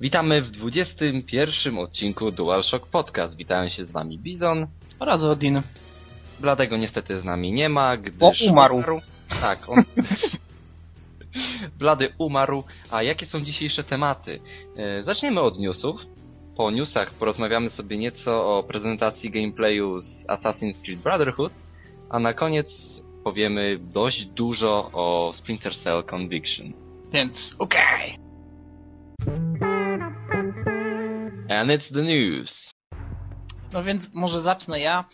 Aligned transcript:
Witamy 0.00 0.42
w 0.42 0.50
21 0.50 1.78
odcinku 1.78 2.30
DualShock 2.30 2.86
Podcast. 2.86 3.36
Witają 3.36 3.68
się 3.68 3.84
z 3.84 3.90
wami 3.90 4.18
Bizon. 4.18 4.66
Oraz 4.98 5.22
Odin. 5.22 5.60
Bladego 6.40 6.76
niestety 6.76 7.20
z 7.20 7.24
nami 7.24 7.52
nie 7.52 7.68
ma, 7.68 7.96
gdyż... 7.96 8.18
Bo 8.18 8.32
umarł. 8.50 8.82
Tak, 9.40 9.68
on... 9.68 9.82
Blady 11.78 12.12
umarł. 12.18 12.64
A 12.90 13.02
jakie 13.02 13.26
są 13.26 13.40
dzisiejsze 13.40 13.84
tematy? 13.84 14.40
E, 14.76 15.02
zaczniemy 15.02 15.40
od 15.40 15.58
newsów. 15.58 16.00
Po 16.56 16.70
newsach 16.70 17.14
porozmawiamy 17.14 17.70
sobie 17.70 17.98
nieco 17.98 18.58
o 18.58 18.62
prezentacji 18.62 19.30
gameplayu 19.30 19.96
z 19.96 20.26
Assassin's 20.26 20.82
Creed 20.84 21.02
Brotherhood, 21.02 21.52
a 22.10 22.18
na 22.18 22.34
koniec 22.34 22.66
powiemy 23.24 23.76
dość 23.92 24.26
dużo 24.26 24.90
o 24.92 25.34
Splinter 25.36 25.76
Cell 25.76 26.04
Conviction. 26.04 26.72
Więc 27.12 27.54
okej. 27.58 28.27
And 31.48 31.70
it's 31.70 31.92
the 31.92 32.02
news. 32.02 32.70
No 33.72 33.84
więc 33.84 34.14
może 34.14 34.40
zacznę 34.40 34.80
ja. 34.80 35.04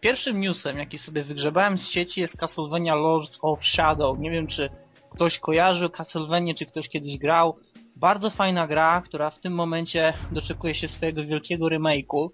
Pierwszym 0.00 0.40
newsem, 0.40 0.78
jaki 0.78 0.98
sobie 0.98 1.24
wygrzebałem 1.24 1.78
z 1.78 1.88
sieci 1.88 2.20
jest 2.20 2.36
Castlevania 2.36 2.94
Lords 2.94 3.38
of 3.42 3.64
Shadow. 3.64 4.18
Nie 4.18 4.30
wiem, 4.30 4.46
czy 4.46 4.70
ktoś 5.10 5.38
kojarzył 5.38 5.90
Castlevania, 5.90 6.54
czy 6.54 6.66
ktoś 6.66 6.88
kiedyś 6.88 7.18
grał. 7.18 7.56
Bardzo 7.96 8.30
fajna 8.30 8.66
gra, 8.66 9.02
która 9.04 9.30
w 9.30 9.38
tym 9.38 9.52
momencie 9.52 10.12
doczekuje 10.32 10.74
się 10.74 10.88
swojego 10.88 11.24
wielkiego 11.24 11.66
remake'u. 11.66 12.28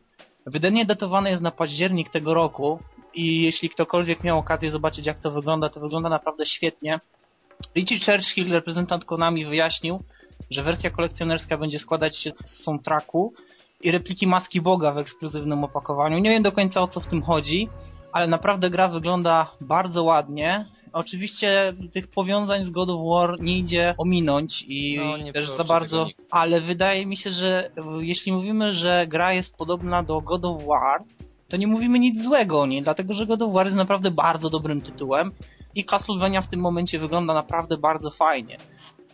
Wydanie 0.46 0.84
datowane 0.84 1.30
jest 1.30 1.42
na 1.42 1.50
październik 1.50 2.10
tego 2.10 2.34
roku 2.34 2.78
i 3.14 3.42
jeśli 3.42 3.70
ktokolwiek 3.70 4.24
miał 4.24 4.38
okazję 4.38 4.70
zobaczyć 4.70 5.06
jak 5.06 5.18
to 5.18 5.30
wygląda, 5.30 5.68
to 5.68 5.80
wygląda 5.80 6.08
naprawdę 6.08 6.46
świetnie. 6.46 7.00
Richie 7.76 7.98
Churchill, 7.98 8.52
reprezentant 8.52 9.04
Konami, 9.04 9.46
wyjaśnił, 9.46 10.02
że 10.50 10.62
wersja 10.62 10.90
kolekcjonerska 10.90 11.58
będzie 11.58 11.78
składać 11.78 12.18
się 12.18 12.32
z 12.44 12.62
soundtracku 12.62 13.34
i 13.80 13.90
repliki 13.90 14.26
Maski 14.26 14.60
Boga 14.60 14.92
w 14.92 14.98
ekskluzywnym 14.98 15.64
opakowaniu. 15.64 16.18
Nie 16.18 16.30
wiem 16.30 16.42
do 16.42 16.52
końca 16.52 16.82
o 16.82 16.88
co 16.88 17.00
w 17.00 17.06
tym 17.06 17.22
chodzi, 17.22 17.68
ale 18.12 18.26
naprawdę 18.26 18.70
gra 18.70 18.88
wygląda 18.88 19.50
bardzo 19.60 20.04
ładnie. 20.04 20.66
Oczywiście 20.92 21.72
tych 21.92 22.08
powiązań 22.08 22.64
z 22.64 22.70
God 22.70 22.90
of 22.90 23.00
War 23.08 23.40
nie 23.40 23.58
idzie 23.58 23.94
ominąć 23.98 24.64
i 24.68 25.00
No, 25.26 25.32
też 25.32 25.50
za 25.50 25.64
bardzo, 25.64 26.08
ale 26.30 26.60
wydaje 26.60 27.06
mi 27.06 27.16
się, 27.16 27.30
że 27.30 27.70
e, 27.76 27.82
jeśli 28.00 28.32
mówimy, 28.32 28.74
że 28.74 29.06
gra 29.08 29.32
jest 29.32 29.56
podobna 29.56 30.02
do 30.02 30.20
God 30.20 30.44
of 30.44 30.64
War, 30.64 31.04
to 31.48 31.56
nie 31.56 31.66
mówimy 31.66 31.98
nic 31.98 32.22
złego 32.22 32.60
o 32.60 32.66
niej, 32.66 32.82
dlatego 32.82 33.14
że 33.14 33.26
God 33.26 33.42
of 33.42 33.52
War 33.52 33.66
jest 33.66 33.76
naprawdę 33.76 34.10
bardzo 34.10 34.50
dobrym 34.50 34.80
tytułem 34.80 35.32
i 35.74 35.84
Castlevania 35.84 36.42
w 36.42 36.48
tym 36.48 36.60
momencie 36.60 36.98
wygląda 36.98 37.34
naprawdę 37.34 37.76
bardzo 37.76 38.10
fajnie. 38.10 38.56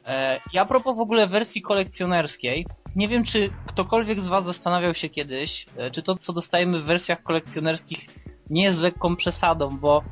E, 0.06 0.40
I 0.52 0.58
a 0.58 0.64
propos 0.64 0.96
w 0.96 1.00
ogóle 1.00 1.26
wersji 1.26 1.62
kolekcjonerskiej, 1.62 2.66
nie 2.96 3.08
wiem 3.08 3.24
czy 3.24 3.50
ktokolwiek 3.66 4.20
z 4.20 4.28
Was 4.28 4.44
zastanawiał 4.44 4.94
się 4.94 5.08
kiedyś, 5.08 5.66
e, 5.76 5.90
czy 5.90 6.02
to 6.02 6.14
co 6.14 6.32
dostajemy 6.32 6.80
w 6.80 6.84
wersjach 6.84 7.22
kolekcjonerskich 7.22 8.06
nie 8.50 8.62
jest 8.62 8.80
lekką 8.80 9.16
przesadą, 9.16 9.78
bo 9.78 10.02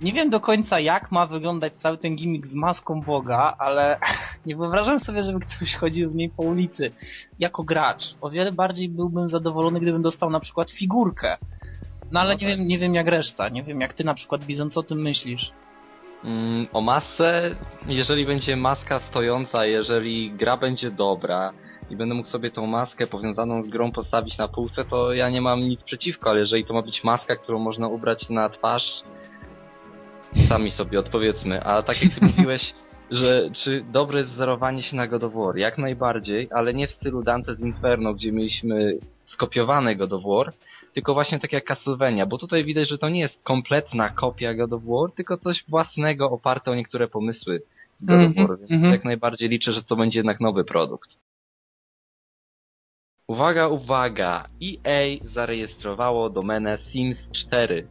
nie 0.00 0.12
wiem 0.12 0.30
do 0.30 0.40
końca 0.40 0.80
jak 0.80 1.12
ma 1.12 1.26
wyglądać 1.26 1.72
cały 1.76 1.98
ten 1.98 2.16
gimmick 2.16 2.46
z 2.46 2.54
maską 2.54 3.00
Boga, 3.00 3.54
ale 3.58 3.98
nie 4.46 4.56
wyobrażam 4.56 5.00
sobie, 5.00 5.22
żeby 5.22 5.40
ktoś 5.40 5.74
chodził 5.74 6.10
w 6.10 6.14
niej 6.14 6.28
po 6.36 6.42
ulicy 6.42 6.90
jako 7.38 7.62
gracz. 7.64 8.14
O 8.20 8.30
wiele 8.30 8.52
bardziej 8.52 8.88
byłbym 8.88 9.28
zadowolony, 9.28 9.80
gdybym 9.80 10.02
dostał 10.02 10.30
na 10.30 10.40
przykład 10.40 10.70
figurkę. 10.70 11.36
No 12.12 12.20
ale 12.20 12.34
No 12.34 12.40
nie, 12.40 12.48
tak. 12.48 12.58
wiem, 12.58 12.68
nie 12.68 12.78
wiem 12.78 12.94
jak 12.94 13.06
reszta, 13.08 13.48
nie 13.48 13.62
wiem 13.62 13.80
jak 13.80 13.94
ty 13.94 14.04
na 14.04 14.14
przykład 14.14 14.44
Bizon, 14.44 14.70
co 14.70 14.80
o 14.80 14.82
tym 14.82 15.02
myślisz? 15.02 15.52
Mm, 16.24 16.66
o 16.72 16.80
masę, 16.80 17.56
jeżeli 17.88 18.26
będzie 18.26 18.56
maska 18.56 19.00
stojąca, 19.00 19.66
jeżeli 19.66 20.30
gra 20.30 20.56
będzie 20.56 20.90
dobra 20.90 21.52
i 21.90 21.96
będę 21.96 22.14
mógł 22.14 22.28
sobie 22.28 22.50
tą 22.50 22.66
maskę 22.66 23.06
powiązaną 23.06 23.62
z 23.62 23.68
grą 23.68 23.92
postawić 23.92 24.38
na 24.38 24.48
półce, 24.48 24.84
to 24.84 25.12
ja 25.12 25.30
nie 25.30 25.40
mam 25.40 25.60
nic 25.60 25.82
przeciwko, 25.82 26.30
ale 26.30 26.40
jeżeli 26.40 26.64
to 26.64 26.74
ma 26.74 26.82
być 26.82 27.04
maska, 27.04 27.36
którą 27.36 27.58
można 27.58 27.88
ubrać 27.88 28.28
na 28.28 28.48
twarz, 28.48 29.02
sami 30.48 30.70
sobie 30.70 30.98
odpowiedzmy. 30.98 31.64
A 31.64 31.82
tak 31.82 32.02
jak 32.02 32.12
ty 32.12 32.24
mówiłeś, 32.26 32.74
że 33.10 33.50
czy 33.52 33.84
dobre 33.92 34.20
jest 34.20 34.32
wzorowanie 34.32 34.82
się 34.82 34.96
na 34.96 35.06
God 35.06 35.24
of 35.24 35.34
War? 35.34 35.56
Jak 35.56 35.78
najbardziej, 35.78 36.48
ale 36.52 36.74
nie 36.74 36.86
w 36.86 36.90
stylu 36.90 37.22
Dante's 37.22 37.60
Inferno, 37.60 38.14
gdzie 38.14 38.32
mieliśmy 38.32 38.98
skopiowane 39.24 39.96
God 39.96 40.12
of 40.12 40.22
War, 40.22 40.52
tylko 40.94 41.14
właśnie 41.14 41.40
tak 41.40 41.52
jak 41.52 41.64
Castlevania, 41.64 42.26
bo 42.26 42.38
tutaj 42.38 42.64
widać, 42.64 42.88
że 42.88 42.98
to 42.98 43.08
nie 43.08 43.20
jest 43.20 43.42
kompletna 43.42 44.10
kopia 44.10 44.54
God 44.54 44.72
of 44.72 44.82
War, 44.84 45.12
tylko 45.12 45.38
coś 45.38 45.64
własnego 45.68 46.30
oparte 46.30 46.70
o 46.70 46.74
niektóre 46.74 47.08
pomysły 47.08 47.62
z 47.96 48.04
God 48.04 48.16
of 48.16 48.26
Mhm, 48.26 48.46
War, 48.46 48.58
więc 48.58 48.70
mhm. 48.70 48.92
jak 48.92 49.04
najbardziej 49.04 49.48
liczę, 49.48 49.72
że 49.72 49.82
to 49.82 49.96
będzie 49.96 50.18
jednak 50.18 50.40
nowy 50.40 50.64
produkt. 50.64 51.10
Uwaga, 53.28 53.68
uwaga! 53.68 54.48
EA 54.62 55.18
zarejestrowało 55.24 56.30
domenę 56.30 56.78
Sims 56.92 57.18
4. 57.32 57.88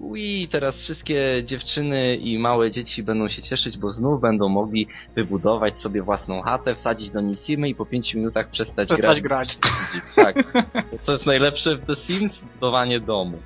Ui, 0.00 0.48
teraz 0.52 0.76
wszystkie 0.76 1.42
dziewczyny 1.44 2.16
i 2.16 2.38
małe 2.38 2.70
dzieci 2.70 3.02
będą 3.02 3.28
się 3.28 3.42
cieszyć, 3.42 3.78
bo 3.78 3.90
znów 3.92 4.20
będą 4.20 4.48
mogli 4.48 4.86
wybudować 5.16 5.80
sobie 5.80 6.02
własną 6.02 6.42
chatę, 6.42 6.74
wsadzić 6.74 7.10
do 7.10 7.20
niej 7.20 7.36
simy 7.46 7.68
i 7.68 7.74
po 7.74 7.86
5 7.86 8.14
minutach 8.14 8.50
przestać, 8.50 8.88
Przestać 8.88 9.20
grać. 9.20 9.58
grać. 9.58 9.74
Tak. 10.16 10.36
Co 11.02 11.12
jest 11.12 11.26
najlepsze 11.26 11.76
w 11.76 11.86
The 11.86 11.96
Sims? 11.96 12.32
Budowanie 12.54 13.00
domu. 13.00 13.38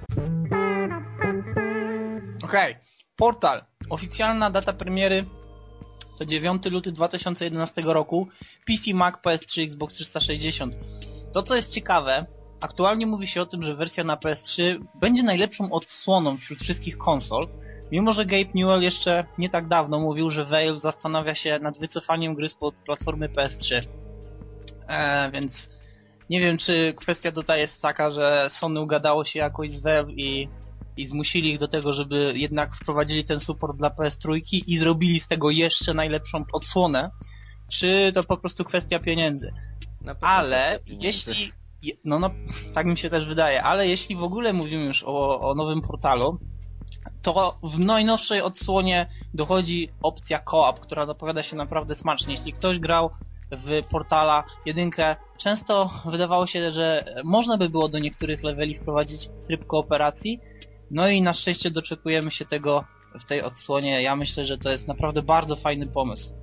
Okej, 2.44 2.76
Portal. 3.16 3.62
Oficjalna 3.90 4.50
data 4.50 4.72
premiery 4.72 5.24
to 6.18 6.24
9 6.26 6.64
luty 6.70 6.92
2011 6.92 7.82
roku. 7.82 8.28
PC, 8.64 8.94
Mac, 8.94 9.14
PS3, 9.14 9.62
Xbox 9.64 9.94
360. 9.94 10.74
To 11.32 11.42
co 11.42 11.56
jest 11.56 11.72
ciekawe, 11.72 12.26
aktualnie 12.60 13.06
mówi 13.06 13.26
się 13.26 13.40
o 13.40 13.46
tym, 13.46 13.62
że 13.62 13.74
wersja 13.74 14.04
na 14.04 14.16
PS3 14.16 14.84
będzie 15.00 15.22
najlepszą 15.22 15.72
odsłoną 15.72 16.36
wśród 16.36 16.60
wszystkich 16.60 16.98
konsol. 16.98 17.46
Mimo, 17.92 18.12
że 18.12 18.26
Gabe 18.26 18.50
Newell 18.54 18.82
jeszcze 18.82 19.24
nie 19.38 19.50
tak 19.50 19.68
dawno 19.68 20.00
mówił, 20.00 20.30
że 20.30 20.44
Valve 20.44 20.80
zastanawia 20.80 21.34
się 21.34 21.58
nad 21.58 21.78
wycofaniem 21.78 22.34
gry 22.34 22.48
spod 22.48 22.74
platformy 22.74 23.28
PS3. 23.28 23.80
E, 24.88 25.30
więc 25.30 25.78
nie 26.30 26.40
wiem, 26.40 26.58
czy 26.58 26.94
kwestia 26.96 27.32
tutaj 27.32 27.60
jest 27.60 27.82
taka, 27.82 28.10
że 28.10 28.46
Sony 28.50 28.80
ugadało 28.80 29.24
się 29.24 29.38
jakoś 29.38 29.70
z 29.70 29.82
Valve 29.82 30.10
i 30.10 30.48
i 30.96 31.06
zmusili 31.06 31.52
ich 31.52 31.58
do 31.58 31.68
tego, 31.68 31.92
żeby 31.92 32.32
jednak 32.36 32.76
wprowadzili 32.76 33.24
ten 33.24 33.40
support 33.40 33.76
dla 33.76 33.88
PS3 33.88 34.40
i 34.66 34.78
zrobili 34.78 35.20
z 35.20 35.28
tego 35.28 35.50
jeszcze 35.50 35.94
najlepszą 35.94 36.44
odsłonę, 36.52 37.10
czy 37.68 38.12
to 38.14 38.22
po 38.22 38.36
prostu 38.36 38.64
kwestia 38.64 38.98
pieniędzy. 38.98 39.52
Ale 40.20 40.78
pieniędzy. 40.84 41.06
jeśli, 41.06 41.52
je- 41.82 41.94
no, 42.04 42.18
no 42.18 42.30
tak 42.74 42.86
mi 42.86 42.96
się 42.98 43.10
też 43.10 43.26
wydaje, 43.26 43.62
ale 43.62 43.88
jeśli 43.88 44.16
w 44.16 44.22
ogóle 44.22 44.52
mówimy 44.52 44.84
już 44.84 45.02
o, 45.06 45.40
o 45.40 45.54
nowym 45.54 45.82
portalu, 45.82 46.38
to 47.22 47.58
w 47.62 47.78
najnowszej 47.78 48.42
odsłonie 48.42 49.06
dochodzi 49.34 49.88
opcja 50.02 50.42
co-op, 50.50 50.80
która 50.80 51.06
zapowiada 51.06 51.42
się 51.42 51.56
naprawdę 51.56 51.94
smacznie. 51.94 52.34
Jeśli 52.34 52.52
ktoś 52.52 52.78
grał 52.78 53.10
w 53.52 53.88
portala 53.90 54.44
jedynkę, 54.66 55.16
często 55.38 55.90
wydawało 56.04 56.46
się, 56.46 56.72
że 56.72 57.04
można 57.24 57.56
by 57.56 57.68
było 57.68 57.88
do 57.88 57.98
niektórych 57.98 58.42
leveli 58.42 58.74
wprowadzić 58.74 59.28
tryb 59.46 59.66
kooperacji, 59.66 60.40
no 60.90 61.08
i 61.08 61.22
na 61.22 61.32
szczęście 61.32 61.70
doczekujemy 61.70 62.30
się 62.30 62.44
tego 62.44 62.84
w 63.20 63.24
tej 63.24 63.42
odsłonie. 63.42 64.02
Ja 64.02 64.16
myślę, 64.16 64.44
że 64.44 64.58
to 64.58 64.70
jest 64.70 64.88
naprawdę 64.88 65.22
bardzo 65.22 65.56
fajny 65.56 65.86
pomysł. 65.86 66.34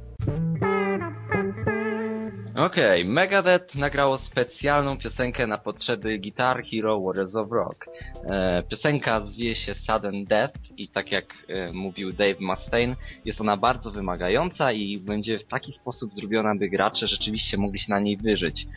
Okej, 2.66 3.05
Megadeth 3.05 3.75
nagrało 3.75 4.17
specjalną 4.17 4.97
piosenkę 4.97 5.47
na 5.47 5.57
potrzeby 5.57 6.19
Guitar 6.19 6.63
Hero 6.63 7.01
Warriors 7.01 7.35
of 7.35 7.51
Rock. 7.51 7.85
E, 8.25 8.63
piosenka 8.63 9.25
zwie 9.25 9.55
się 9.55 9.75
Sudden 9.75 10.25
Death 10.25 10.59
i 10.77 10.88
tak 10.88 11.11
jak 11.11 11.25
e, 11.47 11.73
mówił 11.73 12.13
Dave 12.13 12.39
Mustaine, 12.39 12.95
jest 13.25 13.41
ona 13.41 13.57
bardzo 13.57 13.91
wymagająca 13.91 14.72
i 14.72 14.97
będzie 14.97 15.39
w 15.39 15.44
taki 15.44 15.73
sposób 15.73 16.13
zrobiona, 16.13 16.55
by 16.55 16.69
gracze 16.69 17.07
rzeczywiście 17.07 17.57
mogli 17.57 17.79
się 17.79 17.90
na 17.90 17.99
niej 17.99 18.17
wyżyć. 18.17 18.67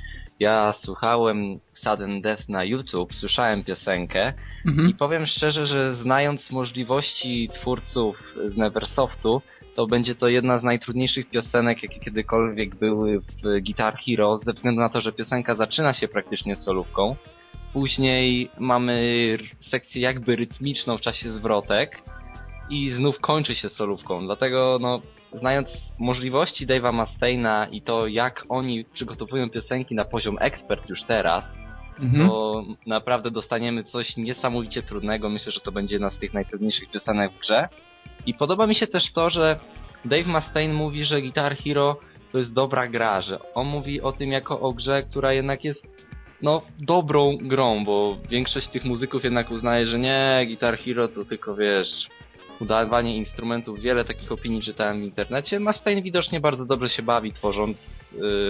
Ja 0.41 0.75
słuchałem 0.79 1.61
Sudden 1.75 2.21
Death 2.23 2.49
na 2.49 2.65
YouTube, 2.65 3.15
słyszałem 3.15 3.65
piosenkę 3.65 4.33
i 4.91 4.95
powiem 4.95 5.27
szczerze, 5.27 5.67
że 5.67 5.95
znając 5.95 6.51
możliwości 6.51 7.49
twórców 7.49 8.35
z 8.55 8.57
Neversoftu, 8.57 9.43
to 9.75 9.87
będzie 9.87 10.15
to 10.15 10.29
jedna 10.29 10.59
z 10.59 10.63
najtrudniejszych 10.63 11.31
piosenek, 11.31 11.83
jakie 11.83 12.01
kiedykolwiek 12.01 12.77
były 12.77 13.21
w 13.21 13.61
Guitar 13.67 13.97
Hero, 13.97 14.39
ze 14.39 14.53
względu 14.53 14.81
na 14.81 14.89
to, 14.89 15.01
że 15.01 15.13
piosenka 15.13 15.55
zaczyna 15.55 15.93
się 15.95 16.09
praktycznie 16.09 16.57
solówką. 16.57 17.17
Później 17.73 18.51
mamy 18.59 19.39
sekcję 19.71 20.03
jakby 20.03 20.37
rytmiczną 20.37 20.99
w 20.99 21.01
czasie 21.01 21.29
zwrotek 21.29 22.03
i 22.71 22.91
znów 22.91 23.21
kończy 23.21 23.55
się 23.55 23.69
solówką. 23.69 24.27
Dlatego, 24.27 24.79
no, 24.81 25.01
znając 25.33 25.69
możliwości 25.99 26.67
Dave'a 26.67 26.93
Mustaina 26.93 27.67
i 27.71 27.83
to, 27.83 28.07
jak 28.07 28.45
oni 28.49 28.85
przygotowują 28.85 29.51
piosenki 29.51 29.95
na 29.95 30.05
poziom 30.05 30.37
ekspert 30.41 30.89
już 30.91 31.03
teraz, 31.03 31.51
Mhm. 32.01 32.29
to 32.29 32.65
naprawdę 32.87 33.31
dostaniemy 33.31 33.85
coś 33.85 34.17
niesamowicie 34.17 34.83
trudnego. 34.83 35.29
Myślę, 35.29 35.53
że 35.53 35.61
to 35.61 35.73
będzie 35.73 35.95
jedna 35.95 36.11
z 36.11 36.19
tych 36.19 36.35
najtrudniejszych 36.35 36.91
piosenek 36.91 37.33
w 37.33 37.39
grze. 37.39 37.69
I 38.27 38.35
podoba 38.35 38.67
mi 38.67 38.75
się 38.75 38.87
też 38.87 39.13
to, 39.13 39.31
że 39.31 39.59
Dave 40.05 40.27
Mustaine 40.27 40.75
mówi, 40.75 41.05
że 41.05 41.23
Guitar 41.23 41.57
Hero 41.57 41.97
to 42.33 42.39
jest 42.39 42.53
dobra 42.53 42.89
gra, 42.89 43.23
że 43.23 43.39
on 43.55 43.67
mówi 43.67 44.01
o 44.01 44.13
tym 44.13 44.33
jako 44.33 44.61
o 44.61 44.73
grze, 44.73 45.03
która 45.03 45.33
jednak 45.33 45.65
jest 45.65 45.87
no 46.43 46.63
dobrą 46.79 47.37
grą, 47.37 47.85
bo 47.85 48.17
większość 48.31 48.69
tych 48.69 48.85
muzyków 48.85 49.25
jednak 49.25 49.51
uznaje, 49.51 49.87
że 49.87 49.99
nie, 49.99 50.45
Guitar 50.47 50.79
Hero 50.79 51.09
to 51.09 51.25
tylko 51.25 51.57
wiesz, 51.57 52.09
udawanie 52.61 53.17
instrumentów, 53.17 53.81
wiele 53.81 54.05
takich 54.05 54.33
opinii 54.33 54.63
czytałem 54.63 55.01
w 55.01 55.05
internecie. 55.05 55.61
Mustaine 55.61 56.03
widocznie 56.03 56.41
bardzo 56.41 56.65
dobrze 56.65 56.89
się 56.89 57.03
bawi 57.03 57.33
tworząc 57.33 58.01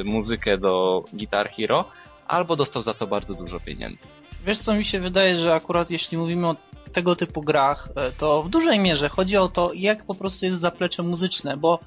y, 0.00 0.04
muzykę 0.04 0.58
do 0.58 1.04
Guitar 1.12 1.50
Hero, 1.50 1.84
albo 2.26 2.56
dostał 2.56 2.82
za 2.82 2.94
to 2.94 3.06
bardzo 3.06 3.34
dużo 3.34 3.60
pieniędzy. 3.60 3.98
Wiesz 4.46 4.58
co 4.58 4.74
mi 4.74 4.84
się 4.84 5.00
wydaje, 5.00 5.36
że 5.36 5.54
akurat 5.54 5.90
jeśli 5.90 6.18
mówimy 6.18 6.48
o 6.48 6.56
tego 6.94 7.16
typu 7.16 7.42
grach, 7.42 7.88
e, 7.96 8.12
to 8.12 8.42
w 8.42 8.48
dużej 8.48 8.78
mierze 8.80 9.08
chodzi 9.08 9.36
o 9.36 9.48
to, 9.48 9.70
jak 9.74 10.04
po 10.04 10.14
prostu 10.14 10.44
jest 10.44 10.60
zaplecze 10.60 11.02
muzyczne, 11.02 11.56
bo 11.56 11.78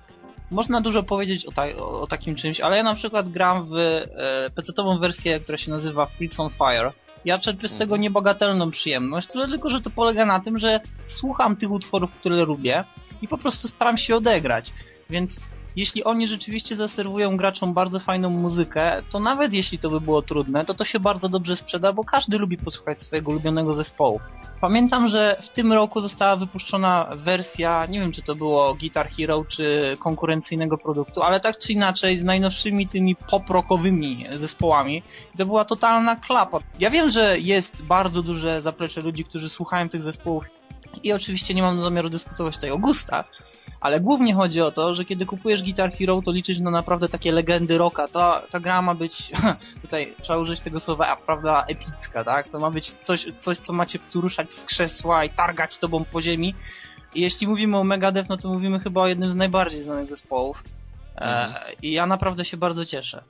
można 0.52 0.82
dużo 0.82 1.04
powiedzieć 1.04 1.46
o, 1.46 1.52
ta 1.52 1.64
o 1.78 2.08
takim 2.08 2.36
czymś, 2.36 2.60
ale 2.60 2.78
ja 2.78 2.84
na 2.84 2.96
przykład 2.96 3.30
gram 3.30 3.66
w 3.66 3.76
e, 3.76 4.50
PC-ową 4.56 5.00
wersję, 5.00 5.40
która 5.40 5.58
się 5.58 5.72
nazywa 5.72 6.06
Fleets 6.06 6.40
on 6.40 6.50
Fire. 6.50 6.92
Ja 7.26 7.40
czerpię 7.40 7.68
z 7.68 7.72
tego 7.72 7.84
mhm. 7.84 8.02
niebagatelną 8.02 8.72
przyjemność, 8.72 9.28
tyle 9.28 9.48
tylko, 9.48 9.70
że 9.70 9.82
to 9.82 9.90
polega 9.90 10.26
na 10.26 10.40
tym, 10.40 10.58
że 10.58 10.80
słucham 11.08 11.56
tych 11.56 11.72
utworów, 11.72 12.12
które 12.12 12.46
lubię 12.46 12.84
i 13.22 13.28
po 13.28 13.38
prostu 13.38 13.68
staram 13.68 13.98
się 13.98 14.16
odegrać. 14.16 14.74
Więc 15.10 15.40
jeśli 15.78 16.04
oni 16.04 16.28
rzeczywiście 16.28 16.76
zaserwują 16.76 17.38
graczom 17.38 17.74
bardzo 17.74 18.00
fajną 18.00 18.30
muzykę, 18.30 19.02
to 19.10 19.20
nawet 19.20 19.54
jeśli 19.54 19.80
to 19.80 19.90
by 19.90 20.02
było 20.02 20.22
trudne, 20.22 20.66
to 20.66 20.74
to 20.74 20.86
się 20.86 21.00
bardzo 21.00 21.30
dobrze 21.30 21.56
sprzeda, 21.56 21.94
bo 21.94 22.04
każdy 22.04 22.38
lubi 22.38 22.58
posłuchać 22.58 23.02
swojego 23.02 23.32
ulubionego 23.32 23.74
zespołu. 23.74 24.20
Pamiętam, 24.62 25.08
że 25.08 25.38
w 25.42 25.50
tym 25.50 25.74
roku 25.74 26.02
została 26.02 26.36
wypuszczona 26.36 27.10
wersja, 27.16 27.86
nie 27.86 28.00
wiem 28.00 28.12
czy 28.12 28.22
to 28.22 28.36
było 28.36 28.76
Guitar 28.76 29.10
Hero 29.10 29.46
czy 29.48 29.98
konkurencyjnego 30.00 30.78
produktu, 30.78 31.24
ale 31.24 31.40
tak 31.40 31.58
czy 31.58 31.74
inaczej 31.74 32.18
z 32.18 32.24
najnowszymi 32.24 32.88
tymi 32.88 33.16
pop-rockowymi 33.16 34.26
zespołami. 34.34 35.04
To 35.38 35.46
była 35.46 35.66
totalna 35.66 36.16
klapa. 36.16 36.60
Ja 36.80 36.90
wiem, 36.90 37.10
że 37.10 37.40
jest 37.40 37.84
bardzo 37.84 38.24
duże 38.24 38.62
zaplecze 38.62 39.02
ludzi, 39.02 39.24
którzy 39.24 39.50
słuchają 39.50 39.90
tych 39.90 40.02
zespołów 40.02 40.46
i 41.04 41.14
oczywiście 41.14 41.54
nie 41.54 41.62
mam 41.62 41.82
zamiaru 41.82 42.10
dyskutować 42.10 42.56
tutaj 42.56 42.72
o 42.72 42.78
gustach, 42.78 43.32
ale 43.82 44.00
głównie 44.00 44.34
chodzi 44.34 44.62
o 44.62 44.72
to, 44.72 44.96
że 44.96 45.06
kiedy 45.06 45.26
kupujesz 45.26 45.64
Guitar 45.64 45.92
Hero, 45.92 46.22
to 46.22 46.32
liczysz 46.32 46.60
na 46.60 46.72
naprawdę 46.72 47.10
takie 47.10 47.32
legendy 47.32 47.78
rocka. 47.78 48.08
Ta, 48.08 48.42
ta 48.52 48.60
gra 48.60 48.82
ma 48.82 48.96
być, 48.96 49.32
tutaj 49.82 50.16
trzeba 50.22 50.40
użyć 50.40 50.60
tego 50.60 50.80
słowa, 50.80 51.18
prawda, 51.26 51.66
epicka, 51.68 52.24
tak? 52.24 52.48
To 52.48 52.60
ma 52.60 52.72
być 52.72 52.92
coś, 52.92 53.26
coś 53.40 53.58
co 53.58 53.74
macie 53.74 54.00
tu 54.00 54.22
ruszać 54.22 54.54
z 54.54 54.66
krzesła 54.66 55.26
i 55.26 55.30
targać 55.30 55.78
tobą 55.78 56.06
po 56.06 56.22
ziemi. 56.22 56.56
I 57.16 57.22
jeśli 57.22 57.48
mówimy 57.48 57.78
o 57.78 57.84
Megadeth, 57.84 58.30
no 58.30 58.38
to 58.38 58.50
mówimy 58.50 58.80
chyba 58.80 59.02
o 59.02 59.08
jednym 59.08 59.32
z 59.32 59.36
najbardziej 59.36 59.82
znanych 59.82 60.06
zespołów. 60.06 60.64
E, 61.16 61.22
mhm. 61.22 61.64
E, 61.68 61.74
I 61.82 61.92
ja 61.92 62.06
naprawdę 62.06 62.46
się 62.46 62.58
bardzo 62.58 62.86
cieszę. 62.86 63.24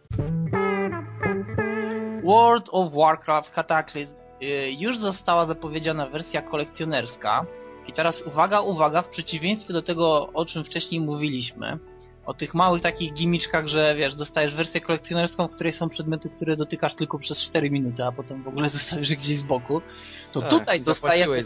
World 2.23 2.69
of 2.71 2.93
Warcraft 2.93 3.51
Cataclysm 3.51 4.13
y, 4.43 4.71
już 4.79 4.97
została 4.97 5.45
zapowiedziana 5.45 6.05
wersja 6.05 6.41
kolekcjonerska, 6.41 7.45
i 7.87 7.93
teraz 7.93 8.21
uwaga, 8.21 8.61
uwaga, 8.61 9.01
w 9.01 9.09
przeciwieństwie 9.09 9.73
do 9.73 9.81
tego, 9.81 10.29
o 10.33 10.45
czym 10.45 10.63
wcześniej 10.63 11.01
mówiliśmy, 11.01 11.77
o 12.25 12.33
tych 12.33 12.53
małych 12.53 12.81
takich 12.81 13.13
gimiczkach, 13.13 13.67
że 13.67 13.95
wiesz, 13.95 14.15
dostajesz 14.15 14.55
wersję 14.55 14.81
kolekcjonerską, 14.81 15.47
w 15.47 15.51
której 15.51 15.73
są 15.73 15.89
przedmioty, 15.89 16.29
które 16.29 16.57
dotykasz 16.57 16.95
tylko 16.95 17.19
przez 17.19 17.37
4 17.39 17.71
minuty, 17.71 18.03
a 18.03 18.11
potem 18.11 18.43
w 18.43 18.47
ogóle 18.47 18.69
zostawisz 18.79 19.09
gdzieś 19.09 19.37
z 19.37 19.43
boku, 19.43 19.81
to 20.31 20.41
tak, 20.41 20.49
tutaj 20.49 20.81
dostajemy... 20.81 21.45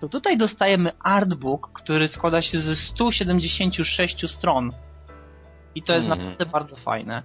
To 0.00 0.08
tutaj 0.08 0.36
dostajemy 0.38 0.92
artbook, 0.98 1.70
który 1.72 2.08
składa 2.08 2.42
się 2.42 2.60
ze 2.60 2.76
176 2.76 4.30
stron. 4.30 4.72
I 5.74 5.82
to 5.82 5.94
jest 5.94 6.06
mm. 6.06 6.18
naprawdę 6.18 6.46
bardzo 6.46 6.76
fajne. 6.76 7.22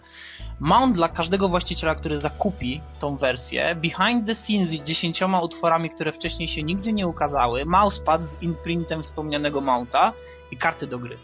Mount 0.60 0.96
dla 0.96 1.10
każdego 1.10 1.50
właściciela, 1.50 1.96
który 1.96 2.18
zakupi 2.18 2.82
tą 3.00 3.18
wersję, 3.18 3.76
behind 3.76 4.26
the 4.26 4.36
scenes 4.36 4.70
z 4.70 4.84
dziesięcioma 4.84 5.42
utworami, 5.42 5.90
które 5.90 6.12
wcześniej 6.12 6.48
się 6.48 6.64
nigdzie 6.64 6.94
nie 6.94 7.08
ukazały, 7.08 7.66
mousepad 7.66 8.22
z 8.22 8.42
imprintem 8.44 9.04
wspomnianego 9.04 9.62
Mounta 9.62 10.14
i 10.52 10.58
karty 10.58 10.88
do 10.88 11.00
gry. 11.00 11.18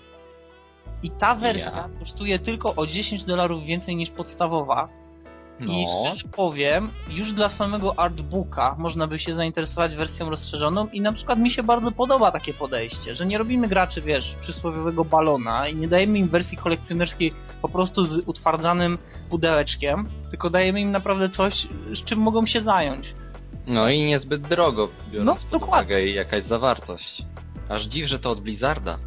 I 1.03 1.11
ta 1.11 1.35
wersja 1.35 1.71
yeah. 1.71 1.99
kosztuje 1.99 2.39
tylko 2.39 2.75
o 2.75 2.87
10 2.87 3.25
dolarów 3.25 3.63
więcej 3.63 3.95
niż 3.95 4.09
podstawowa, 4.09 4.89
no. 5.67 5.73
I 5.73 5.85
szczerze 5.87 6.27
powiem, 6.27 6.91
już 7.09 7.33
dla 7.33 7.49
samego 7.49 7.99
artbooka 7.99 8.75
można 8.79 9.07
by 9.07 9.19
się 9.19 9.33
zainteresować 9.33 9.95
wersją 9.95 10.29
rozszerzoną 10.29 10.87
i 10.87 11.01
na 11.01 11.13
przykład 11.13 11.39
mi 11.39 11.49
się 11.49 11.63
bardzo 11.63 11.91
podoba 11.91 12.31
takie 12.31 12.53
podejście, 12.53 13.15
że 13.15 13.25
nie 13.25 13.37
robimy 13.37 13.67
graczy, 13.67 14.01
wiesz, 14.01 14.35
przysłowiowego 14.41 15.05
balona 15.05 15.67
i 15.67 15.75
nie 15.75 15.87
dajemy 15.87 16.17
im 16.17 16.29
wersji 16.29 16.57
kolekcjonerskiej 16.57 17.33
po 17.61 17.69
prostu 17.69 18.03
z 18.03 18.17
utwardzanym 18.25 18.97
pudełeczkiem, 19.29 20.09
tylko 20.29 20.49
dajemy 20.49 20.81
im 20.81 20.91
naprawdę 20.91 21.29
coś, 21.29 21.67
z 21.93 22.03
czym 22.03 22.19
mogą 22.19 22.45
się 22.45 22.61
zająć. 22.61 23.13
No 23.67 23.89
i 23.89 24.01
niezbyt 24.01 24.41
drogo, 24.41 24.89
biorąc 25.11 25.27
no, 25.27 25.35
pod 25.35 25.43
dokładnie. 25.49 25.95
uwagę 25.95 26.07
jakaś 26.07 26.43
zawartość. 26.43 27.23
Aż 27.69 27.83
dziw, 27.83 28.07
że 28.09 28.19
to 28.19 28.29
od 28.29 28.41
Blizzarda. 28.41 28.97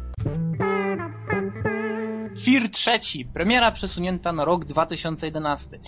Fear 2.45 2.69
trzeci, 2.69 3.25
premiera 3.25 3.71
przesunięta 3.71 4.31
na 4.31 4.45
rok 4.45 4.65
2011. 4.65 5.79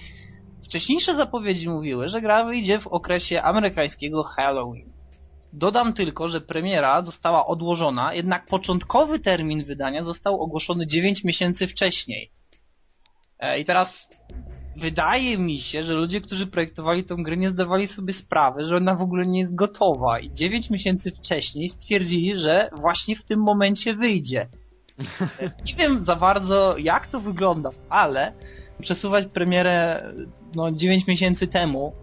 Wcześniejsze 0.63 1.15
zapowiedzi 1.15 1.69
mówiły, 1.69 2.09
że 2.09 2.21
gra 2.21 2.45
wyjdzie 2.45 2.79
w 2.79 2.87
okresie 2.87 3.41
amerykańskiego 3.41 4.23
Halloween. 4.23 4.93
Dodam 5.53 5.93
tylko, 5.93 6.27
że 6.27 6.41
premiera 6.41 7.01
została 7.01 7.47
odłożona, 7.47 8.13
jednak 8.13 8.45
początkowy 8.45 9.19
termin 9.19 9.65
wydania 9.65 10.03
został 10.03 10.41
ogłoszony 10.41 10.87
9 10.87 11.23
miesięcy 11.23 11.67
wcześniej. 11.67 12.31
E, 13.39 13.59
I 13.59 13.65
teraz 13.65 14.09
wydaje 14.77 15.37
mi 15.37 15.59
się, 15.59 15.83
że 15.83 15.93
ludzie, 15.93 16.21
którzy 16.21 16.47
projektowali 16.47 17.03
tę 17.03 17.15
grę 17.19 17.37
nie 17.37 17.49
zdawali 17.49 17.87
sobie 17.87 18.13
sprawy, 18.13 18.65
że 18.65 18.77
ona 18.77 18.95
w 18.95 19.01
ogóle 19.01 19.25
nie 19.25 19.39
jest 19.39 19.55
gotowa 19.55 20.19
i 20.19 20.33
9 20.33 20.69
miesięcy 20.69 21.11
wcześniej 21.11 21.69
stwierdzili, 21.69 22.37
że 22.37 22.69
właśnie 22.81 23.15
w 23.15 23.23
tym 23.23 23.39
momencie 23.39 23.93
wyjdzie. 23.93 24.49
Nie 25.65 25.75
wiem 25.75 26.03
za 26.03 26.15
bardzo 26.15 26.77
jak 26.77 27.07
to 27.07 27.19
wygląda, 27.19 27.69
ale 27.89 28.33
przesuwać 28.81 29.25
premierę 29.27 30.03
no, 30.55 30.71
9 30.71 31.07
miesięcy 31.07 31.47
temu. 31.47 31.93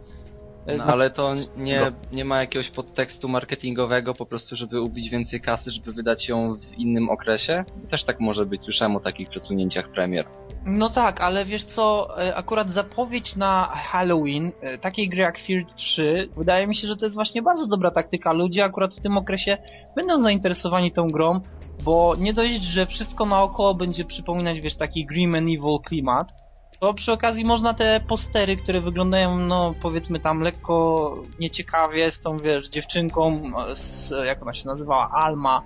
No, 0.79 0.85
ale 0.85 1.11
to 1.11 1.31
nie, 1.57 1.83
nie 2.13 2.25
ma 2.25 2.41
jakiegoś 2.41 2.71
podtekstu 2.71 3.29
marketingowego 3.29 4.15
po 4.15 4.27
prostu, 4.27 4.57
żeby 4.57 4.81
ubić 4.81 5.11
więcej 5.11 5.41
kasy, 5.41 5.71
żeby 5.71 5.93
wydać 5.93 6.29
ją 6.29 6.55
w 6.55 6.79
innym 6.79 7.11
okresie? 7.11 7.65
Też 7.91 8.05
tak 8.05 8.21
może 8.21 8.47
być, 8.47 8.63
słyszałem 8.63 8.97
o 8.97 9.01
takich 9.01 9.29
przesunięciach 9.29 9.89
premier. 9.89 10.27
No 10.65 10.89
tak, 10.89 11.21
ale 11.21 11.45
wiesz 11.45 11.65
co, 11.65 12.09
e, 12.23 12.37
akurat 12.37 12.73
zapowiedź 12.73 13.37
na 13.37 13.73
Halloween 13.75 14.53
e, 14.61 14.79
takiej 14.79 15.09
gry 15.09 15.21
jak 15.21 15.39
Fear 15.39 15.65
3, 15.77 16.29
wydaje 16.37 16.67
mi 16.67 16.77
się, 16.77 16.87
że 16.87 16.97
to 16.97 17.05
jest 17.07 17.15
właśnie 17.15 17.43
bardzo 17.43 17.67
dobra 17.67 17.91
taktyka. 17.91 18.33
Ludzie 18.33 18.65
akurat 18.65 18.95
w 18.95 19.01
tym 19.01 19.17
okresie 19.17 19.59
będą 19.97 20.21
zainteresowani 20.21 20.93
tą 20.93 21.07
grą, 21.07 21.41
bo 21.85 22.15
nie 22.19 22.33
dość, 22.33 22.63
że 22.63 22.87
wszystko 22.87 23.27
naokoło 23.27 23.75
będzie 23.75 24.05
przypominać, 24.05 24.61
wiesz, 24.61 24.77
taki 24.77 25.07
grim 25.07 25.35
and 25.35 25.49
evil 25.49 25.79
klimat, 25.85 26.33
to 26.81 26.95
przy 26.95 27.13
okazji 27.13 27.45
można 27.45 27.75
te 27.75 28.01
postery, 28.09 28.57
które 28.57 28.81
wyglądają, 28.81 29.39
no 29.39 29.75
powiedzmy 29.83 30.21
tam 30.21 30.41
lekko 30.41 31.17
nieciekawie 31.41 32.11
z 32.11 32.21
tą, 32.21 32.37
wiesz, 32.37 32.69
dziewczynką, 32.69 33.53
z, 33.75 34.11
jak 34.27 34.43
ona 34.43 34.55
się 34.55 34.67
nazywała, 34.67 35.11
Alma. 35.11 35.63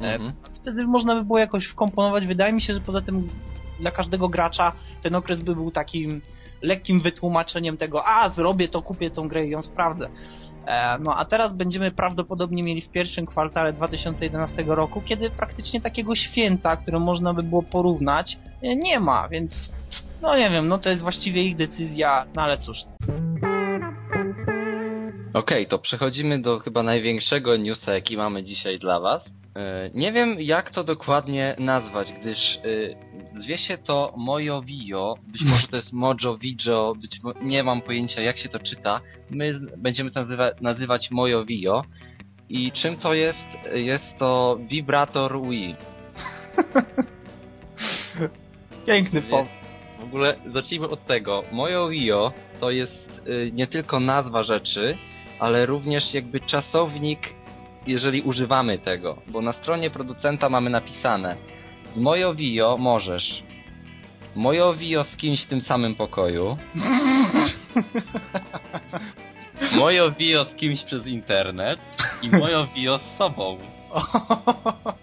E, 0.00 0.14
mhm. 0.14 0.32
Wtedy 0.52 0.86
można 0.86 1.14
by 1.14 1.24
było 1.24 1.38
jakoś 1.38 1.66
wkomponować. 1.66 2.26
Wydaje 2.26 2.52
mi 2.52 2.60
się, 2.60 2.74
że 2.74 2.80
poza 2.80 3.00
tym 3.00 3.26
dla 3.80 3.90
każdego 3.90 4.28
gracza 4.28 4.72
ten 5.02 5.14
okres 5.14 5.42
by 5.42 5.54
był 5.54 5.70
takim 5.70 6.22
lekkim 6.62 7.00
wytłumaczeniem 7.00 7.76
tego, 7.76 8.06
a 8.06 8.28
zrobię 8.28 8.68
to, 8.68 8.82
kupię 8.82 9.10
tą 9.10 9.28
grę 9.28 9.46
i 9.46 9.50
ją 9.50 9.62
sprawdzę. 9.62 10.08
E, 10.66 10.98
no 10.98 11.16
a 11.16 11.24
teraz 11.24 11.52
będziemy 11.52 11.90
prawdopodobnie 11.90 12.62
mieli 12.62 12.80
w 12.80 12.88
pierwszym 12.88 13.26
kwartale 13.26 13.72
2011 13.72 14.64
roku, 14.66 15.02
kiedy 15.04 15.30
praktycznie 15.30 15.80
takiego 15.80 16.14
święta, 16.14 16.76
które 16.76 16.98
można 16.98 17.34
by 17.34 17.42
było 17.42 17.62
porównać, 17.62 18.38
e, 18.62 18.76
nie 18.76 19.00
ma, 19.00 19.28
więc 19.28 19.72
no 20.22 20.36
nie 20.36 20.50
wiem, 20.50 20.68
no 20.68 20.78
to 20.78 20.90
jest 20.90 21.02
właściwie 21.02 21.42
ich 21.42 21.56
decyzja, 21.56 22.26
no 22.36 22.42
ale 22.42 22.58
cóż. 22.58 22.78
Okej, 25.34 25.34
okay, 25.34 25.66
to 25.66 25.78
przechodzimy 25.78 26.42
do 26.42 26.58
chyba 26.58 26.82
największego 26.82 27.56
newsa, 27.56 27.92
jaki 27.92 28.16
mamy 28.16 28.44
dzisiaj 28.44 28.78
dla 28.78 29.00
Was. 29.00 29.30
E, 29.56 29.90
nie 29.94 30.12
wiem, 30.12 30.40
jak 30.40 30.70
to 30.70 30.84
dokładnie 30.84 31.56
nazwać, 31.58 32.12
gdyż 32.20 32.56
e, 32.56 32.60
zwie 33.40 33.58
się 33.58 33.78
to 33.78 34.14
Mojo 34.16 34.62
Vio, 34.62 35.14
być 35.26 35.42
może 35.42 35.68
to 35.68 35.76
jest 35.76 35.92
Mojo 35.92 36.38
Vijo, 36.38 36.94
być 37.00 37.22
mo 37.22 37.32
nie 37.42 37.62
mam 37.62 37.82
pojęcia, 37.82 38.22
jak 38.22 38.38
się 38.38 38.48
to 38.48 38.58
czyta. 38.58 39.00
My 39.30 39.60
będziemy 39.76 40.10
to 40.10 40.20
nazywa 40.20 40.50
nazywać 40.60 41.10
Mojo 41.10 41.44
Vio. 41.44 41.84
I 42.48 42.72
czym 42.72 42.96
to 42.96 43.14
jest? 43.14 43.46
Jest 43.74 44.18
to 44.18 44.58
wibrator 44.68 45.42
Wii. 45.42 45.76
Piękny 48.86 49.22
pomysł. 49.22 49.59
W 50.00 50.04
ogóle 50.04 50.36
zacznijmy 50.46 50.88
od 50.88 51.06
tego. 51.06 51.42
Mojo 51.52 51.88
Rio 51.88 52.32
to 52.60 52.70
jest 52.70 53.22
y, 53.28 53.50
nie 53.54 53.66
tylko 53.66 54.00
nazwa 54.00 54.42
rzeczy, 54.42 54.96
ale 55.38 55.66
również 55.66 56.14
jakby 56.14 56.40
czasownik, 56.40 57.20
jeżeli 57.86 58.22
używamy 58.22 58.78
tego. 58.78 59.16
Bo 59.26 59.42
na 59.42 59.52
stronie 59.52 59.90
producenta 59.90 60.48
mamy 60.48 60.70
napisane 60.70 61.36
Mojo 61.96 62.34
Vio 62.34 62.76
możesz 62.78 63.42
moje 64.34 64.74
Vio 64.76 65.04
z 65.04 65.16
kimś 65.16 65.42
w 65.42 65.46
tym 65.46 65.60
samym 65.60 65.94
pokoju, 65.94 66.56
moje 69.76 70.10
Vio 70.10 70.44
z 70.44 70.54
kimś 70.54 70.84
przez 70.84 71.06
internet 71.06 71.80
i 72.22 72.30
moje 72.30 72.66
Vio 72.74 72.98
z 72.98 73.18
sobą. 73.18 73.58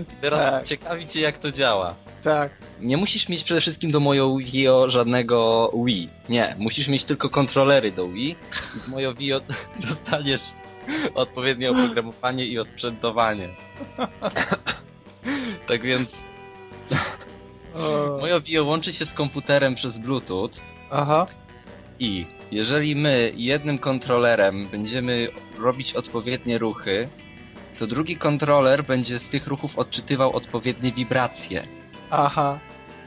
I 0.00 0.16
teraz 0.20 0.50
Tak. 0.52 0.64
ciekawi 0.64 1.08
cię 1.08 1.20
jak 1.20 1.38
to 1.38 1.52
działa. 1.52 1.94
tak. 2.24 2.52
Nie 2.80 2.96
musisz 2.96 3.28
mieć 3.28 3.44
przede 3.44 3.60
wszystkim 3.60 3.90
do 3.90 4.00
mojo 4.00 4.36
Vio 4.36 4.90
żadnego 4.90 5.70
Wii. 5.84 6.08
Nie, 6.28 6.56
musisz 6.58 6.88
mieć 6.88 7.04
tylko 7.04 7.28
kontrolery 7.28 7.90
do 7.90 8.08
Wii 8.08 8.36
i 8.76 8.80
z 8.80 8.88
mojo 8.88 9.14
Vio 9.14 9.40
dostaniesz 9.88 10.40
odpowiednie 11.14 11.70
oprogramowanie 11.72 12.46
i 12.46 12.58
odsprzętowanie. 12.58 13.48
tak 15.68 15.82
więc 15.82 16.08
moje 18.20 18.40
Vio 18.40 18.64
łączy 18.64 18.92
się 18.92 19.06
z 19.06 19.12
komputerem 19.12 19.74
przez 19.74 19.98
Bluetooth 19.98 20.50
Aha. 20.90 21.26
i 21.98 22.26
jeżeli 22.50 22.96
my 22.96 23.32
jednym 23.36 23.78
kontrolerem 23.78 24.66
będziemy 24.66 25.28
robić 25.58 25.92
odpowiednie 25.92 26.58
ruchy, 26.58 27.08
to 27.78 27.86
drugi 27.86 28.16
kontroler 28.16 28.84
będzie 28.84 29.18
z 29.18 29.28
tych 29.28 29.46
ruchów 29.46 29.78
odczytywał 29.78 30.36
odpowiednie 30.36 30.92
wibracje. 30.92 31.66
Aha. 32.10 32.58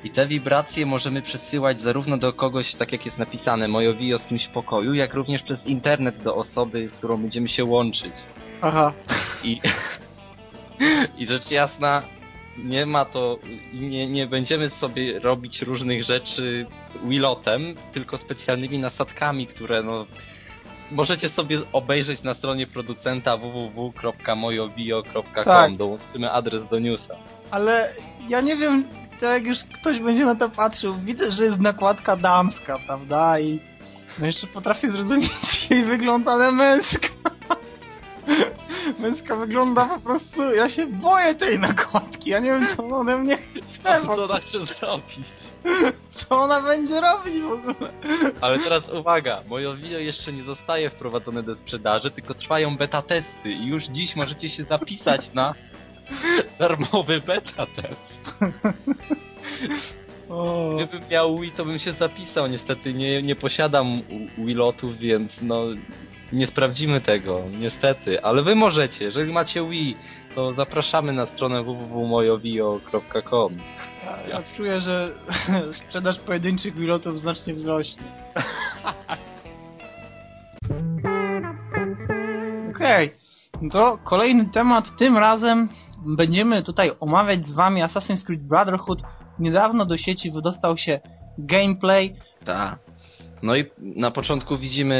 I 0.03 0.09
te 0.09 0.27
wibracje 0.27 0.85
możemy 0.85 1.21
przesyłać 1.21 1.81
zarówno 1.81 2.17
do 2.17 2.33
kogoś, 2.33 2.75
tak 2.75 2.91
jak 2.91 3.05
jest 3.05 3.17
napisane, 3.17 3.67
moje 3.67 3.93
Vio 3.93 4.19
z 4.19 4.25
kimś 4.25 4.45
w 4.45 4.49
pokoju, 4.49 4.93
jak 4.93 5.13
również 5.13 5.41
przez 5.41 5.67
internet 5.67 6.23
do 6.23 6.35
osoby, 6.35 6.87
z 6.87 6.91
którą 6.91 7.17
będziemy 7.17 7.49
się 7.49 7.63
łączyć. 7.63 8.13
Aha. 8.61 8.93
I, 9.43 9.61
i 11.17 11.25
rzecz 11.25 11.51
jasna, 11.51 12.01
nie 12.57 12.85
ma 12.85 13.05
to, 13.05 13.39
nie, 13.73 14.07
nie 14.07 14.27
będziemy 14.27 14.69
sobie 14.69 15.19
robić 15.19 15.61
różnych 15.61 16.03
rzeczy 16.03 16.65
Willotem, 17.03 17.75
tylko 17.93 18.17
specjalnymi 18.17 18.79
nasadkami, 18.79 19.47
które 19.47 19.83
no, 19.83 20.05
możecie 20.91 21.29
sobie 21.29 21.59
obejrzeć 21.73 22.23
na 22.23 22.33
stronie 22.33 22.67
producenta 22.67 23.37
www.mojovio.com. 23.37 25.45
Tak. 25.45 25.75
Dołączymy 25.75 26.31
adres 26.31 26.69
do 26.69 26.79
newsa. 26.79 27.15
Ale 27.51 27.93
ja 28.29 28.41
nie 28.41 28.57
wiem, 28.57 28.87
to 29.19 29.25
jak 29.25 29.45
już 29.45 29.57
ktoś 29.63 29.99
będzie 29.99 30.25
na 30.25 30.35
to 30.35 30.49
patrzył, 30.49 30.93
widzę, 30.93 31.31
że 31.31 31.43
jest 31.43 31.59
nakładka 31.59 32.15
damska, 32.15 32.79
prawda? 32.87 33.39
I 33.39 33.59
no 34.19 34.25
jeszcze 34.25 34.47
potrafię 34.47 34.91
zrozumieć 34.91 35.31
jej 35.69 35.83
wygląd, 35.83 36.27
ale 36.27 36.51
męska. 36.51 37.07
Męska 38.99 39.35
wygląda 39.35 39.85
po 39.85 39.99
prostu, 39.99 40.53
ja 40.53 40.69
się 40.69 40.87
boję 40.87 41.35
tej 41.35 41.59
nakładki, 41.59 42.29
ja 42.29 42.39
nie 42.39 42.51
wiem 42.51 42.67
co 42.75 42.83
ona 42.83 42.97
ode 42.97 43.17
mnie 43.17 43.37
chce, 43.37 44.01
Co 44.05 44.23
ona 44.23 44.39
chce 44.39 44.59
zrobić? 44.59 45.19
co 46.09 46.41
ona 46.43 46.61
będzie 46.61 47.01
robić 47.01 47.41
w 47.41 47.51
ogóle. 47.51 47.89
Ale 48.41 48.59
teraz 48.59 48.89
uwaga, 48.89 49.43
moje 49.47 49.75
video 49.75 49.99
jeszcze 49.99 50.33
nie 50.33 50.43
zostaje 50.43 50.89
wprowadzone 50.89 51.43
do 51.43 51.55
sprzedaży, 51.55 52.11
tylko 52.11 52.33
trwają 52.33 52.77
beta 52.77 53.01
testy 53.01 53.51
i 53.51 53.67
już 53.67 53.83
dziś 53.83 54.15
możecie 54.15 54.49
się 54.49 54.63
zapisać 54.63 55.33
na 55.33 55.53
darmowy 56.59 57.21
beta 57.21 57.65
test. 57.65 58.01
O, 60.29 60.75
Gdybym 60.75 61.09
miał 61.11 61.39
Wii, 61.39 61.51
to 61.51 61.65
bym 61.65 61.79
się 61.79 61.91
zapisał. 61.93 62.47
Niestety 62.47 62.93
nie, 62.93 63.21
nie 63.21 63.35
posiadam 63.35 64.01
Willotów, 64.37 64.97
więc 64.97 65.31
no 65.41 65.65
nie 66.33 66.47
sprawdzimy 66.47 67.01
tego, 67.01 67.41
niestety. 67.59 68.23
Ale 68.23 68.43
wy 68.43 68.55
możecie, 68.55 69.05
jeżeli 69.05 69.33
macie 69.33 69.69
Wii, 69.69 69.97
to 70.35 70.53
zapraszamy 70.53 71.13
na 71.13 71.25
stronę 71.25 71.63
www.mojovio.com. 71.63 73.57
ja, 74.05 74.17
ja 74.29 74.43
czuję, 74.57 74.81
że 74.81 75.11
sprzedaż 75.85 76.19
pojedynczych 76.19 76.75
pilotów 76.75 77.21
znacznie 77.21 77.53
wzrośnie. 77.53 78.03
Okej, 82.75 83.11
no 83.61 83.69
to 83.69 83.97
kolejny 84.03 84.45
temat. 84.45 84.85
Tym 84.97 85.17
razem 85.17 85.69
będziemy 86.05 86.63
tutaj 86.63 86.91
omawiać 86.99 87.47
z 87.47 87.53
wami 87.53 87.81
Assassin's 87.81 88.25
Creed 88.25 88.41
Brotherhood. 88.41 89.01
Niedawno 89.39 89.85
do 89.85 89.97
sieci 89.97 90.31
wydostał 90.31 90.77
się 90.77 90.99
gameplay. 91.37 92.15
Tak. 92.45 92.79
No 93.45 93.55
i 93.55 93.65
na 93.79 94.11
początku 94.11 94.57
widzimy 94.57 94.95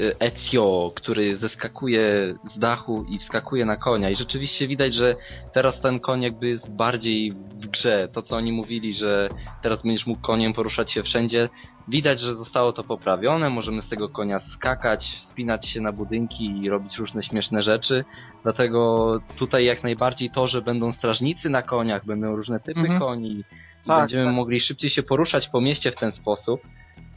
y, 0.00 0.18
Ezio, 0.18 0.92
który 0.94 1.36
zeskakuje 1.36 2.34
z 2.54 2.58
dachu 2.58 3.06
i 3.10 3.18
wskakuje 3.18 3.64
na 3.64 3.76
konia. 3.76 4.10
I 4.10 4.16
rzeczywiście 4.16 4.68
widać, 4.68 4.94
że 4.94 5.16
teraz 5.52 5.80
ten 5.80 5.98
koń 6.00 6.22
jakby 6.22 6.48
jest 6.48 6.70
bardziej 6.70 7.32
w 7.32 7.66
grze. 7.66 8.08
To 8.12 8.22
co 8.22 8.36
oni 8.36 8.52
mówili, 8.52 8.94
że 8.94 9.28
teraz 9.62 9.82
będziesz 9.82 10.06
mógł 10.06 10.20
koniem 10.20 10.52
poruszać 10.54 10.92
się 10.92 11.02
wszędzie. 11.02 11.48
Widać, 11.88 12.20
że 12.20 12.34
zostało 12.36 12.72
to 12.72 12.84
poprawione. 12.84 13.50
Możemy 13.50 13.82
z 13.82 13.88
tego 13.88 14.08
konia 14.08 14.38
skakać, 14.40 15.06
spinać 15.30 15.68
się 15.68 15.80
na 15.80 15.92
budynki 15.92 16.62
i 16.62 16.68
robić 16.68 16.98
różne 16.98 17.22
śmieszne 17.22 17.62
rzeczy. 17.62 18.04
Dlatego 18.42 19.20
tutaj 19.36 19.64
jak 19.64 19.82
najbardziej 19.82 20.30
to, 20.30 20.48
że 20.48 20.62
będą 20.62 20.92
strażnicy 20.92 21.50
na 21.50 21.62
koniach, 21.62 22.04
będą 22.06 22.36
różne 22.36 22.60
typy 22.60 22.80
Mhm. 22.80 23.00
koni. 23.00 23.44
Tak, 23.86 23.98
będziemy 24.00 24.24
tak. 24.24 24.34
mogli 24.34 24.60
szybciej 24.60 24.90
się 24.90 25.02
poruszać 25.02 25.48
po 25.48 25.60
mieście 25.60 25.92
w 25.92 25.96
ten 25.96 26.12
sposób 26.12 26.60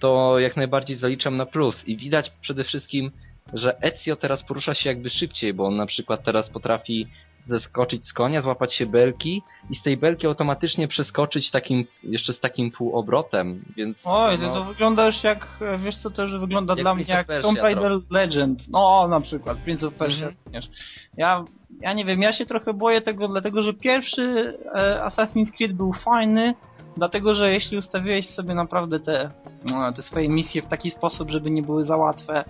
to 0.01 0.39
jak 0.39 0.57
najbardziej 0.57 0.97
zaliczam 0.97 1.37
na 1.37 1.45
plus. 1.45 1.87
I 1.87 1.97
widać 1.97 2.31
przede 2.41 2.63
wszystkim, 2.63 3.11
że 3.53 3.81
Ezio 3.81 4.15
teraz 4.15 4.43
porusza 4.43 4.73
się 4.73 4.89
jakby 4.89 5.09
szybciej, 5.09 5.53
bo 5.53 5.65
on 5.65 5.75
na 5.75 5.85
przykład 5.85 6.23
teraz 6.23 6.49
potrafi 6.49 7.07
zeskoczyć 7.47 8.07
z 8.07 8.13
konia, 8.13 8.41
złapać 8.41 8.73
się 8.73 8.85
belki 8.85 9.41
i 9.69 9.75
z 9.75 9.83
tej 9.83 9.97
belki 9.97 10.27
automatycznie 10.27 10.87
przeskoczyć 10.87 11.51
takim, 11.51 11.85
jeszcze 12.03 12.33
z 12.33 12.39
takim 12.39 12.71
półobrotem, 12.71 13.63
więc... 13.77 13.97
Oj, 14.03 14.39
no, 14.39 14.53
to, 14.53 14.63
wygląda 14.63 15.05
już 15.05 15.23
jak, 15.23 15.59
wiesz 15.77 15.97
co, 15.97 16.09
to 16.09 16.21
już 16.21 16.37
wygląda 16.37 16.73
Jak 16.73 16.81
dla 16.81 16.95
mnie 16.95 17.05
jak 17.07 17.27
Persia 17.27 17.47
Tomb 17.47 17.59
Raider 17.59 17.91
Legend. 18.11 18.69
No, 18.69 19.07
na 19.07 19.21
przykład, 19.21 19.57
Prince 19.57 19.83
of 19.83 19.93
Persia 19.93 20.25
Mhm. 20.25 20.35
również. 20.45 20.69
Ja, 21.17 21.43
ja 21.81 21.93
nie 21.93 22.05
wiem, 22.05 22.21
ja 22.21 22.33
się 22.33 22.45
trochę 22.45 22.73
boję 22.73 23.01
tego, 23.01 23.27
dlatego 23.27 23.63
że 23.63 23.73
pierwszy 23.73 24.57
e, 24.75 25.01
Assassin's 25.05 25.51
Creed 25.57 25.73
był 25.73 25.93
fajny, 25.93 26.53
dlatego 26.97 27.35
że 27.35 27.53
jeśli 27.53 27.77
ustawiłeś 27.77 28.29
sobie 28.29 28.55
naprawdę 28.55 28.99
te, 28.99 29.31
no, 29.71 29.93
te 29.93 30.01
swoje 30.01 30.29
misje 30.29 30.61
w 30.61 30.65
taki 30.65 30.91
sposób, 30.91 31.29
żeby 31.29 31.51
nie 31.51 31.61
były 31.61 31.85
za 31.85 31.97
łatwe, 31.97 32.43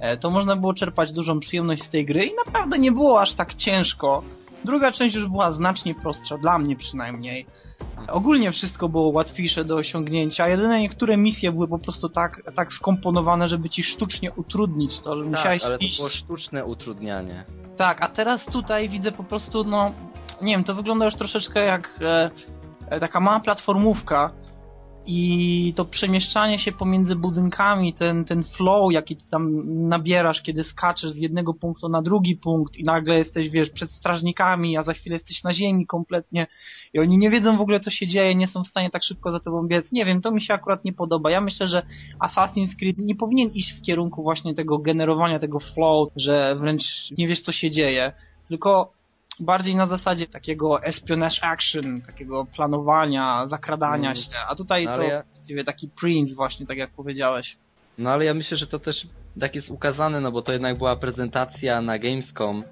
e, 0.00 0.16
to 0.16 0.30
można 0.30 0.56
było 0.56 0.74
czerpać 0.74 1.12
dużą 1.12 1.40
przyjemność 1.40 1.82
z 1.82 1.90
tej 1.90 2.04
gry 2.04 2.24
i 2.24 2.34
naprawdę 2.46 2.78
nie 2.78 2.92
było 2.92 3.20
aż 3.20 3.34
tak 3.34 3.54
ciężko. 3.54 4.22
Druga 4.64 4.92
część 4.92 5.14
już 5.14 5.28
była 5.28 5.50
znacznie 5.50 5.94
prostsza, 5.94 6.38
dla 6.38 6.58
mnie 6.58 6.76
przynajmniej. 6.76 7.46
Ogólnie 8.08 8.52
wszystko 8.52 8.88
było 8.88 9.08
łatwiejsze 9.08 9.64
do 9.64 9.76
osiągnięcia. 9.76 10.48
Jedyne 10.48 10.80
niektóre 10.80 11.16
misje 11.16 11.52
były 11.52 11.68
po 11.68 11.78
prostu 11.78 12.08
tak, 12.08 12.42
tak 12.56 12.72
skomponowane, 12.72 13.48
żeby 13.48 13.68
ci 13.68 13.82
sztucznie 13.82 14.32
utrudnić 14.32 15.00
to, 15.00 15.14
że 15.14 15.24
musiałeś 15.24 15.62
tak, 15.62 15.68
ale 15.68 15.78
to 15.78 15.84
iść. 15.84 15.96
było 15.96 16.08
sztuczne 16.08 16.64
utrudnianie. 16.64 17.44
Tak, 17.76 18.02
a 18.02 18.08
teraz 18.08 18.46
tutaj 18.46 18.88
widzę 18.88 19.12
po 19.12 19.24
prostu, 19.24 19.64
no, 19.64 19.92
nie 20.42 20.52
wiem, 20.52 20.64
to 20.64 20.74
wygląda 20.74 21.04
już 21.04 21.14
troszeczkę 21.14 21.64
jak 21.64 21.98
e, 22.02 22.30
taka 23.00 23.20
mała 23.20 23.40
platformówka 23.40 24.32
i 25.06 25.72
to 25.76 25.84
przemieszczanie 25.84 26.58
się 26.58 26.72
pomiędzy 26.72 27.16
budynkami, 27.16 27.94
ten, 27.94 28.24
ten 28.24 28.44
flow, 28.44 28.92
jaki 28.92 29.16
ty 29.16 29.28
tam 29.28 29.62
nabierasz, 29.88 30.42
kiedy 30.42 30.64
skaczesz 30.64 31.10
z 31.10 31.16
jednego 31.16 31.54
punktu 31.54 31.88
na 31.88 32.02
drugi 32.02 32.36
punkt 32.36 32.76
i 32.76 32.84
nagle 32.84 33.18
jesteś, 33.18 33.48
wiesz, 33.48 33.70
przed 33.70 33.90
strażnikami, 33.90 34.76
a 34.76 34.82
za 34.82 34.92
chwilę 34.92 35.14
jesteś 35.16 35.42
na 35.42 35.52
ziemi 35.52 35.86
kompletnie 35.86 36.46
i 36.94 36.98
oni 36.98 37.18
nie 37.18 37.30
wiedzą 37.30 37.56
w 37.56 37.60
ogóle, 37.60 37.80
co 37.80 37.90
się 37.90 38.06
dzieje, 38.06 38.34
nie 38.34 38.46
są 38.46 38.64
w 38.64 38.66
stanie 38.66 38.90
tak 38.90 39.02
szybko 39.02 39.30
za 39.30 39.40
tobą 39.40 39.66
biec. 39.66 39.92
Nie 39.92 40.04
wiem, 40.04 40.20
to 40.20 40.30
mi 40.30 40.40
się 40.40 40.54
akurat 40.54 40.84
nie 40.84 40.92
podoba. 40.92 41.30
Ja 41.30 41.40
myślę, 41.40 41.66
że 41.66 41.82
Assassin's 42.20 42.76
Creed 42.78 42.98
nie 42.98 43.14
powinien 43.14 43.48
iść 43.48 43.72
w 43.72 43.82
kierunku 43.82 44.22
właśnie 44.22 44.54
tego 44.54 44.78
generowania 44.78 45.38
tego 45.38 45.60
flow, 45.60 46.08
że 46.16 46.56
wręcz 46.56 47.10
nie 47.18 47.28
wiesz, 47.28 47.40
co 47.40 47.52
się 47.52 47.70
dzieje, 47.70 48.12
tylko 48.48 48.92
bardziej 49.40 49.76
na 49.76 49.86
zasadzie 49.86 50.26
takiego 50.26 50.82
espionage 50.82 51.36
action, 51.42 52.00
takiego 52.00 52.46
planowania, 52.56 53.46
zakradania 53.46 54.10
Mm. 54.10 54.16
się, 54.16 54.30
a 54.48 54.54
tutaj 54.54 54.86
Ale 54.86 54.96
to 54.96 55.02
ja- 55.02 55.22
właściwie 55.34 55.64
taki 55.64 55.88
Prince 56.00 56.34
właśnie, 56.34 56.66
tak 56.66 56.78
jak 56.78 56.90
powiedziałeś. 56.90 57.56
No 57.98 58.10
ale 58.10 58.24
ja 58.24 58.34
myślę, 58.34 58.56
że 58.56 58.66
to 58.66 58.78
też 58.78 59.06
tak 59.40 59.54
jest 59.54 59.70
ukazane, 59.70 60.20
no 60.20 60.32
bo 60.32 60.42
to 60.42 60.52
jednak 60.52 60.78
była 60.78 60.96
prezentacja 60.96 61.80
na 61.82 61.98
Gamescom 61.98 62.64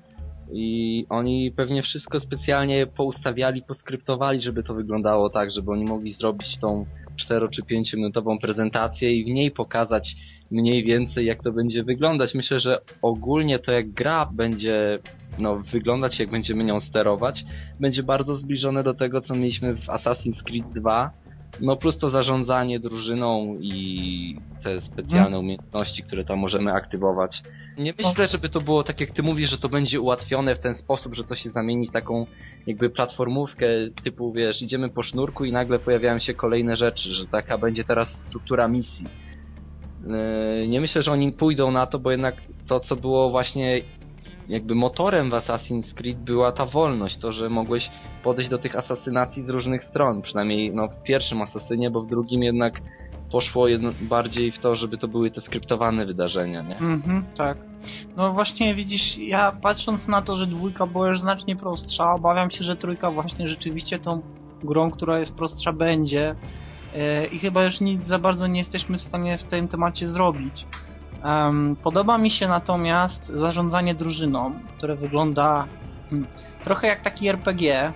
i 0.52 1.06
oni 1.08 1.52
pewnie 1.56 1.82
wszystko 1.82 2.20
specjalnie 2.20 2.86
poustawiali, 2.86 3.62
poskryptowali, 3.62 4.42
żeby 4.42 4.62
to 4.62 4.74
wyglądało 4.74 5.30
tak, 5.30 5.50
żeby 5.50 5.70
oni 5.72 5.84
mogli 5.84 6.12
zrobić 6.12 6.58
tą 6.58 6.86
4 7.16 7.48
czy 7.48 7.62
5 7.62 7.92
minutową 7.92 8.38
prezentację 8.38 9.14
i 9.16 9.24
w 9.24 9.28
niej 9.28 9.50
pokazać 9.50 10.16
mniej 10.50 10.84
więcej 10.84 11.26
jak 11.26 11.42
to 11.42 11.52
będzie 11.52 11.84
wyglądać. 11.84 12.34
Myślę, 12.34 12.60
że 12.60 12.78
ogólnie 13.02 13.58
to 13.58 13.72
jak 13.72 13.90
gra 13.90 14.28
będzie 14.32 14.98
no, 15.38 15.56
wyglądać, 15.72 16.18
jak 16.18 16.30
będziemy 16.30 16.64
nią 16.64 16.80
sterować, 16.80 17.44
będzie 17.80 18.02
bardzo 18.02 18.36
zbliżone 18.36 18.82
do 18.82 18.94
tego, 18.94 19.20
co 19.20 19.34
mieliśmy 19.34 19.74
w 19.74 19.86
Assassin's 19.86 20.42
Creed 20.42 20.72
2, 20.74 21.10
No 21.60 21.76
plus 21.76 21.98
to 21.98 22.10
zarządzanie 22.10 22.80
drużyną 22.80 23.56
i 23.60 24.36
te 24.62 24.80
specjalne 24.80 25.22
Hmm. 25.30 25.40
umiejętności, 25.40 26.02
które 26.02 26.24
tam 26.24 26.38
możemy 26.38 26.72
aktywować. 26.72 27.42
Nie 27.78 27.94
myślę, 27.98 28.26
żeby 28.28 28.48
to 28.48 28.60
było 28.60 28.84
tak 28.84 29.00
jak 29.00 29.10
ty 29.10 29.22
mówisz, 29.22 29.50
że 29.50 29.58
to 29.58 29.68
będzie 29.68 30.00
ułatwione 30.00 30.54
w 30.56 30.60
ten 30.60 30.74
sposób, 30.74 31.14
że 31.14 31.24
to 31.24 31.34
się 31.36 31.50
zamieni 31.50 31.88
w 31.88 31.92
taką 31.92 32.26
jakby 32.66 32.90
platformówkę 32.90 33.66
typu, 34.04 34.32
wiesz, 34.32 34.62
idziemy 34.62 34.88
po 34.88 35.02
sznurku 35.02 35.44
i 35.44 35.52
nagle 35.52 35.78
pojawiają 35.78 36.18
się 36.18 36.34
kolejne 36.34 36.76
rzeczy, 36.76 37.08
że 37.14 37.26
taka 37.26 37.58
będzie 37.58 37.84
teraz 37.84 38.08
struktura 38.08 38.68
misji. 38.68 39.04
Yy, 40.60 40.68
Nie 40.68 40.80
myślę, 40.80 41.02
że 41.02 41.12
oni 41.12 41.32
pójdą 41.32 41.70
na 41.70 41.86
to, 41.86 41.98
bo 41.98 42.10
jednak 42.10 42.34
to, 42.66 42.80
co 42.80 42.96
było 42.96 43.30
właśnie 43.30 43.80
jakby 44.48 44.74
motorem 44.74 45.30
w 45.30 45.32
Assassin's 45.32 45.94
Creed 45.94 46.18
była 46.18 46.52
ta 46.52 46.66
wolność, 46.66 47.18
to, 47.18 47.32
że 47.32 47.48
mogłeś 47.48 47.90
podejść 48.24 48.50
do 48.50 48.58
tych 48.58 48.76
asasynacji 48.76 49.42
z 49.42 49.48
różnych 49.48 49.84
stron, 49.84 50.22
przynajmniej 50.22 50.74
no, 50.74 50.88
w 50.88 51.02
pierwszym 51.02 51.42
asasynie, 51.42 51.90
bo 51.90 52.02
w 52.02 52.06
drugim 52.06 52.42
jednak 52.42 52.80
poszło 53.30 53.68
jedno, 53.68 53.90
bardziej 54.00 54.52
w 54.52 54.58
to, 54.58 54.76
żeby 54.76 54.98
to 54.98 55.08
były 55.08 55.30
te 55.30 55.40
skryptowane 55.40 56.06
wydarzenia, 56.06 56.62
nie? 56.62 56.78
Mhm, 56.78 57.24
tak. 57.36 57.58
No 58.16 58.32
właśnie 58.32 58.74
widzisz, 58.74 59.18
ja 59.18 59.52
patrząc 59.62 60.08
na 60.08 60.22
to, 60.22 60.36
że 60.36 60.46
dwójka 60.46 60.86
była 60.86 61.08
już 61.08 61.20
znacznie 61.20 61.56
prostsza, 61.56 62.12
obawiam 62.14 62.50
się, 62.50 62.64
że 62.64 62.76
trójka 62.76 63.10
właśnie 63.10 63.48
rzeczywiście 63.48 63.98
tą 63.98 64.22
grą, 64.64 64.90
która 64.90 65.18
jest 65.18 65.34
prostsza 65.34 65.72
będzie 65.72 66.34
i 67.32 67.38
chyba 67.38 67.64
już 67.64 67.80
nic 67.80 68.06
za 68.06 68.18
bardzo 68.18 68.46
nie 68.46 68.58
jesteśmy 68.58 68.98
w 68.98 69.02
stanie 69.02 69.38
w 69.38 69.42
tym 69.42 69.68
temacie 69.68 70.08
zrobić. 70.08 70.66
Podoba 71.82 72.18
mi 72.18 72.30
się 72.30 72.48
natomiast 72.48 73.26
zarządzanie 73.26 73.94
drużyną, 73.94 74.60
które 74.76 74.96
wygląda 74.96 75.66
hmm, 76.10 76.28
trochę 76.64 76.86
jak 76.86 77.00
taki 77.00 77.28
RPG. 77.28 77.74
E, 77.74 77.92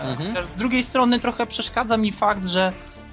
Mhm. 0.00 0.44
Z 0.44 0.54
drugiej 0.54 0.82
strony 0.82 1.20
trochę 1.20 1.46
przeszkadza 1.46 1.96
mi 1.96 2.12
fakt, 2.12 2.46
że 2.46 2.72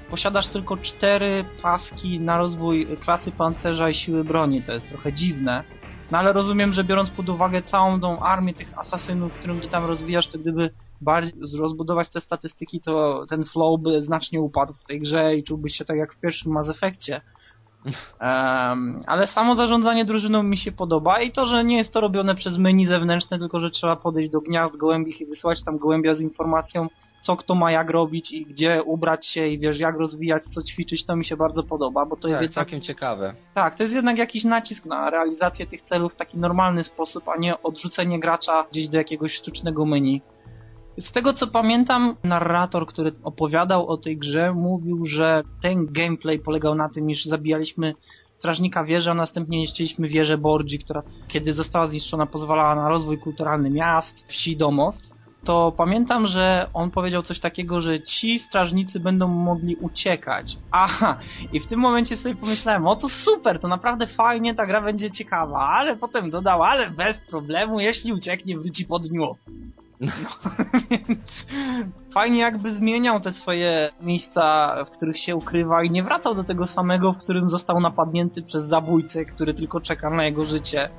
posiadasz 0.10 0.48
tylko 0.48 0.78
cztery 0.78 1.46
paski 1.62 2.20
na 2.20 2.38
rozwój 2.38 2.88
klasy 2.98 3.32
pancerza 3.32 3.90
i 3.90 3.94
siły 3.94 4.24
broni. 4.24 4.64
To 4.64 4.72
jest 4.72 4.90
trochę 4.90 5.14
dziwne. 5.14 5.64
No 6.12 6.18
ale 6.18 6.34
rozumiem, 6.34 6.74
że 6.74 6.84
biorąc 6.84 7.10
pod 7.10 7.30
uwagę 7.30 7.62
całą 7.62 8.00
tą 8.02 8.20
armię 8.20 8.54
tych 8.54 8.80
asasynów, 8.80 9.34
którą 9.34 9.60
ty 9.60 9.68
tam 9.68 9.86
rozwijasz, 9.86 10.28
to 10.28 10.40
gdyby 10.40 10.70
bardziej 11.02 11.34
rozbudować 11.60 12.10
te 12.10 12.22
statystyki, 12.22 12.82
to 12.82 13.26
ten 13.30 13.46
flow 13.46 13.82
by 13.82 14.02
znacznie 14.02 14.42
upadł 14.42 14.74
w 14.74 14.84
tej 14.84 15.00
grze 15.00 15.36
i 15.36 15.44
czułbyś 15.44 15.76
się 15.76 15.86
tak 15.86 15.98
jak 15.98 16.14
w 16.14 16.20
pierwszym 16.20 16.52
Mass 16.52 16.70
Effectie. 16.70 17.22
Em, 18.20 19.02
ale 19.08 19.28
samo 19.28 19.56
zarządzanie 19.56 20.06
drużyną 20.06 20.44
mi 20.44 20.58
się 20.58 20.72
podoba 20.72 21.22
i 21.22 21.32
to, 21.32 21.46
że 21.46 21.64
nie 21.64 21.78
jest 21.78 21.94
to 21.94 22.02
robione 22.02 22.36
przez 22.36 22.58
menu 22.58 22.86
zewnętrzne, 22.86 23.40
tylko 23.40 23.60
że 23.60 23.70
trzeba 23.72 23.96
podejść 23.96 24.30
do 24.30 24.42
gniazd 24.42 24.78
gołębich 24.78 25.22
i 25.22 25.26
wysłać 25.26 25.64
tam 25.64 25.78
gołębia 25.78 26.14
z 26.14 26.22
informacją, 26.22 26.88
co 27.22 27.36
kto 27.36 27.56
ma 27.56 27.72
jak 27.72 27.90
robić 27.90 28.32
i 28.32 28.46
gdzie 28.46 28.84
ubrać 28.84 29.28
się 29.28 29.48
i 29.48 29.60
wiesz, 29.60 29.80
jak 29.80 29.98
rozwijać, 29.98 30.44
co 30.44 30.62
ćwiczyć, 30.64 31.06
to 31.06 31.16
mi 31.16 31.26
się 31.26 31.38
bardzo 31.38 31.64
podoba, 31.64 32.06
bo 32.06 32.16
to 32.16 32.28
jest 32.28 32.40
Tak, 32.40 32.42
jednak, 32.50 32.66
całkiem 32.66 32.82
ciekawe. 32.82 33.34
tak, 33.54 33.76
to 33.76 33.84
jest 33.84 33.96
jednak 33.96 34.18
jakiś 34.18 34.44
nacisk 34.44 34.86
na 34.86 35.10
realizację 35.10 35.68
tych 35.68 35.82
celów 35.82 36.14
w 36.14 36.16
taki 36.16 36.38
normalny 36.38 36.84
sposób, 36.84 37.30
a 37.30 37.38
nie 37.38 37.62
odrzucenie 37.64 38.20
gracza 38.20 38.66
gdzieś 38.72 38.90
do 38.90 38.98
jakiegoś 38.98 39.34
sztucznego 39.34 39.86
menu. 39.86 40.22
Z 41.00 41.12
tego 41.12 41.34
co 41.34 41.48
pamiętam, 41.48 42.16
narrator, 42.24 42.88
który 42.88 43.12
opowiadał 43.24 43.88
o 43.88 43.98
tej 43.98 44.18
grze, 44.18 44.54
mówił, 44.54 45.06
że 45.06 45.44
ten 45.62 45.86
gameplay 45.86 46.40
polegał 46.40 46.76
na 46.76 46.90
tym, 46.90 47.10
iż 47.10 47.26
zabijaliśmy 47.26 47.94
strażnika 48.38 48.84
wieży, 48.84 49.12
a 49.12 49.14
następnie 49.14 49.60
niszczyliśmy 49.60 50.08
wieżę 50.08 50.38
Borgi, 50.38 50.80
która 50.80 51.04
kiedy 51.28 51.54
została 51.54 51.88
zniszczona 51.88 52.26
pozwalała 52.26 52.76
na 52.76 52.90
rozwój 52.90 53.18
kulturalny 53.18 53.70
miast, 53.70 54.28
wsi, 54.28 54.58
domostw. 54.58 55.17
To 55.48 55.74
pamiętam, 55.78 56.26
że 56.26 56.68
on 56.74 56.92
powiedział 56.92 57.22
coś 57.22 57.40
takiego, 57.40 57.82
że 57.82 58.02
ci 58.02 58.40
strażnicy 58.40 59.00
będą 59.00 59.28
mogli 59.28 59.76
uciekać. 59.76 60.58
Aha, 60.72 61.18
i 61.54 61.60
w 61.60 61.68
tym 61.68 61.80
momencie 61.80 62.18
sobie 62.18 62.36
pomyślałem, 62.36 62.88
o 62.88 62.96
to 62.96 63.10
super, 63.10 63.60
to 63.60 63.68
naprawdę 63.68 64.08
fajnie, 64.08 64.56
ta 64.56 64.66
gra 64.66 64.82
będzie 64.82 65.12
ciekawa, 65.12 65.60
ale 65.60 65.96
potem 65.96 66.30
dodał, 66.30 66.64
ale 66.64 66.90
bez 66.90 67.18
problemu, 67.18 67.80
jeśli 67.80 68.14
ucieknie, 68.14 68.58
wróci 68.58 68.86
po 68.86 69.00
dniu. 69.00 69.36
No, 70.02 70.12
więc 70.92 71.48
fajnie 72.14 72.40
jakby 72.40 72.72
zmieniał 72.72 73.20
te 73.20 73.32
swoje 73.32 73.90
miejsca, 74.02 74.76
w 74.86 74.90
których 74.90 75.18
się 75.18 75.36
ukrywa 75.36 75.84
i 75.84 75.90
nie 75.90 76.04
wracał 76.04 76.36
do 76.36 76.44
tego 76.44 76.68
samego, 76.68 77.14
w 77.14 77.18
którym 77.18 77.50
został 77.50 77.80
napadnięty 77.80 78.42
przez 78.42 78.64
zabójcę, 78.64 79.26
który 79.26 79.54
tylko 79.54 79.82
czeka 79.82 80.10
na 80.10 80.26
jego 80.26 80.44
życie. 80.44 80.90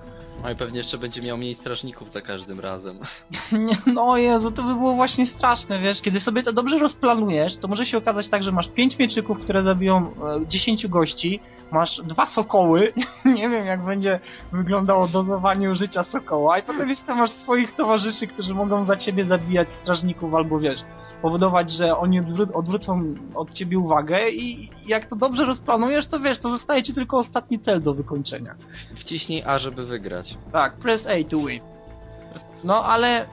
No 0.42 0.50
i 0.50 0.56
pewnie 0.56 0.78
jeszcze 0.78 0.98
będzie 0.98 1.20
miał 1.20 1.38
mniej 1.38 1.54
strażników 1.54 2.12
za 2.12 2.20
każdym 2.20 2.60
razem. 2.60 2.98
Nie, 3.52 3.78
no 3.86 4.16
Jezu, 4.16 4.50
to 4.50 4.62
by 4.62 4.74
było 4.74 4.94
właśnie 4.94 5.26
straszne, 5.26 5.78
wiesz, 5.78 6.02
kiedy 6.02 6.20
sobie 6.20 6.42
to 6.42 6.52
dobrze 6.52 6.78
rozplanujesz, 6.78 7.56
to 7.56 7.68
może 7.68 7.86
się 7.86 7.98
okazać 7.98 8.28
tak, 8.28 8.42
że 8.42 8.52
masz 8.52 8.68
pięć 8.68 8.98
mieczyków, 8.98 9.38
które 9.38 9.62
zabiją 9.62 10.10
e, 10.42 10.46
10 10.46 10.86
gości, 10.86 11.40
masz 11.72 12.00
dwa 12.04 12.26
sokoły, 12.26 12.92
nie 13.24 13.48
wiem 13.48 13.66
jak 13.66 13.84
będzie 13.84 14.20
wyglądało 14.52 15.08
dozowanie 15.08 15.74
życia 15.74 16.02
sokoła 16.02 16.58
i 16.58 16.62
potem 16.62 16.88
jeszcze 16.88 17.14
masz 17.14 17.30
swoich 17.30 17.72
towarzyszy, 17.72 18.26
którzy 18.26 18.54
mogą 18.54 18.84
za 18.84 18.96
ciebie 18.96 19.24
zabijać 19.24 19.72
strażników 19.72 20.34
albo 20.34 20.58
wiesz, 20.58 20.80
powodować, 21.22 21.70
że 21.70 21.96
oni 21.96 22.22
odwró- 22.22 22.52
odwrócą 22.54 23.14
od 23.34 23.52
ciebie 23.52 23.78
uwagę 23.78 24.30
i 24.30 24.70
jak 24.86 25.06
to 25.06 25.16
dobrze 25.16 25.44
rozplanujesz, 25.44 26.06
to 26.06 26.20
wiesz, 26.20 26.38
to 26.38 26.50
zostaje 26.50 26.82
ci 26.82 26.94
tylko 26.94 27.18
ostatni 27.18 27.60
cel 27.60 27.82
do 27.82 27.94
wykończenia. 27.94 28.54
Wciśnij 29.00 29.42
A, 29.46 29.58
żeby 29.58 29.86
wygrać. 29.86 30.34
Tak, 30.52 30.76
press 30.76 31.06
A 31.06 31.28
to 31.30 31.38
win. 31.46 31.60
No 32.64 32.84
ale, 32.84 33.26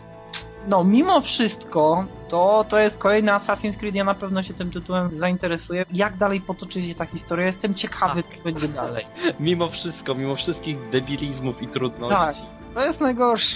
no 0.67 0.84
mimo 0.84 1.21
wszystko, 1.21 2.06
to, 2.30 2.65
to 2.69 2.80
jest 2.80 2.98
kolejny 2.98 3.32
Assassin's 3.32 3.78
Creed, 3.78 3.95
ja 3.95 4.04
na 4.04 4.13
pewno 4.13 4.43
się 4.43 4.54
tym 4.54 4.71
tytułem 4.71 5.15
zainteresuję. 5.17 5.86
Jak 5.93 6.17
dalej 6.17 6.41
potoczy 6.41 6.82
się 6.82 6.95
ta 6.95 7.06
historia, 7.06 7.45
jestem 7.45 7.74
ciekawy, 7.74 8.24
co 8.24 8.43
będzie 8.43 8.67
dalej. 8.67 9.06
Mimo 9.39 9.69
wszystko, 9.69 10.15
mimo 10.15 10.36
wszystkich 10.36 10.89
debilizmów 10.89 11.62
i 11.62 11.67
trudności. 11.67 12.15
Tak. 12.17 12.36
To 12.74 12.86
jest 12.86 13.02
najgorsze. 13.02 13.56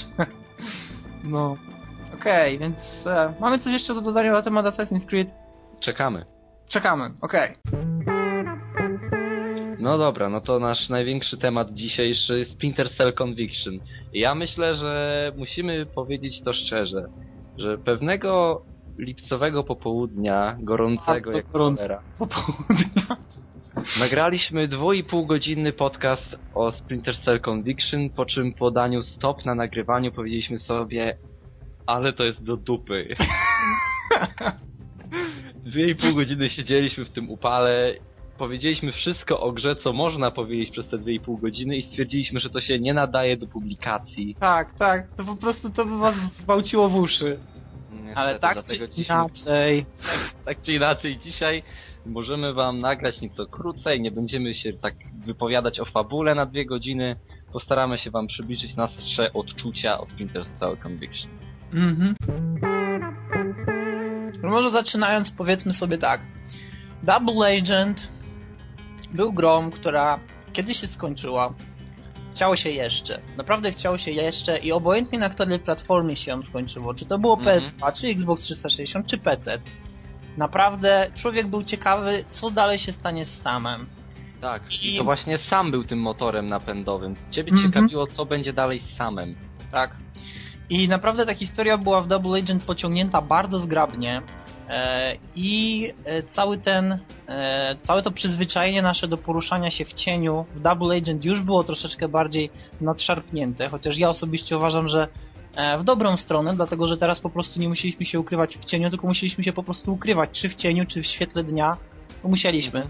No. 1.23 1.55
Okej, 2.19 2.59
więc 2.59 3.07
e, 3.07 3.33
mamy 3.39 3.59
coś 3.59 3.73
jeszcze 3.73 3.93
do 3.93 4.01
dodania 4.01 4.31
na 4.31 4.41
temat 4.41 4.65
Assassin's 4.65 5.05
Creed? 5.07 5.35
Czekamy. 5.79 6.25
Czekamy, 6.69 7.09
okej. 7.21 7.55
No 9.79 9.97
dobra, 9.97 10.29
no 10.29 10.41
to 10.41 10.59
nasz 10.59 10.89
największy 10.89 11.37
temat 11.37 11.73
dzisiejszy 11.73 12.45
Splinter 12.45 12.89
Cell 12.91 13.13
Conviction. 13.13 13.73
Ja 14.13 14.35
myślę, 14.35 14.75
że 14.75 15.31
musimy 15.37 15.85
powiedzieć 15.85 16.41
to 16.41 16.53
szczerze, 16.53 17.05
że 17.57 17.77
pewnego 17.77 18.61
lipcowego 18.97 19.63
popołudnia, 19.63 20.55
gorącego 20.59 21.31
A, 21.31 21.35
jak 21.35 21.51
cholera, 21.51 22.01
Popołudnia. 22.17 23.17
nagraliśmy 23.99 24.67
dwu 24.67 24.93
i 24.93 25.03
pół 25.03 25.25
godzinny 25.25 25.73
podcast 25.73 26.35
o 26.53 26.71
Splinter 26.71 27.17
Cell 27.17 27.39
Conviction, 27.39 28.09
po 28.09 28.25
czym 28.25 28.53
po 28.53 28.71
daniu 28.71 29.03
stop 29.03 29.45
na 29.45 29.55
nagrywaniu 29.55 30.11
powiedzieliśmy 30.11 30.59
sobie, 30.59 31.17
ale 31.89 32.13
to 32.13 32.23
jest 32.23 32.43
do 32.43 32.57
dupy. 32.57 33.15
Dwie 35.65 35.89
i 35.89 35.95
pół 35.95 36.15
godziny 36.15 36.49
siedzieliśmy 36.49 37.05
w 37.05 37.13
tym 37.13 37.29
upale, 37.29 37.93
powiedzieliśmy 38.37 38.91
wszystko 38.91 39.39
o 39.39 39.51
grze, 39.51 39.75
co 39.75 39.93
można 39.93 40.31
powiedzieć 40.31 40.69
przez 40.69 40.87
te 40.87 40.97
dwie 40.97 41.13
i 41.13 41.19
pół 41.19 41.37
godziny 41.37 41.77
i 41.77 41.81
stwierdziliśmy, 41.81 42.39
że 42.39 42.49
to 42.49 42.61
się 42.61 42.79
nie 42.79 42.93
nadaje 42.93 43.37
do 43.37 43.47
publikacji. 43.47 44.35
Tak, 44.39 44.73
tak, 44.73 45.13
to 45.13 45.23
po 45.23 45.35
prostu 45.35 45.69
to 45.69 45.85
by 45.85 45.97
was 45.97 46.15
zgwałciło 46.15 46.89
w 46.89 46.95
uszy. 46.95 47.39
Ale 48.15 48.39
tak 48.39 48.63
czy 48.63 49.01
inaczej. 49.01 49.85
tak 50.45 50.61
czy 50.61 50.73
inaczej, 50.73 51.19
dzisiaj 51.19 51.63
możemy 52.05 52.53
wam 52.53 52.77
nagrać 52.77 53.21
nieco 53.21 53.45
krócej, 53.45 54.01
nie 54.01 54.11
będziemy 54.11 54.53
się 54.53 54.73
tak 54.73 54.95
wypowiadać 55.25 55.79
o 55.79 55.85
fabule 55.85 56.35
na 56.35 56.45
dwie 56.45 56.65
godziny, 56.65 57.15
postaramy 57.53 57.97
się 57.97 58.11
wam 58.11 58.27
przybliżyć 58.27 58.75
nasze 58.75 59.33
odczucia 59.33 59.99
o 59.99 60.07
Splinter 60.07 60.45
Cell 60.59 60.77
Conviction. 60.77 61.48
Mhm. 61.73 62.15
No 64.43 64.49
może 64.49 64.69
zaczynając 64.69 65.31
powiedzmy 65.31 65.73
sobie 65.73 65.97
tak. 65.97 66.21
Double 67.03 67.57
Agent 67.57 68.11
był 69.13 69.33
grą, 69.33 69.71
która 69.71 70.19
kiedyś 70.53 70.77
się 70.81 70.87
skończyła. 70.87 71.53
Chciało 72.31 72.55
się 72.55 72.69
jeszcze. 72.69 73.19
Naprawdę 73.37 73.71
chciało 73.71 73.97
się 73.97 74.11
jeszcze 74.11 74.57
i 74.57 74.71
obojętnie 74.71 75.19
na 75.19 75.29
której 75.29 75.59
platformie 75.59 76.15
się 76.15 76.31
ją 76.31 76.43
skończyło. 76.43 76.93
Czy 76.93 77.05
to 77.05 77.19
było 77.19 77.37
Mhm. 77.37 77.61
PS2, 77.61 77.93
czy 77.93 78.07
Xbox 78.07 78.43
360, 78.43 79.07
czy 79.07 79.17
PC. 79.17 79.59
Naprawdę 80.37 81.11
człowiek 81.15 81.47
był 81.47 81.63
ciekawy, 81.63 82.23
co 82.29 82.49
dalej 82.49 82.77
się 82.79 82.91
stanie 82.91 83.25
z 83.25 83.41
samem. 83.41 83.85
Tak, 84.41 84.83
I- 84.83 84.97
to 84.97 85.03
właśnie 85.03 85.37
sam 85.37 85.71
był 85.71 85.83
tym 85.83 85.99
motorem 85.99 86.47
napędowym. 86.47 87.15
Ciebie 87.31 87.51
Mhm. 87.51 87.71
ciekawiło, 87.71 88.07
co 88.07 88.25
będzie 88.25 88.53
dalej 88.53 88.79
z 88.79 88.97
samym. 88.97 89.35
Tak. 89.71 89.97
I 90.69 90.87
naprawdę 90.87 91.25
ta 91.25 91.33
historia 91.33 91.77
była 91.77 92.01
w 92.01 92.07
Double 92.07 92.39
Agent 92.39 92.63
pociągnięta 92.63 93.21
bardzo 93.21 93.59
zgrabnie. 93.59 94.21
E, 94.69 95.15
I 95.35 95.93
e, 96.05 96.23
cały 96.23 96.57
ten, 96.57 96.99
e, 97.27 97.75
całe 97.81 98.01
to 98.01 98.11
przyzwyczajenie 98.11 98.81
nasze 98.81 99.07
do 99.07 99.17
poruszania 99.17 99.71
się 99.71 99.85
w 99.85 99.93
cieniu 99.93 100.45
w 100.55 100.59
Double 100.59 100.97
Agent 100.97 101.25
już 101.25 101.41
było 101.41 101.63
troszeczkę 101.63 102.07
bardziej 102.07 102.49
nadszarpnięte, 102.81 103.67
chociaż 103.67 103.97
ja 103.97 104.09
osobiście 104.09 104.57
uważam, 104.57 104.87
że 104.87 105.07
w 105.79 105.83
dobrą 105.83 106.17
stronę, 106.17 106.55
dlatego 106.55 106.87
że 106.87 106.97
teraz 106.97 107.19
po 107.19 107.29
prostu 107.29 107.59
nie 107.59 107.69
musieliśmy 107.69 108.05
się 108.05 108.19
ukrywać 108.19 108.57
w 108.57 108.65
cieniu, 108.65 108.89
tylko 108.89 109.07
musieliśmy 109.07 109.43
się 109.43 109.53
po 109.53 109.63
prostu 109.63 109.93
ukrywać, 109.93 110.29
czy 110.31 110.49
w 110.49 110.55
cieniu, 110.55 110.85
czy 110.85 111.01
w 111.01 111.05
świetle 111.05 111.43
dnia, 111.43 111.77
musieliśmy. 112.23 112.87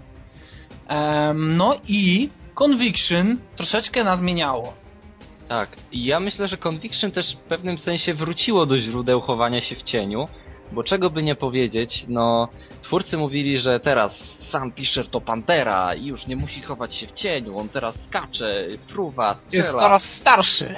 No 1.34 1.76
i 1.88 2.28
Conviction 2.54 3.38
troszeczkę 3.56 4.04
nas 4.04 4.18
zmieniało. 4.18 4.79
Tak. 5.50 5.68
I 5.92 6.04
ja 6.04 6.20
myślę, 6.20 6.48
że 6.48 6.56
Conviction 6.56 7.10
też 7.10 7.36
w 7.36 7.38
pewnym 7.38 7.78
sensie 7.78 8.14
wróciło 8.14 8.66
do 8.66 8.78
źródeł 8.78 9.20
chowania 9.20 9.60
się 9.60 9.74
w 9.74 9.82
cieniu, 9.82 10.28
bo 10.72 10.82
czego 10.82 11.10
by 11.10 11.22
nie 11.22 11.34
powiedzieć, 11.34 12.04
no 12.08 12.48
twórcy 12.82 13.16
mówili, 13.16 13.60
że 13.60 13.80
teraz 13.80 14.18
sam 14.50 14.72
Fisher 14.72 15.08
to 15.08 15.20
Pantera 15.20 15.94
i 15.94 16.06
już 16.06 16.26
nie 16.26 16.36
musi 16.36 16.62
chować 16.62 16.94
się 16.94 17.06
w 17.06 17.12
cieniu, 17.12 17.58
on 17.58 17.68
teraz 17.68 18.02
skacze, 18.02 18.66
fruwa, 18.86 19.34
strzela. 19.34 19.64
Jest 19.64 19.78
coraz 19.78 20.04
starszy. 20.04 20.74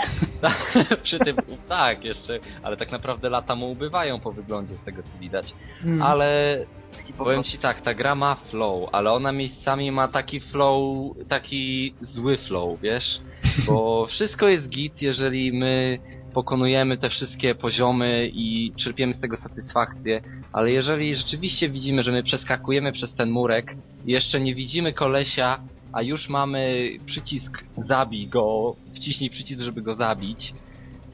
Przy 1.04 1.18
tym, 1.18 1.36
tak, 1.68 2.04
jeszcze, 2.04 2.38
ale 2.62 2.76
tak 2.76 2.92
naprawdę 2.92 3.30
lata 3.30 3.54
mu 3.54 3.70
ubywają 3.70 4.20
po 4.20 4.32
wyglądzie 4.32 4.74
z 4.74 4.82
tego 4.82 5.02
co 5.02 5.18
widać. 5.20 5.54
Mm. 5.84 6.02
Ale 6.02 6.58
Taki 6.96 7.12
powiem 7.12 7.36
powrót. 7.36 7.46
ci 7.46 7.58
tak, 7.58 7.82
ta 7.82 7.94
gra 7.94 8.14
ma 8.14 8.34
flow, 8.34 8.88
ale 8.92 9.12
ona 9.12 9.32
miejscami 9.32 9.92
ma 9.92 10.08
taki 10.08 10.40
flow, 10.40 11.12
taki 11.28 11.94
zły 12.00 12.38
flow, 12.38 12.80
wiesz? 12.80 13.20
Bo 13.66 14.06
wszystko 14.06 14.48
jest 14.48 14.68
git, 14.68 15.02
jeżeli 15.02 15.52
my 15.52 15.98
pokonujemy 16.34 16.98
te 16.98 17.10
wszystkie 17.10 17.54
poziomy 17.54 18.30
i 18.34 18.72
czerpiemy 18.80 19.14
z 19.14 19.20
tego 19.20 19.36
satysfakcję, 19.36 20.20
ale 20.52 20.70
jeżeli 20.70 21.16
rzeczywiście 21.16 21.68
widzimy, 21.68 22.02
że 22.02 22.12
my 22.12 22.22
przeskakujemy 22.22 22.92
przez 22.92 23.14
ten 23.14 23.30
murek 23.30 23.76
i 24.06 24.12
jeszcze 24.12 24.40
nie 24.40 24.54
widzimy 24.54 24.92
kolesia, 24.92 25.60
a 25.92 26.02
już 26.02 26.28
mamy 26.28 26.90
przycisk 27.06 27.64
zabij 27.76 28.26
go, 28.28 28.76
wciśnij 28.94 29.30
przycisk, 29.30 29.62
żeby 29.62 29.82
go 29.82 29.94
zabić, 29.94 30.52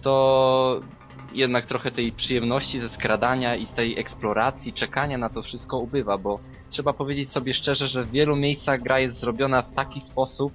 to 0.03 0.81
jednak 1.33 1.67
trochę 1.67 1.91
tej 1.91 2.13
przyjemności 2.13 2.81
ze 2.81 2.89
skradania 2.89 3.57
i 3.57 3.67
tej 3.67 3.99
eksploracji, 3.99 4.73
czekania 4.73 5.19
na 5.19 5.29
to 5.29 5.43
wszystko 5.43 5.79
ubywa, 5.79 6.19
bo 6.19 6.41
trzeba 6.71 6.93
powiedzieć 6.93 7.31
sobie 7.31 7.55
szczerze, 7.55 7.87
że 7.87 8.05
w 8.05 8.11
wielu 8.11 8.37
miejscach 8.37 8.83
gra 8.83 9.01
jest 9.01 9.21
zrobiona 9.21 9.63
w 9.63 9.75
taki 9.75 10.01
sposób, 10.01 10.53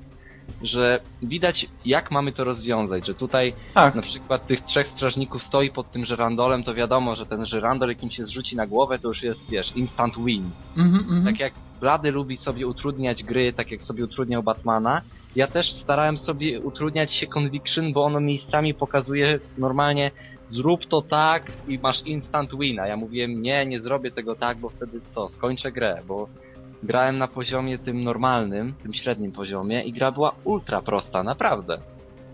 że 0.62 1.00
widać 1.22 1.66
jak 1.86 2.12
mamy 2.12 2.32
to 2.32 2.44
rozwiązać, 2.44 3.06
że 3.06 3.14
tutaj 3.14 3.54
Tak. 3.74 3.96
na 3.96 4.02
przykład 4.02 4.48
tych 4.48 4.62
trzech 4.62 4.88
strażników 4.88 5.44
stoi 5.44 5.72
pod 5.72 5.92
tym 5.92 6.06
żyrandolem, 6.06 6.64
to 6.64 6.74
wiadomo, 6.74 7.16
że 7.16 7.26
ten 7.26 7.46
żyrandol 7.46 7.90
jak 7.90 8.04
im 8.04 8.12
się 8.12 8.26
zrzuci 8.26 8.56
na 8.56 8.68
głowę, 8.68 9.00
to 9.00 9.08
już 9.08 9.24
jest, 9.24 9.50
wiesz, 9.50 9.76
instant 9.76 10.14
win. 10.26 10.50
Mhm, 10.78 11.04
mhm. 11.04 11.26
Tak 11.26 11.40
jak 11.40 11.54
Blady 11.80 12.12
lubi 12.12 12.38
sobie 12.38 12.68
utrudniać 12.68 13.24
gry, 13.24 13.54
tak 13.54 13.72
jak 13.72 13.82
sobie 13.82 14.04
utrudniał 14.04 14.44
Batmana, 14.44 15.02
ja 15.36 15.48
też 15.48 15.66
starałem 15.72 16.18
sobie 16.18 16.62
utrudniać 16.62 17.14
się 17.14 17.28
Conviction, 17.28 17.94
bo 17.94 18.04
ono 18.04 18.20
miejscami 18.20 18.74
pokazuje 18.74 19.40
normalnie 19.58 20.12
zrób 20.54 20.86
to 20.86 21.02
tak 21.02 21.52
i 21.68 21.80
masz 21.80 22.02
instant 22.02 22.52
win, 22.60 22.80
a 22.80 22.88
ja 22.88 22.98
mówiłem 22.98 23.42
nie, 23.42 23.66
nie 23.66 23.80
zrobię 23.80 24.12
tego 24.12 24.36
tak, 24.36 24.58
bo 24.58 24.70
wtedy 24.70 25.02
co, 25.16 25.30
skończę 25.30 25.72
grę, 25.72 25.98
bo 26.08 26.28
grałem 26.84 27.18
na 27.18 27.28
poziomie 27.28 27.78
tym 27.78 28.04
normalnym, 28.04 28.74
tym 28.84 28.94
średnim 28.94 29.32
poziomie 29.32 29.82
i 29.84 29.92
gra 29.92 30.12
była 30.12 30.32
ultra 30.44 30.82
prosta, 30.82 31.24
naprawdę. 31.24 31.80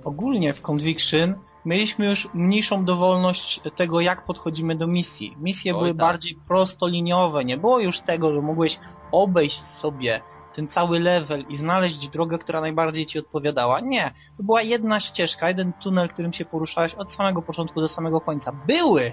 Ogólnie 0.03 0.53
w 0.53 0.61
Conviction 0.61 1.33
mieliśmy 1.65 2.05
już 2.05 2.29
mniejszą 2.33 2.85
dowolność 2.85 3.61
tego, 3.75 4.01
jak 4.01 4.25
podchodzimy 4.25 4.75
do 4.75 4.87
misji. 4.87 5.35
Misje 5.39 5.73
Oj, 5.73 5.79
były 5.79 5.89
tak. 5.89 5.97
bardziej 5.97 6.37
prostoliniowe. 6.47 7.45
Nie 7.45 7.57
było 7.57 7.79
już 7.79 7.99
tego, 7.99 8.33
że 8.33 8.41
mogłeś 8.41 8.79
obejść 9.11 9.61
sobie 9.61 10.21
ten 10.59 10.67
cały 10.67 10.99
level 10.99 11.45
i 11.49 11.57
znaleźć 11.57 12.09
drogę, 12.09 12.37
która 12.37 12.61
najbardziej 12.61 13.05
ci 13.05 13.19
odpowiadała. 13.19 13.79
Nie. 13.79 14.13
To 14.37 14.43
była 14.43 14.61
jedna 14.61 14.99
ścieżka, 14.99 15.47
jeden 15.47 15.73
tunel, 15.73 16.09
którym 16.09 16.33
się 16.33 16.45
poruszałeś 16.45 16.93
od 16.93 17.11
samego 17.11 17.41
początku 17.41 17.81
do 17.81 17.87
samego 17.87 18.21
końca. 18.21 18.51
Były 18.67 19.11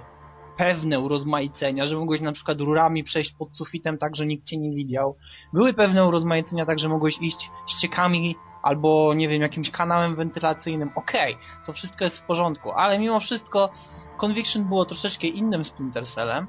pewne 0.56 1.00
urozmaicenia, 1.00 1.85
że 1.85 1.96
mogłeś 1.96 2.20
na 2.20 2.32
przykład 2.32 2.61
rurami 2.61 3.04
przejść 3.04 3.32
pod 3.32 3.56
sufitem 3.56 3.98
tak, 3.98 4.16
że 4.16 4.26
nikt 4.26 4.46
cię 4.46 4.56
nie 4.56 4.70
widział. 4.70 5.16
Były 5.52 5.74
pewne 5.74 6.06
urozmaicenia 6.06 6.66
tak, 6.66 6.78
że 6.78 6.88
mogłeś 6.88 7.18
iść 7.20 7.50
ściekami 7.66 8.37
albo, 8.62 9.14
nie 9.14 9.28
wiem, 9.28 9.42
jakimś 9.42 9.70
kanałem 9.70 10.14
wentylacyjnym. 10.14 10.90
Okej, 10.94 11.37
to 11.66 11.72
wszystko 11.72 12.04
jest 12.04 12.18
w 12.18 12.26
porządku, 12.26 12.72
ale 12.72 12.98
mimo 12.98 13.20
wszystko 13.20 13.70
Conviction 14.16 14.64
było 14.64 14.85
troszeczkę 14.85 15.26
innym 15.26 15.64
Splinter 15.64 16.06
Cellem 16.06 16.46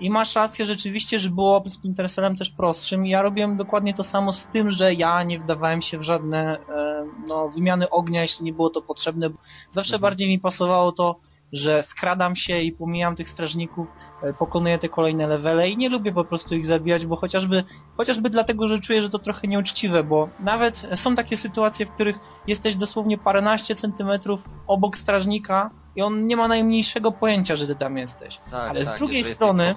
i 0.00 0.10
masz 0.10 0.34
rację 0.34 0.66
rzeczywiście, 0.66 1.18
że 1.18 1.30
było 1.30 1.64
Splinter 1.70 2.10
Cellem 2.10 2.36
też 2.36 2.50
prostszym 2.50 3.06
i 3.06 3.10
ja 3.10 3.22
robiłem 3.22 3.56
dokładnie 3.56 3.94
to 3.94 4.04
samo 4.04 4.32
z 4.32 4.48
tym, 4.48 4.70
że 4.70 4.94
ja 4.94 5.22
nie 5.22 5.40
wdawałem 5.40 5.82
się 5.82 5.98
w 5.98 6.02
żadne 6.02 6.58
e, 6.68 7.04
no, 7.26 7.50
wymiany 7.50 7.90
ognia, 7.90 8.22
jeśli 8.22 8.44
nie 8.44 8.52
było 8.52 8.70
to 8.70 8.82
potrzebne. 8.82 9.30
Zawsze 9.70 9.96
Mhm. 9.96 10.02
bardziej 10.02 10.28
mi 10.28 10.38
pasowało 10.40 10.92
to, 10.92 11.20
że 11.52 11.82
skradam 11.82 12.36
się 12.36 12.60
i 12.60 12.72
pomijam 12.72 13.16
tych 13.16 13.28
strażników, 13.28 13.88
e, 14.22 14.34
pokonuję 14.34 14.78
te 14.78 14.88
kolejne 14.88 15.26
levele 15.26 15.70
i 15.70 15.76
nie 15.76 15.88
lubię 15.88 16.12
po 16.12 16.24
prostu 16.24 16.54
ich 16.54 16.66
zabijać, 16.66 17.06
bo 17.06 17.16
chociażby, 17.16 17.64
chociażby 17.96 18.30
dlatego, 18.30 18.68
że 18.68 18.78
czuję, 18.80 19.02
że 19.02 19.10
to 19.10 19.18
trochę 19.18 19.48
nieuczciwe, 19.48 20.04
bo 20.04 20.34
nawet 20.38 20.82
są 20.94 21.14
takie 21.14 21.36
sytuacje, 21.36 21.86
w 21.86 21.94
których 21.94 22.18
jesteś 22.46 22.76
dosłownie 22.76 23.18
paręnaście 23.18 23.74
centymetrów 23.74 24.42
obok 24.66 24.96
strażnika 24.96 25.70
i 25.96 26.02
on 26.02 26.26
nie 26.26 26.36
ma 26.36 26.48
najmniejszego 26.48 27.12
pojęcia, 27.12 27.56
że 27.56 27.66
ty 27.66 27.76
tam 27.76 27.96
jesteś. 27.96 28.38
Tak, 28.50 28.70
Ale 28.70 28.84
z 28.84 28.88
tak, 28.88 28.98
drugiej 28.98 29.14
że 29.14 29.18
jesteś 29.18 29.36
strony-. 29.36 29.74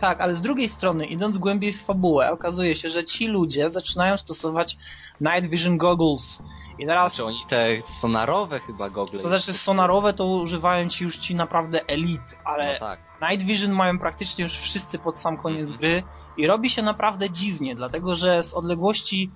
Tak, 0.00 0.20
ale 0.20 0.34
z 0.34 0.40
drugiej 0.40 0.68
strony, 0.68 1.06
idąc 1.06 1.38
głębiej 1.38 1.72
w 1.72 1.82
fabułę, 1.84 2.32
okazuje 2.32 2.76
się, 2.76 2.90
że 2.90 3.04
ci 3.04 3.26
ludzie 3.26 3.70
zaczynają 3.70 4.16
stosować 4.16 4.76
Night 5.20 5.46
Vision 5.50 5.78
Goggles. 5.78 6.42
I 6.78 6.86
teraz, 6.86 7.14
Znaczy 7.14 7.26
oni 7.28 7.38
te 7.50 7.66
sonarowe 8.00 8.60
chyba 8.60 8.90
gogle. 8.90 9.20
to 9.20 9.28
znaczy 9.28 9.52
sonarowe 9.52 10.12
to 10.12 10.26
używają 10.26 10.88
ci 10.88 11.04
już 11.04 11.16
ci 11.16 11.34
naprawdę 11.34 11.80
elit, 11.88 12.38
ale 12.44 12.72
No 12.80 12.86
tak. 12.86 13.00
Night 13.30 13.46
Vision 13.46 13.72
mają 13.72 13.98
praktycznie 13.98 14.42
już 14.44 14.52
wszyscy 14.58 14.98
pod 14.98 15.18
sam 15.20 15.36
koniec 15.36 15.72
gry 15.72 16.02
i 16.36 16.46
robi 16.46 16.70
się 16.70 16.82
naprawdę 16.82 17.30
dziwnie, 17.30 17.74
dlatego 17.74 18.14
że 18.14 18.42
z 18.42 18.54
odległości 18.54 19.30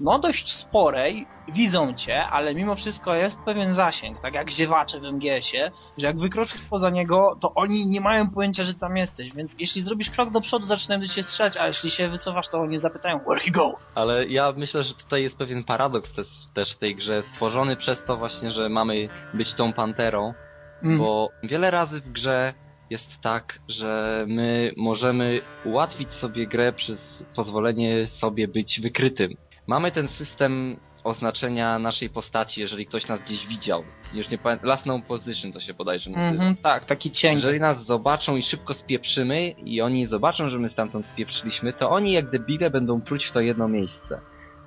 no 0.00 0.18
dość 0.18 0.52
sporej 0.52 1.26
widzą 1.48 1.94
cię, 1.94 2.26
ale 2.26 2.54
mimo 2.54 2.76
wszystko 2.76 3.14
jest 3.14 3.44
pewien 3.44 3.74
zasięg, 3.74 4.20
tak 4.20 4.34
jak 4.34 4.50
ziewacze 4.50 5.00
w 5.00 5.04
MGS-ie, 5.04 5.70
że 5.98 6.06
jak 6.06 6.18
wykroczysz 6.18 6.62
poza 6.62 6.90
niego, 6.90 7.30
to 7.40 7.54
oni 7.54 7.86
nie 7.86 8.00
mają 8.00 8.30
pojęcia, 8.30 8.64
że 8.64 8.74
tam 8.74 8.96
jesteś, 8.96 9.32
więc 9.34 9.56
jeśli 9.58 9.82
zrobisz 9.82 10.10
krok 10.10 10.30
do 10.30 10.40
przodu, 10.40 10.66
zaczynają 10.66 11.00
do 11.00 11.06
ciebie 11.06 11.22
strzelać, 11.22 11.56
a 11.56 11.66
jeśli 11.66 11.90
się 11.90 12.08
wycofasz, 12.08 12.48
to 12.48 12.58
oni 12.58 12.78
zapytają, 12.78 13.18
where 13.18 13.40
he 13.40 13.50
go? 13.50 13.72
Ale 13.94 14.26
ja 14.26 14.52
myślę, 14.56 14.82
że 14.82 14.94
tutaj 14.94 15.22
jest 15.22 15.36
pewien 15.36 15.64
paradoks 15.64 16.12
też, 16.12 16.26
też 16.54 16.74
w 16.74 16.78
tej 16.78 16.96
grze, 16.96 17.22
stworzony 17.22 17.76
przez 17.76 18.04
to 18.04 18.16
właśnie, 18.16 18.50
że 18.50 18.68
mamy 18.68 19.08
być 19.34 19.54
tą 19.54 19.72
panterą, 19.72 20.34
Mm. 20.82 20.98
bo 20.98 21.28
wiele 21.42 21.70
razy 21.70 22.00
w 22.00 22.12
grze 22.12 22.54
jest 22.90 23.08
tak, 23.22 23.58
że 23.68 24.24
my 24.28 24.72
możemy 24.76 25.40
ułatwić 25.62 26.14
sobie 26.14 26.46
grę 26.46 26.72
przez 26.72 27.24
pozwolenie 27.36 28.08
sobie 28.08 28.48
być 28.48 28.80
wykrytym. 28.80 29.30
Mamy 29.70 29.92
ten 29.92 30.08
system 30.08 30.76
oznaczenia 31.04 31.78
naszej 31.78 32.10
postaci, 32.10 32.60
jeżeli 32.60 32.86
ktoś 32.86 33.08
nas 33.08 33.20
gdzieś 33.20 33.46
widział. 33.46 33.84
Już 34.14 34.28
nie 34.28 34.38
pamiętam, 34.38 34.68
last 34.68 34.82
known 34.82 35.02
position 35.02 35.52
to 35.52 35.60
się 35.60 35.74
bodajże 35.74 36.10
nazywa. 36.10 36.30
Mhm, 36.30 36.56
tak, 36.56 36.84
taki 36.84 37.10
cień. 37.10 37.36
Jeżeli 37.36 37.60
nas 37.60 37.84
zobaczą 37.86 38.36
i 38.36 38.42
szybko 38.42 38.74
spieprzymy 38.74 39.50
i 39.50 39.80
oni 39.80 40.06
zobaczą, 40.06 40.50
że 40.50 40.58
my 40.58 40.68
stamtąd 40.68 41.06
spieprzyliśmy, 41.06 41.72
to 41.72 41.90
oni 41.90 42.12
jak 42.12 42.30
debile 42.30 42.70
będą 42.70 43.00
pluć 43.00 43.24
w 43.24 43.32
to 43.32 43.40
jedno 43.40 43.68
miejsce. 43.68 44.20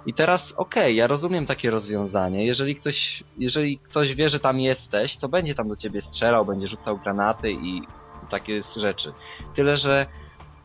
I 0.06 0.14
teraz 0.14 0.54
okej, 0.58 0.96
ja 0.96 1.08
rozumiem 1.08 1.46
takie 1.46 1.72
rozwiązanie. 1.72 2.46
Jeżeli 2.46 2.76
ktoś, 2.76 3.24
jeżeli 3.38 3.78
ktoś 3.78 4.16
wie, 4.16 4.30
że 4.30 4.40
tam 4.40 4.60
jesteś, 4.60 5.18
to 5.18 5.30
będzie 5.30 5.56
tam 5.56 5.68
do 5.68 5.76
ciebie 5.76 6.02
strzelał, 6.02 6.46
będzie 6.46 6.68
rzucał 6.68 6.98
granaty 6.98 7.52
i 7.52 7.82
takie 8.30 8.64
rzeczy. 8.78 9.14
Tyle, 9.56 9.78
że 9.78 10.06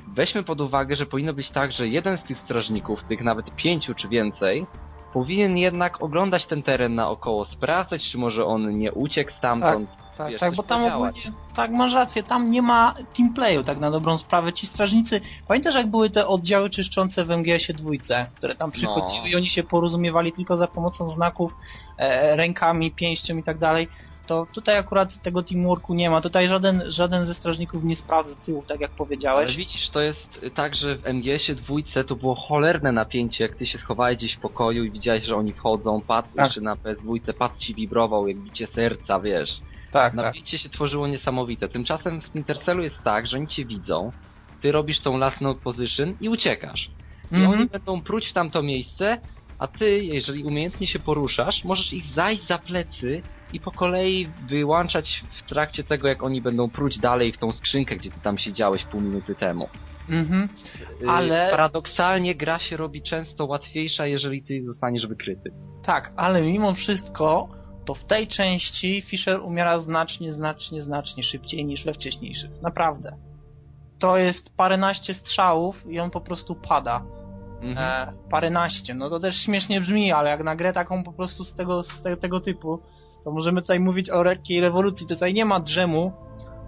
weźmy 0.06 0.42
pod 0.42 0.60
uwagę, 0.60 0.96
że 0.96 1.06
powinno 1.06 1.32
być 1.32 1.50
tak, 1.50 1.72
że 1.72 1.88
jeden 1.88 2.18
z 2.18 2.22
tych 2.22 2.38
strażników, 2.38 3.04
tych 3.04 3.20
nawet 3.20 3.56
pięciu 3.56 3.94
czy 3.94 4.08
więcej, 4.08 4.66
powinien 5.12 5.56
jednak 5.58 6.02
oglądać 6.02 6.46
ten 6.46 6.62
teren 6.62 6.94
naokoło, 6.94 7.44
sprawdzać, 7.44 8.10
czy 8.10 8.18
może 8.18 8.44
on 8.44 8.78
nie 8.78 8.92
uciekł 8.92 9.30
stamtąd. 9.32 9.90
Tak, 10.18 10.30
wiesz, 10.30 10.40
tak, 10.40 10.50
coś 10.50 10.56
bo 10.56 10.62
tam 10.62 10.84
ogólnie, 10.84 11.32
tak, 11.56 11.70
masz 11.70 11.94
rację, 11.94 12.22
tam 12.22 12.50
nie 12.50 12.62
ma 12.62 12.94
teamplayu, 13.16 13.64
tak 13.64 13.78
na 13.78 13.90
dobrą 13.90 14.18
sprawę. 14.18 14.52
Ci 14.52 14.66
strażnicy, 14.66 15.20
pamiętasz 15.48 15.74
jak 15.74 15.86
były 15.86 16.10
te 16.10 16.26
oddziały 16.26 16.70
czyszczące 16.70 17.24
w 17.24 17.30
MGS-ie 17.30 17.76
dwójce, 17.76 18.26
które 18.34 18.54
tam 18.54 18.70
przychodziły 18.70 19.22
No. 19.22 19.28
i 19.28 19.36
oni 19.36 19.48
się 19.48 19.62
porozumiewali 19.62 20.32
tylko 20.32 20.56
za 20.56 20.66
pomocą 20.66 21.08
znaków, 21.08 21.56
e, 21.98 22.36
rękami, 22.36 22.90
pięścią 22.90 23.36
i 23.36 23.42
tak 23.42 23.58
dalej. 23.58 23.88
To 24.28 24.46
tutaj 24.54 24.78
akurat 24.78 25.22
tego 25.22 25.42
teamworku 25.42 25.94
nie 25.94 26.10
ma. 26.10 26.20
Tutaj 26.20 26.48
żaden, 26.48 26.82
żaden 26.88 27.24
ze 27.24 27.34
strażników 27.34 27.84
nie 27.84 27.96
sprawdza 27.96 28.36
tyłu, 28.36 28.62
tak 28.68 28.80
jak 28.80 28.90
Ale 28.90 28.98
powiedziałeś. 28.98 29.56
widzisz, 29.56 29.88
to 29.90 30.00
jest 30.00 30.40
tak, 30.54 30.74
że 30.74 30.96
w 30.96 31.06
MGS-ie 31.06 31.54
dwójce 31.54 32.04
to 32.04 32.16
było 32.16 32.34
cholerne 32.34 32.92
napięcie, 32.92 33.44
jak 33.44 33.54
ty 33.56 33.66
się 33.66 33.78
schowałeś 33.78 34.16
gdzieś 34.16 34.36
w 34.36 34.40
pokoju 34.40 34.84
i 34.84 34.90
widziałeś, 34.90 35.24
że 35.24 35.36
oni 35.36 35.52
wchodzą, 35.52 36.00
pad, 36.00 36.34
Tak. 36.36 36.52
czy 36.52 36.60
na 36.60 36.74
PS2 36.74 37.32
pad 37.32 37.58
ci 37.58 37.74
wibrował, 37.74 38.28
jak 38.28 38.38
bicie 38.38 38.66
serca, 38.66 39.20
wiesz. 39.20 39.50
Tak, 39.92 40.14
tak. 40.16 40.24
Napięcie 40.24 40.58
się 40.58 40.68
tworzyło 40.68 41.06
niesamowite. 41.06 41.68
Tymczasem 41.68 42.20
w 42.20 42.26
Splinter 42.26 42.58
Cellu 42.58 42.82
jest 42.82 43.02
tak, 43.02 43.26
że 43.26 43.36
oni 43.36 43.46
cię 43.48 43.64
widzą, 43.64 44.12
ty 44.62 44.72
robisz 44.72 45.00
tą 45.00 45.18
last 45.18 45.40
note 45.40 45.60
position 45.60 46.14
i 46.20 46.28
uciekasz. 46.28 46.90
I 47.32 47.34
Mhm. 47.34 47.52
oni 47.60 47.66
będą 47.68 48.00
pruć 48.00 48.28
w 48.28 48.32
tamto 48.32 48.62
miejsce, 48.62 49.18
a 49.58 49.66
ty, 49.66 49.98
jeżeli 50.04 50.44
umiejętnie 50.44 50.86
się 50.86 50.98
poruszasz, 50.98 51.64
możesz 51.64 51.92
ich 51.92 52.04
zajść 52.14 52.46
za 52.46 52.58
plecy 52.58 53.22
i 53.52 53.60
po 53.60 53.70
kolei 53.70 54.26
wyłączać 54.48 55.24
w 55.38 55.48
trakcie 55.48 55.84
tego, 55.84 56.08
jak 56.08 56.22
oni 56.22 56.42
będą 56.42 56.70
pruć 56.70 56.98
dalej 56.98 57.32
w 57.32 57.38
tą 57.38 57.52
skrzynkę, 57.52 57.96
gdzie 57.96 58.10
ty 58.10 58.20
tam 58.20 58.38
siedziałeś 58.38 58.84
pół 58.84 59.00
minuty 59.00 59.34
temu. 59.34 59.68
Mhm. 60.08 60.48
Y, 61.02 61.08
Ale- 61.08 61.48
Paradoksalnie 61.50 62.34
gra 62.34 62.58
się 62.58 62.76
robi 62.76 63.02
często 63.02 63.46
łatwiejsza, 63.46 64.06
jeżeli 64.06 64.42
ty 64.42 64.64
zostaniesz 64.66 65.06
wykryty. 65.06 65.52
Tak, 65.82 66.12
ale 66.16 66.42
mimo 66.42 66.74
wszystko 66.74 67.48
to 67.84 67.94
w 67.94 68.04
tej 68.04 68.26
części 68.26 69.02
Fisher 69.02 69.40
umiera 69.40 69.78
znacznie, 69.78 70.32
znacznie, 70.32 70.82
znacznie 70.82 71.22
szybciej 71.22 71.64
niż 71.64 71.84
we 71.84 71.94
wcześniejszych. 71.94 72.50
Naprawdę. 72.62 73.16
To 73.98 74.16
jest 74.16 74.56
paręnaście 74.56 75.14
strzałów 75.14 75.86
i 75.86 76.00
on 76.00 76.10
po 76.10 76.20
prostu 76.20 76.54
pada. 76.54 77.04
Mhm. 77.62 77.78
E, 77.78 78.12
paręnaście. 78.30 78.94
No 78.94 79.10
to 79.10 79.20
też 79.20 79.36
śmiesznie 79.36 79.80
brzmi, 79.80 80.12
ale 80.12 80.30
jak 80.30 80.44
na 80.44 80.56
grę 80.56 80.72
taką 80.72 81.04
po 81.04 81.12
prostu 81.12 81.44
z 81.44 81.54
tego, 81.54 81.82
z 81.82 82.02
te, 82.02 82.16
tego 82.16 82.40
typu, 82.40 82.82
to 83.24 83.30
możemy 83.30 83.60
tutaj 83.60 83.80
mówić 83.80 84.10
o 84.10 84.22
lekkiej 84.22 84.60
rewolucji. 84.60 85.06
Tutaj 85.06 85.34
nie 85.34 85.44
ma 85.44 85.60
drzemu. 85.60 86.12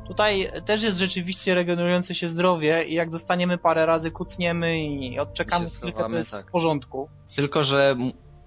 Tutaj 0.06 0.52
też 0.64 0.82
jest 0.82 0.98
rzeczywiście 0.98 1.54
regenerujące 1.54 2.14
się 2.14 2.28
zdrowie 2.28 2.84
i 2.84 2.94
jak 2.94 3.10
dostaniemy 3.10 3.58
parę 3.58 3.86
razy 3.86 4.10
kucniemy 4.10 4.80
i 4.84 5.18
odczekamy 5.18 5.70
chwilkę, 5.70 6.08
to 6.08 6.16
jest 6.16 6.30
tak. 6.30 6.48
w 6.48 6.50
porządku. 6.50 7.08
Tylko, 7.36 7.64
że 7.64 7.96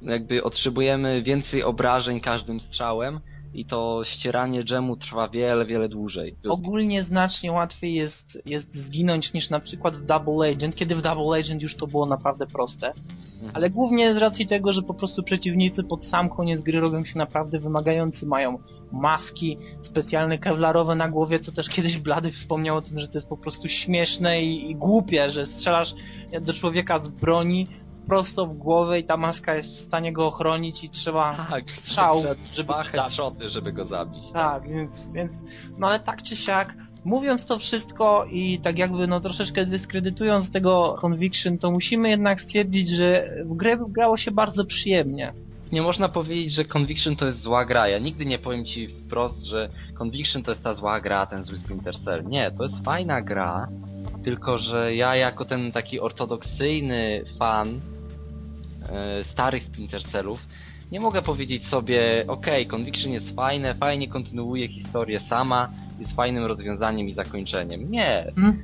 jakby 0.01 0.43
otrzymujemy 0.43 1.23
więcej 1.23 1.63
obrażeń 1.63 2.21
każdym 2.21 2.59
strzałem 2.59 3.19
i 3.53 3.65
to 3.65 4.01
ścieranie 4.05 4.63
dżemu 4.63 4.97
trwa 4.97 5.29
wiele, 5.29 5.65
wiele 5.65 5.89
dłużej. 5.89 6.35
Ogólnie 6.49 7.03
znacznie 7.03 7.51
łatwiej 7.51 7.93
jest, 7.93 8.41
jest 8.45 8.75
zginąć 8.75 9.33
niż 9.33 9.49
na 9.49 9.59
przykład 9.59 9.95
w 9.95 10.05
Double 10.05 10.51
Agent, 10.51 10.75
kiedy 10.75 10.95
w 10.95 11.01
Double 11.01 11.39
Agent 11.39 11.61
już 11.61 11.75
to 11.75 11.87
było 11.87 12.05
naprawdę 12.05 12.47
proste. 12.47 12.93
Mhm. 13.33 13.51
Ale 13.53 13.69
głównie 13.69 14.13
z 14.13 14.17
racji 14.17 14.47
tego, 14.47 14.73
że 14.73 14.81
po 14.81 14.93
prostu 14.93 15.23
przeciwnicy 15.23 15.83
pod 15.83 16.05
sam 16.05 16.29
koniec 16.29 16.61
gry 16.61 16.79
robią 16.79 17.03
się 17.03 17.17
naprawdę 17.17 17.59
wymagający. 17.59 18.25
Mają 18.25 18.59
maski 18.91 19.57
specjalne 19.81 20.37
kevlarowe 20.37 20.95
na 20.95 21.09
głowie, 21.09 21.39
co 21.39 21.51
też 21.51 21.69
kiedyś 21.69 21.97
Blady 21.97 22.31
wspomniał 22.31 22.77
o 22.77 22.81
tym, 22.81 22.99
że 22.99 23.07
to 23.07 23.17
jest 23.17 23.29
po 23.29 23.37
prostu 23.37 23.69
śmieszne 23.69 24.43
i, 24.43 24.71
i 24.71 24.75
głupie, 24.75 25.29
że 25.29 25.45
strzelasz 25.45 25.95
do 26.41 26.53
człowieka 26.53 26.99
z 26.99 27.09
broni 27.09 27.67
prosto 28.07 28.45
w 28.45 28.53
głowę 28.53 28.99
i 28.99 29.03
ta 29.03 29.17
maska 29.17 29.55
jest 29.55 29.75
w 29.75 29.79
stanie 29.79 30.13
go 30.13 30.27
ochronić 30.27 30.83
i 30.83 30.89
trzeba 30.89 31.47
tak, 31.49 31.71
strzał, 31.71 32.23
żeby 32.53 32.73
go 32.73 32.89
zabić. 32.89 33.51
żeby 33.51 33.73
go 33.73 33.85
zabić. 33.85 34.23
Tak, 34.33 34.69
więc, 34.69 35.13
więc, 35.13 35.33
no 35.77 35.87
ale 35.87 35.99
tak 35.99 36.23
czy 36.23 36.35
siak, 36.35 36.75
mówiąc 37.05 37.45
to 37.45 37.59
wszystko 37.59 38.25
i 38.31 38.59
tak 38.59 38.77
jakby 38.77 39.07
no 39.07 39.19
troszeczkę 39.19 39.65
dyskredytując 39.65 40.51
tego 40.51 40.95
Conviction, 41.01 41.57
to 41.57 41.71
musimy 41.71 42.09
jednak 42.09 42.41
stwierdzić, 42.41 42.89
że 42.89 43.29
w 43.45 43.53
grę 43.53 43.77
grało 43.87 44.17
się 44.17 44.31
bardzo 44.31 44.65
przyjemnie. 44.65 45.33
Nie 45.71 45.81
można 45.81 46.09
powiedzieć, 46.09 46.53
że 46.53 46.65
Conviction 46.65 47.15
to 47.15 47.25
jest 47.25 47.39
zła 47.39 47.65
gra. 47.65 47.87
Ja 47.87 47.99
nigdy 47.99 48.25
nie 48.25 48.39
powiem 48.39 48.65
ci 48.65 48.87
wprost, 48.87 49.43
że 49.43 49.69
Conviction 49.99 50.43
to 50.43 50.51
jest 50.51 50.63
ta 50.63 50.75
zła 50.75 51.01
gra, 51.01 51.25
ten 51.25 51.43
zły 51.43 51.57
Splinter 51.57 51.99
Cell. 51.99 52.25
Nie, 52.25 52.51
to 52.57 52.63
jest 52.63 52.85
fajna 52.85 53.21
gra, 53.21 53.67
tylko 54.23 54.57
że 54.57 54.95
ja 54.95 55.15
jako 55.15 55.45
ten 55.45 55.71
taki 55.71 55.99
ortodoksyjny 55.99 57.23
fan 57.39 57.67
starych 59.31 59.63
Splinter 59.63 60.03
Cellów 60.03 60.39
nie 60.91 60.99
mogę 60.99 61.21
powiedzieć 61.21 61.67
sobie, 61.67 62.25
okej, 62.27 62.67
Conviction 62.67 63.11
jest 63.11 63.35
fajne, 63.35 63.75
fajnie 63.75 64.07
kontynuuje 64.07 64.67
historię 64.67 65.19
sama, 65.19 65.69
jest 65.99 66.15
fajnym 66.15 66.45
rozwiązaniem 66.45 67.07
i 67.09 67.13
zakończeniem. 67.13 67.91
Nie, 67.91 68.31
Hmm? 68.35 68.63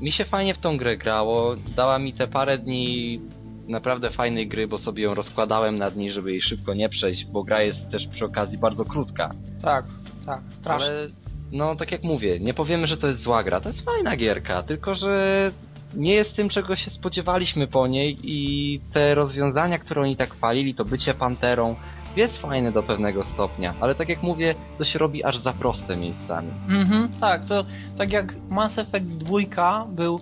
mi 0.00 0.12
się 0.12 0.24
fajnie 0.24 0.54
w 0.54 0.58
tą 0.58 0.76
grę 0.76 0.96
grało, 0.96 1.56
dała 1.76 1.98
mi 1.98 2.12
te 2.12 2.28
parę 2.28 2.58
dni 2.58 3.20
naprawdę 3.68 4.10
fajnej 4.10 4.48
gry, 4.48 4.68
bo 4.68 4.78
sobie 4.78 5.02
ją 5.02 5.14
rozkładałem 5.14 5.78
na 5.78 5.90
dni, 5.90 6.12
żeby 6.12 6.30
jej 6.30 6.40
szybko 6.42 6.74
nie 6.74 6.88
przejść, 6.88 7.24
bo 7.24 7.44
gra 7.44 7.62
jest 7.62 7.90
też 7.90 8.06
przy 8.06 8.24
okazji 8.24 8.58
bardzo 8.58 8.84
krótka. 8.84 9.34
Tak, 9.62 9.84
tak, 10.26 10.42
strasznie. 10.48 10.86
Ale 10.86 11.08
no 11.52 11.76
tak 11.76 11.92
jak 11.92 12.02
mówię, 12.02 12.40
nie 12.40 12.54
powiemy, 12.54 12.86
że 12.86 12.96
to 12.96 13.06
jest 13.06 13.20
zła 13.22 13.44
gra, 13.44 13.60
to 13.60 13.68
jest 13.68 13.84
fajna 13.84 14.16
gierka, 14.16 14.62
tylko 14.62 14.94
że 14.94 15.50
nie 15.96 16.14
jest 16.14 16.36
tym, 16.36 16.48
czego 16.48 16.76
się 16.76 16.90
spodziewaliśmy 16.90 17.66
po 17.66 17.86
niej 17.86 18.18
i 18.22 18.80
te 18.92 19.14
rozwiązania, 19.14 19.78
które 19.78 20.00
oni 20.00 20.16
tak 20.16 20.30
chwalili, 20.30 20.74
to 20.74 20.84
bycie 20.84 21.14
panterą, 21.14 21.76
jest 22.16 22.38
fajne 22.38 22.72
do 22.72 22.82
pewnego 22.82 23.24
stopnia, 23.24 23.74
ale 23.80 23.94
tak 23.94 24.08
jak 24.08 24.22
mówię, 24.22 24.54
to 24.78 24.84
się 24.84 24.98
robi 24.98 25.24
aż 25.24 25.38
za 25.38 25.52
proste 25.52 25.96
miejscami. 25.96 26.50
Mhm, 26.68 27.08
tak, 27.20 27.44
to 27.44 27.64
tak 27.98 28.12
jak 28.12 28.34
Mass 28.50 28.78
Effect 28.78 29.06
2 29.06 29.86
był 29.88 30.20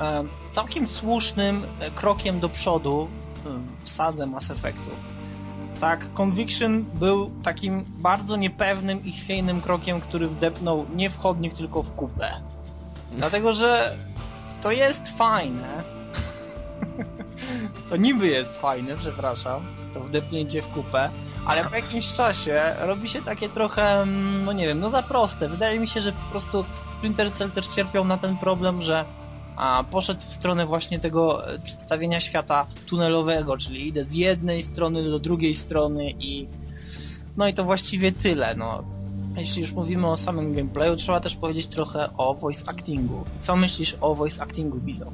e, 0.00 0.24
całkiem 0.50 0.88
słusznym 0.88 1.64
e, 1.78 1.90
krokiem 1.90 2.40
do 2.40 2.48
przodu 2.48 3.08
w 3.84 3.90
sadze 3.90 4.26
Mass 4.26 4.50
Effectów. 4.50 5.14
Tak, 5.80 6.12
Conviction 6.14 6.84
był 6.94 7.30
takim 7.42 7.84
bardzo 7.88 8.36
niepewnym 8.36 9.04
i 9.04 9.12
chwiejnym 9.12 9.60
krokiem, 9.60 10.00
który 10.00 10.28
wdepnął 10.28 10.86
nie 10.94 11.10
w 11.10 11.16
chodnik, 11.16 11.54
tylko 11.54 11.82
w 11.82 11.94
kupę. 11.94 12.32
Dlatego, 13.16 13.52
że 13.52 13.96
to 14.64 14.70
jest 14.70 15.08
fajne. 15.08 15.84
to 17.90 17.96
niby 17.96 18.26
jest 18.26 18.56
fajne, 18.56 18.96
przepraszam, 18.96 19.66
to 19.94 20.00
wdepnięcie 20.00 20.62
w 20.62 20.66
kupę, 20.66 21.10
ale 21.46 21.64
po 21.64 21.76
jakimś 21.76 22.12
czasie 22.12 22.76
robi 22.78 23.08
się 23.08 23.22
takie 23.22 23.48
trochę, 23.48 24.00
mm, 24.00 24.44
no 24.44 24.52
nie 24.52 24.66
wiem, 24.66 24.80
no 24.80 24.90
za 24.90 25.02
proste. 25.02 25.48
Wydaje 25.48 25.80
mi 25.80 25.88
się, 25.88 26.00
że 26.00 26.12
po 26.12 26.30
prostu 26.30 26.64
Splinter 26.92 27.32
Cell 27.32 27.50
też 27.50 27.68
cierpiał 27.68 28.04
na 28.04 28.18
ten 28.18 28.38
problem, 28.38 28.82
że 28.82 29.04
a, 29.56 29.84
poszedł 29.90 30.20
w 30.20 30.32
stronę 30.32 30.66
właśnie 30.66 31.00
tego 31.00 31.48
e, 31.48 31.58
przedstawienia 31.58 32.20
świata 32.20 32.66
tunelowego, 32.86 33.56
czyli 33.56 33.88
idę 33.88 34.04
z 34.04 34.12
jednej 34.12 34.62
strony 34.62 35.10
do 35.10 35.18
drugiej 35.18 35.54
strony 35.54 36.10
i 36.10 36.48
no 37.36 37.48
i 37.48 37.54
to 37.54 37.64
właściwie 37.64 38.12
tyle, 38.12 38.54
no. 38.54 38.84
Jeśli 39.36 39.62
już 39.62 39.72
mówimy 39.72 40.06
o 40.06 40.16
samym 40.16 40.52
gameplayu, 40.54 40.96
trzeba 40.96 41.20
też 41.20 41.36
powiedzieć 41.36 41.66
trochę 41.66 42.08
o 42.16 42.34
voice 42.34 42.64
actingu. 42.70 43.24
Co 43.40 43.56
myślisz 43.56 43.96
o 44.00 44.14
voice 44.14 44.42
actingu, 44.42 44.78
Bizo? 44.80 45.12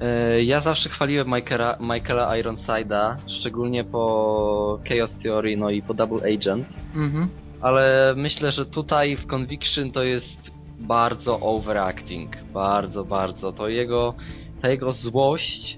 E, 0.00 0.42
Ja 0.44 0.60
zawsze 0.60 0.88
chwaliłem 0.88 1.26
Michaela, 1.26 1.76
Michaela 1.80 2.28
Ironside'a, 2.42 3.16
szczególnie 3.40 3.84
po 3.84 4.78
Chaos 4.88 5.18
Theory, 5.22 5.56
no 5.56 5.70
i 5.70 5.82
po 5.82 5.94
Double 5.94 6.34
Agent, 6.34 6.66
Mhm. 6.94 7.28
ale 7.60 8.14
myślę, 8.16 8.52
że 8.52 8.66
tutaj 8.66 9.16
w 9.16 9.26
Conviction 9.26 9.92
to 9.92 10.02
jest 10.02 10.50
bardzo 10.78 11.40
overacting, 11.40 12.36
bardzo, 12.52 13.04
bardzo. 13.04 13.52
To 13.52 13.68
jego, 13.68 14.14
ta 14.62 14.68
jego 14.68 14.92
złość, 14.92 15.76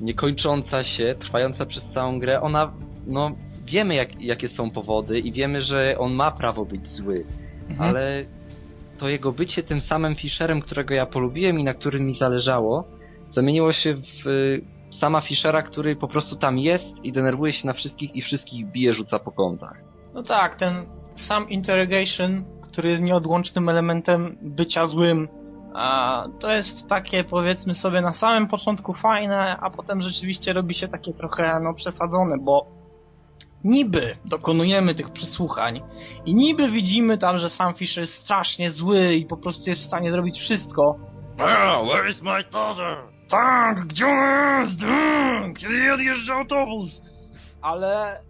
niekończąca 0.00 0.84
się, 0.84 1.14
trwająca 1.20 1.66
przez 1.66 1.82
całą 1.94 2.18
grę, 2.18 2.40
ona, 2.40 2.72
no, 3.06 3.30
wiemy 3.68 3.94
jak, 3.94 4.20
jakie 4.20 4.48
są 4.48 4.70
powody 4.70 5.18
i 5.18 5.32
wiemy, 5.32 5.62
że 5.62 5.96
on 5.98 6.14
ma 6.14 6.30
prawo 6.30 6.64
być 6.64 6.88
zły, 6.88 7.24
Mhm. 7.70 7.88
ale 7.90 8.24
to 8.98 9.08
jego 9.08 9.32
bycie 9.32 9.62
tym 9.62 9.80
samym 9.80 10.14
Fisherem, 10.16 10.60
którego 10.60 10.94
ja 10.94 11.06
polubiłem 11.06 11.60
i 11.60 11.64
na 11.64 11.74
którym 11.74 12.06
mi 12.06 12.18
zależało, 12.18 12.84
zamieniło 13.34 13.72
się 13.72 13.94
w 14.24 14.26
y, 14.26 14.60
sama 15.00 15.20
Fishera, 15.20 15.62
który 15.62 15.96
po 15.96 16.08
prostu 16.08 16.36
tam 16.36 16.58
jest 16.58 16.86
i 17.02 17.12
denerwuje 17.12 17.52
się 17.52 17.66
na 17.66 17.72
wszystkich 17.72 18.16
i 18.16 18.22
wszystkich 18.22 18.66
bije, 18.66 18.94
rzuca 18.94 19.18
po 19.18 19.32
kątach. 19.32 19.76
No 20.14 20.22
tak, 20.22 20.54
ten 20.56 20.72
sam 21.14 21.48
interrogation, 21.48 22.44
który 22.62 22.90
jest 22.90 23.02
nieodłącznym 23.02 23.68
elementem 23.68 24.38
bycia 24.42 24.86
złym, 24.86 25.28
a 25.74 26.24
to 26.40 26.52
jest 26.52 26.88
takie 26.88 27.24
powiedzmy 27.24 27.74
sobie 27.74 28.00
na 28.00 28.12
samym 28.12 28.46
początku 28.48 28.92
fajne, 28.94 29.56
a 29.60 29.70
potem 29.70 30.02
rzeczywiście 30.02 30.52
robi 30.52 30.74
się 30.74 30.88
takie 30.88 31.12
trochę 31.12 31.60
no 31.62 31.74
przesadzone, 31.74 32.38
bo 32.38 32.66
niby 33.64 34.16
dokonujemy 34.24 34.94
tych 34.94 35.10
przesłuchań 35.10 35.80
i 36.26 36.34
niby 36.34 36.68
widzimy 36.70 37.18
tam, 37.18 37.38
że 37.38 37.50
sam 37.50 37.74
Fisher 37.74 38.00
jest 38.00 38.14
strasznie 38.14 38.70
zły 38.70 39.14
i 39.14 39.26
po 39.26 39.36
prostu 39.36 39.70
jest 39.70 39.82
w 39.82 39.86
stanie 39.86 40.10
zrobić 40.10 40.38
wszystko. 40.38 40.96
where 41.92 42.10
is 42.10 42.22
my 42.22 42.44
father? 42.52 42.96
Tak, 43.28 43.86
gdzie 43.86 44.06
on 44.06 44.62
jest? 44.62 44.82
Mm, 44.82 45.54
Kiedy 45.54 45.92
odjeżdża 45.92 46.34
autobus? 46.34 47.02
Ale 47.62 48.20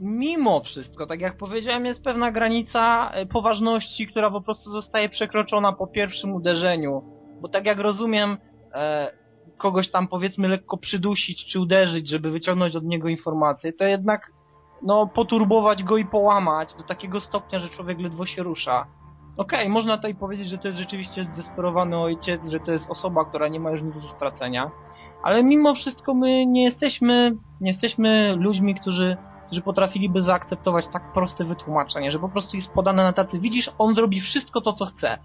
mimo 0.00 0.60
wszystko, 0.62 1.06
tak 1.06 1.20
jak 1.20 1.36
powiedziałem, 1.36 1.84
jest 1.84 2.04
pewna 2.04 2.32
granica 2.32 3.10
e, 3.10 3.26
poważności, 3.26 4.06
która 4.06 4.30
po 4.30 4.40
prostu 4.40 4.70
zostaje 4.70 5.08
przekroczona 5.08 5.72
po 5.72 5.86
pierwszym 5.86 6.32
uderzeniu. 6.34 7.02
Bo 7.40 7.48
tak 7.48 7.66
jak 7.66 7.78
rozumiem, 7.78 8.36
e, 8.74 9.10
kogoś 9.58 9.88
tam 9.90 10.08
powiedzmy 10.08 10.48
lekko 10.48 10.76
przydusić 10.76 11.44
czy 11.46 11.60
uderzyć, 11.60 12.08
żeby 12.08 12.30
wyciągnąć 12.30 12.76
od 12.76 12.84
niego 12.84 13.08
informacje, 13.08 13.72
to 13.72 13.84
jednak 13.84 14.32
no 14.82 15.06
poturbować 15.06 15.84
go 15.84 15.96
i 15.96 16.04
połamać 16.04 16.74
do 16.74 16.82
takiego 16.82 17.20
stopnia, 17.20 17.58
że 17.58 17.68
człowiek 17.68 18.00
ledwo 18.00 18.26
się 18.26 18.42
rusza. 18.42 18.86
Okej, 19.36 19.68
można 19.68 19.96
tutaj 19.96 20.14
powiedzieć, 20.14 20.48
że 20.48 20.58
to 20.58 20.68
jest 20.68 20.78
rzeczywiście 20.78 21.24
zdesperowany 21.24 21.98
ojciec, 21.98 22.48
że 22.48 22.60
to 22.60 22.72
jest 22.72 22.90
osoba, 22.90 23.24
która 23.24 23.48
nie 23.48 23.60
ma 23.60 23.70
już 23.70 23.82
nic 23.82 24.02
do 24.02 24.08
stracenia, 24.08 24.70
ale 25.22 25.42
mimo 25.42 25.74
wszystko 25.74 26.14
my 26.14 26.46
nie 26.46 26.62
jesteśmy, 26.62 27.36
nie 27.60 27.70
jesteśmy 27.70 28.36
ludźmi, 28.36 28.74
którzy 28.74 29.16
którzy 29.46 29.62
potrafiliby 29.62 30.22
zaakceptować 30.22 30.88
tak 30.88 31.12
proste 31.12 31.44
wytłumaczenie, 31.44 32.12
że 32.12 32.18
po 32.18 32.28
prostu 32.28 32.56
jest 32.56 32.72
podane 32.72 33.02
na 33.02 33.12
tacy, 33.12 33.38
widzisz, 33.38 33.70
on 33.78 33.94
zrobi 33.94 34.20
wszystko 34.20 34.60
to, 34.60 34.72
co 34.72 34.86
chce. 34.86 35.18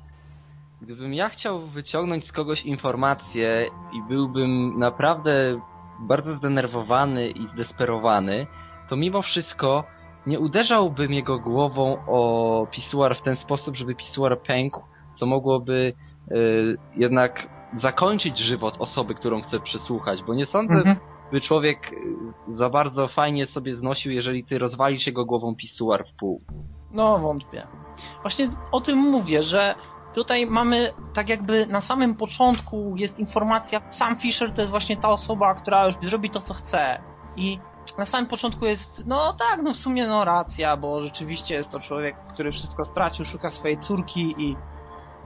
Gdybym 0.81 1.13
ja 1.13 1.29
chciał 1.29 1.67
wyciągnąć 1.67 2.27
z 2.27 2.31
kogoś 2.31 2.61
informację 2.61 3.69
i 3.93 4.01
byłbym 4.01 4.79
naprawdę 4.79 5.61
bardzo 5.99 6.33
zdenerwowany 6.33 7.29
i 7.29 7.47
zdesperowany, 7.47 8.47
to 8.91 8.95
mimo 8.97 9.21
wszystko 9.21 9.84
nie 10.25 10.39
uderzałbym 10.39 11.13
jego 11.13 11.39
głową 11.39 11.97
o 12.08 12.67
pisuar 12.71 13.17
w 13.17 13.21
ten 13.21 13.36
sposób, 13.36 13.75
żeby 13.75 13.95
pisuar 13.95 14.41
pękł, 14.41 14.82
co 15.15 15.25
mogłoby 15.25 15.93
y, 16.32 16.77
jednak 16.95 17.47
zakończyć 17.77 18.38
żywot 18.39 18.75
osoby, 18.80 19.15
którą 19.15 19.41
chce 19.41 19.60
przesłuchać, 19.60 20.23
bo 20.23 20.34
nie 20.34 20.45
sądzę, 20.45 20.73
Mhm. 20.73 20.95
by 21.32 21.41
człowiek 21.41 21.93
y, 21.93 22.54
za 22.54 22.69
bardzo 22.69 23.08
fajnie 23.08 23.45
sobie 23.47 23.75
znosił, 23.75 24.12
jeżeli 24.12 24.43
ty 24.43 24.58
rozwalisz 24.58 25.08
jego 25.08 25.25
głową 25.25 25.56
pisuar 25.56 26.06
w 26.08 26.19
pół. 26.19 26.41
No, 26.91 27.19
wątpię. 27.19 27.67
Właśnie 28.21 28.49
o 28.71 28.82
tym 28.82 28.97
mówię, 28.97 29.43
że 29.43 29.75
tutaj 30.13 30.45
mamy 30.47 30.93
tak 31.13 31.30
jakby 31.30 31.65
na 31.67 31.82
samym 31.82 32.15
początku 32.15 32.93
jest 32.97 33.19
informacja, 33.19 33.82
sam 33.89 34.15
Fisher 34.15 34.51
to 34.54 34.62
jest 34.62 34.71
właśnie 34.71 34.97
ta 34.97 35.10
osoba, 35.10 35.54
która 35.54 35.86
już 35.86 35.95
zrobi 36.01 36.30
to, 36.30 36.41
co 36.41 36.54
chce. 36.54 37.01
I 37.38 37.60
na 37.97 38.06
samym 38.06 38.27
początku 38.27 38.65
jest, 38.65 39.04
no 39.06 39.34
tak, 39.34 39.62
no 39.63 39.73
w 39.73 39.77
sumie 39.77 40.08
no 40.08 40.25
racja, 40.25 40.77
bo 40.77 41.01
rzeczywiście 41.01 41.56
jest 41.56 41.69
to 41.69 41.80
człowiek, 41.80 42.15
który 42.34 42.51
wszystko 42.51 42.86
stracił, 42.86 43.25
szuka 43.25 43.49
swojej 43.49 43.77
córki 43.77 44.36
i, 44.38 44.56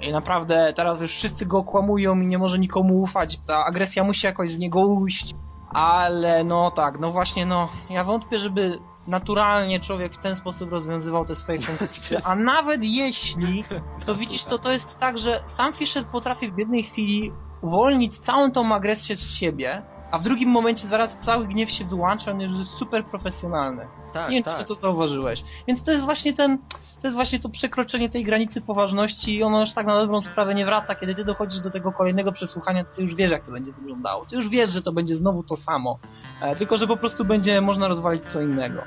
i 0.02 0.12
naprawdę 0.12 0.74
teraz 0.76 1.02
już 1.02 1.12
wszyscy 1.12 1.46
go 1.46 1.58
okłamują 1.58 2.20
i 2.20 2.28
nie 2.28 2.38
może 2.38 2.60
nikomu 2.60 3.02
ufać. 3.02 3.38
Ta 3.48 3.66
agresja 3.66 4.04
musi 4.04 4.26
jakoś 4.26 4.52
z 4.52 4.60
niego 4.60 4.80
ujść. 4.80 5.36
Ale 5.74 6.44
no 6.44 6.72
tak, 6.72 7.00
no 7.00 7.12
właśnie 7.12 7.46
no, 7.46 7.70
ja 7.90 8.04
wątpię, 8.04 8.40
żeby 8.40 8.80
naturalnie 9.08 9.80
człowiek 9.80 10.14
w 10.14 10.22
ten 10.22 10.36
sposób 10.36 10.72
rozwiązywał 10.72 11.26
te 11.26 11.36
swoje 11.36 11.60
konflikty, 11.60 12.18
a 12.24 12.36
nawet 12.36 12.84
jeśli, 12.84 13.64
to 14.06 14.16
widzisz, 14.16 14.44
to 14.44 14.60
to 14.60 14.72
jest 14.72 15.00
tak, 15.00 15.18
że 15.18 15.44
sam 15.46 15.74
Fisher 15.74 16.06
potrafi 16.06 16.52
w 16.52 16.58
jednej 16.58 16.84
chwili 16.84 17.32
uwolnić 17.62 18.20
całą 18.20 18.52
tą 18.52 18.76
agresję 18.76 19.16
z 19.16 19.36
siebie, 19.36 19.84
a 20.12 20.20
w 20.20 20.24
drugim 20.24 20.50
momencie 20.50 20.88
zaraz 20.88 21.18
cały 21.18 21.48
gniew 21.48 21.72
się 21.72 21.86
wyłącza, 21.86 22.32
on 22.32 22.42
jest 22.42 22.64
super 22.64 23.06
profesjonalny. 23.06 23.88
Tak, 24.14 24.30
Nie 24.30 24.36
wiem, 24.36 24.44
czy 24.44 24.64
ty 24.64 24.66
to 24.66 24.76
zauważyłeś. 24.76 25.44
Więc 25.68 25.84
to 25.84 25.92
jest 25.92 26.06
właśnie 26.06 26.34
ten, 26.34 26.58
to 27.02 27.08
jest 27.08 27.16
właśnie 27.16 27.40
to 27.40 27.50
przekroczenie 27.50 28.10
tej 28.10 28.24
granicy 28.24 28.62
poważności 28.62 29.36
i 29.36 29.44
ono 29.44 29.60
już 29.60 29.74
tak 29.74 29.88
na 29.88 30.00
dobrą 30.00 30.22
sprawę 30.22 30.56
nie 30.56 30.66
wraca. 30.66 30.96
Kiedy 30.96 31.16
ty 31.16 31.26
dochodzisz 31.26 31.62
do 31.62 31.72
tego 31.72 31.92
kolejnego 31.92 32.32
przesłuchania, 32.32 32.84
to 32.84 32.92
ty 32.96 33.02
już 33.02 33.16
wiesz, 33.16 33.32
jak 33.32 33.46
to 33.46 33.52
będzie 33.52 33.72
wyglądało. 33.72 34.26
Ty 34.26 34.36
już 34.36 34.50
wiesz, 34.50 34.70
że 34.70 34.82
to 34.82 34.92
będzie 34.92 35.16
znowu 35.16 35.44
to 35.44 35.56
samo. 35.56 36.00
E, 36.42 36.56
tylko, 36.56 36.78
że 36.78 36.88
po 36.88 36.98
prostu 36.98 37.26
będzie 37.26 37.62
można 37.62 37.88
rozwalić 37.88 38.24
co 38.24 38.42
innego. 38.42 38.84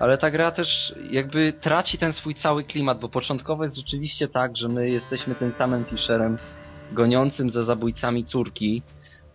Ale 0.00 0.18
ta 0.18 0.30
gra 0.30 0.50
też 0.50 0.94
jakby 1.10 1.52
traci 1.60 1.98
ten 1.98 2.12
swój 2.12 2.34
cały 2.34 2.64
klimat, 2.64 3.00
bo 3.00 3.08
początkowo 3.08 3.64
jest 3.64 3.76
rzeczywiście 3.76 4.28
tak, 4.28 4.56
że 4.56 4.68
my 4.68 4.90
jesteśmy 4.90 5.34
tym 5.34 5.52
samym 5.52 5.84
Fisherem 5.84 6.38
goniącym 6.92 7.50
za 7.50 7.64
zabójcami 7.64 8.24
córki 8.24 8.82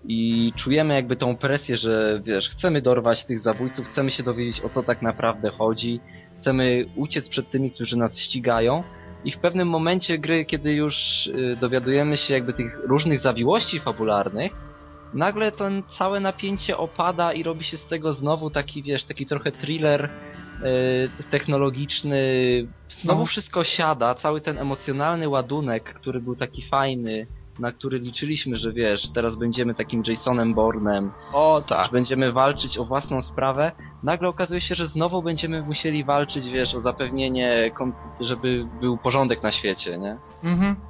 i 0.04 0.52
czujemy 0.58 0.94
jakby 0.94 1.16
tą 1.16 1.38
presję, 1.38 1.78
że 1.78 2.22
wiesz, 2.26 2.50
chcemy 2.50 2.82
dorwać 2.82 3.26
tych 3.26 3.40
zabójców, 3.40 3.88
chcemy 3.88 4.12
się 4.12 4.24
dowiedzieć 4.24 4.62
o 4.62 4.70
co 4.70 4.84
tak 4.84 5.02
naprawdę 5.02 5.50
chodzi, 5.50 6.00
chcemy 6.40 6.86
uciec 6.96 7.30
przed 7.30 7.52
tymi, 7.52 7.72
którzy 7.72 7.98
nas 7.98 8.18
ścigają 8.18 8.84
i 9.26 9.32
w 9.32 9.38
pewnym 9.40 9.68
momencie 9.68 10.18
gry, 10.18 10.46
kiedy 10.46 10.74
już 10.74 11.28
y, 11.28 11.56
dowiadujemy 11.62 12.18
się 12.18 12.34
jakby 12.34 12.54
tych 12.54 12.80
różnych 12.88 13.20
zawiłości 13.20 13.80
fabularnych, 13.80 14.52
nagle 15.14 15.52
to 15.52 15.66
całe 15.98 16.20
napięcie 16.20 16.78
opada 16.78 17.34
i 17.34 17.44
robi 17.44 17.64
się 17.64 17.78
z 17.78 17.88
tego 17.88 18.14
znowu 18.14 18.50
taki, 18.50 18.84
wiesz, 18.84 19.04
taki 19.04 19.26
trochę 19.26 19.52
thriller 19.52 20.10
y, 20.10 21.24
technologiczny. 21.32 22.18
Znowu 23.02 23.20
No. 23.22 23.26
wszystko 23.26 23.64
siada, 23.64 24.16
cały 24.16 24.42
ten 24.42 24.58
emocjonalny 24.58 25.30
ładunek, 25.30 25.94
który 25.94 26.20
był 26.20 26.36
taki 26.36 26.62
fajny, 26.62 27.28
na 27.60 27.72
który 27.72 28.00
liczyliśmy, 28.00 28.58
że 28.58 28.72
wiesz, 28.72 29.12
teraz 29.14 29.36
będziemy 29.36 29.76
takim 29.76 30.04
Jasonem 30.08 30.54
Bournem, 30.54 31.12
O 31.34 31.62
że 31.70 31.90
będziemy 31.92 32.32
walczyć 32.32 32.78
o 32.78 32.86
własną 32.86 33.22
sprawę, 33.22 33.72
nagle 34.04 34.28
okazuje 34.30 34.62
się, 34.62 34.76
że 34.76 34.88
znowu 34.88 35.24
będziemy 35.24 35.62
musieli 35.64 36.04
walczyć, 36.04 36.46
wiesz, 36.46 36.76
o 36.76 36.82
zapewnienie, 36.82 37.72
żeby 38.20 38.66
był 38.74 38.98
porządek 38.98 39.44
na 39.44 39.52
świecie, 39.52 39.98
nie? 39.98 40.18
Mhm. 40.44 40.87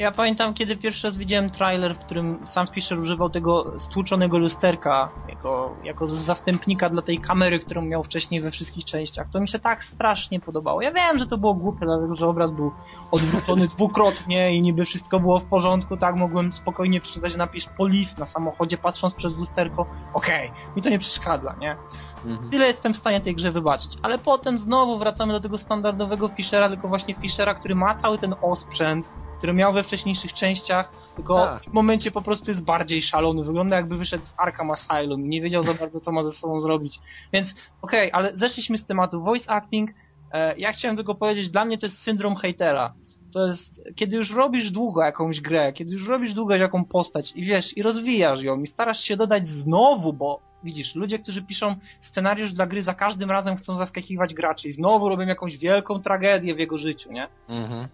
Ja 0.00 0.12
pamiętam, 0.12 0.54
kiedy 0.54 0.76
pierwszy 0.76 1.06
raz 1.06 1.16
widziałem 1.16 1.50
trailer, 1.50 1.94
w 1.94 1.98
którym 1.98 2.46
sam 2.46 2.66
Fisher 2.66 2.98
używał 2.98 3.30
tego 3.30 3.80
stłuczonego 3.80 4.38
lusterka 4.38 5.10
jako, 5.28 5.76
jako 5.84 6.06
zastępnika 6.06 6.90
dla 6.90 7.02
tej 7.02 7.18
kamery, 7.18 7.58
którą 7.58 7.82
miał 7.82 8.04
wcześniej 8.04 8.40
we 8.40 8.50
wszystkich 8.50 8.84
częściach. 8.84 9.28
To 9.28 9.40
mi 9.40 9.48
się 9.48 9.58
tak 9.58 9.84
strasznie 9.84 10.40
podobało. 10.40 10.82
Ja 10.82 10.92
wiem, 10.92 11.18
że 11.18 11.26
to 11.26 11.38
było 11.38 11.54
głupie, 11.54 11.86
dlatego 11.86 12.14
że 12.14 12.26
obraz 12.26 12.50
był 12.50 12.72
odwrócony 13.10 13.68
dwukrotnie 13.76 14.56
i 14.56 14.62
niby 14.62 14.84
wszystko 14.84 15.20
było 15.20 15.38
w 15.38 15.44
porządku, 15.44 15.96
tak 15.96 16.16
mogłem 16.16 16.52
spokojnie 16.52 17.00
przeczytać 17.00 17.36
napis 17.36 17.66
police 17.66 18.20
na 18.20 18.26
samochodzie, 18.26 18.78
patrząc 18.78 19.14
przez 19.14 19.36
lusterko. 19.36 19.86
Okej, 20.14 20.50
mi 20.76 20.82
to 20.82 20.90
nie 20.90 20.98
przeszkadza, 20.98 21.56
nie? 21.60 21.76
Mhm. 22.24 22.50
Tyle 22.50 22.66
jestem 22.66 22.94
w 22.94 22.96
stanie 22.96 23.20
tej 23.20 23.34
grze 23.34 23.50
wybaczyć. 23.50 23.92
Ale 24.02 24.18
potem 24.18 24.58
znowu 24.58 24.98
wracamy 24.98 25.32
do 25.32 25.40
tego 25.40 25.58
standardowego 25.58 26.28
Fishera, 26.28 26.68
tylko 26.68 26.88
właśnie 26.88 27.14
Fishera, 27.14 27.54
który 27.54 27.74
ma 27.74 27.94
cały 27.94 28.18
ten 28.18 28.34
osprzęt, 28.42 29.10
który 29.40 29.52
miał 29.52 29.72
we 29.72 29.82
wcześniejszych 29.82 30.32
częściach, 30.32 30.92
tylko 31.16 31.34
Tak. 31.34 31.62
w 31.62 31.72
momencie 31.72 32.10
po 32.10 32.22
prostu 32.22 32.50
jest 32.50 32.64
bardziej 32.64 33.02
szalony. 33.02 33.44
Wygląda 33.44 33.76
jakby 33.76 33.96
wyszedł 33.96 34.24
z 34.24 34.34
Arkham 34.36 34.70
Asylum 34.70 35.26
i 35.26 35.28
nie 35.28 35.40
wiedział 35.40 35.62
za 35.62 35.74
bardzo, 35.74 36.00
co 36.00 36.12
ma 36.12 36.22
ze 36.22 36.32
sobą 36.32 36.60
zrobić. 36.60 37.00
Więc 37.32 37.54
okej, 37.82 38.10
ale 38.12 38.36
zeszliśmy 38.36 38.78
z 38.78 38.86
tematu. 38.86 39.22
Voice 39.22 39.52
acting, 39.52 39.90
e, 40.32 40.58
ja 40.58 40.72
chciałem 40.72 40.96
tylko 40.96 41.14
powiedzieć, 41.14 41.50
dla 41.50 41.64
mnie 41.64 41.78
to 41.78 41.86
jest 41.86 42.02
syndrom 42.02 42.36
hejtera. 42.36 42.94
To 43.34 43.46
jest, 43.46 43.82
kiedy 43.96 44.16
już 44.16 44.34
robisz 44.34 44.70
długo 44.70 45.02
jakąś 45.02 45.40
grę, 45.40 45.72
kiedy 45.72 45.92
już 45.92 46.08
robisz 46.08 46.34
długo 46.34 46.56
jaką 46.56 46.84
postać 46.84 47.32
i 47.34 47.44
wiesz, 47.44 47.76
i 47.76 47.82
rozwijasz 47.82 48.42
ją 48.42 48.62
i 48.62 48.66
starasz 48.66 49.00
się 49.00 49.16
dodać 49.16 49.48
znowu, 49.48 50.12
bo 50.12 50.40
widzisz, 50.64 50.94
ludzie, 50.94 51.18
którzy 51.18 51.42
piszą 51.42 51.76
scenariusz 52.00 52.52
dla 52.52 52.66
gry 52.66 52.82
za 52.82 52.94
każdym 52.94 53.30
razem 53.30 53.56
chcą 53.56 53.74
zaskakiwać 53.74 54.34
graczy 54.34 54.68
i 54.68 54.72
znowu 54.72 55.08
robią 55.08 55.26
jakąś 55.26 55.56
wielką 55.56 56.02
tragedię 56.02 56.54
w 56.54 56.58
jego 56.58 56.78
życiu, 56.78 57.12
nie? 57.12 57.28
Mhm. 57.48 57.88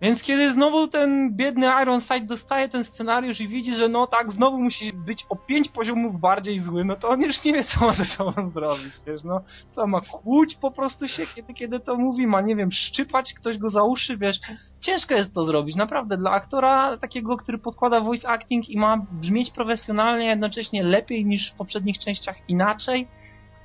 Więc 0.00 0.22
kiedy 0.22 0.52
znowu 0.52 0.88
ten 0.88 1.36
biedny 1.36 1.66
Ironside 1.82 2.26
dostaje 2.26 2.68
ten 2.68 2.84
scenariusz 2.84 3.40
i 3.40 3.48
widzi, 3.48 3.74
że 3.74 3.88
no 3.88 4.06
tak, 4.06 4.32
znowu 4.32 4.60
musi 4.60 4.92
być 4.92 5.26
o 5.28 5.36
pięć 5.36 5.68
poziomów 5.68 6.20
bardziej 6.20 6.58
zły, 6.58 6.84
no 6.84 6.96
to 6.96 7.08
on 7.08 7.20
już 7.20 7.44
nie 7.44 7.52
wie, 7.52 7.64
co 7.64 7.86
ma 7.86 7.94
ze 7.94 8.04
sobą 8.04 8.50
zrobić, 8.50 8.92
wiesz, 9.06 9.24
no. 9.24 9.40
Co, 9.70 9.86
ma 9.86 10.00
kłuć 10.00 10.54
po 10.54 10.70
prostu 10.70 11.08
się, 11.08 11.26
kiedy, 11.26 11.54
kiedy 11.54 11.80
to 11.80 11.96
mówi, 11.96 12.26
ma, 12.26 12.40
nie 12.40 12.56
wiem, 12.56 12.72
szczypać 12.72 13.34
ktoś 13.34 13.58
go 13.58 13.68
za 13.68 13.82
uszy, 13.82 14.16
wiesz. 14.16 14.40
Ciężko 14.80 15.14
jest 15.14 15.34
to 15.34 15.44
zrobić, 15.44 15.76
naprawdę. 15.76 16.16
Dla 16.16 16.30
aktora 16.30 16.96
takiego, 16.96 17.36
który 17.36 17.58
podkłada 17.58 18.00
voice 18.00 18.28
acting 18.28 18.68
i 18.68 18.78
ma 18.78 19.06
brzmieć 19.12 19.50
profesjonalnie, 19.50 20.26
jednocześnie 20.26 20.82
lepiej 20.82 21.26
niż 21.26 21.50
w 21.50 21.54
poprzednich 21.54 21.98
częściach 21.98 22.36
inaczej, 22.48 23.08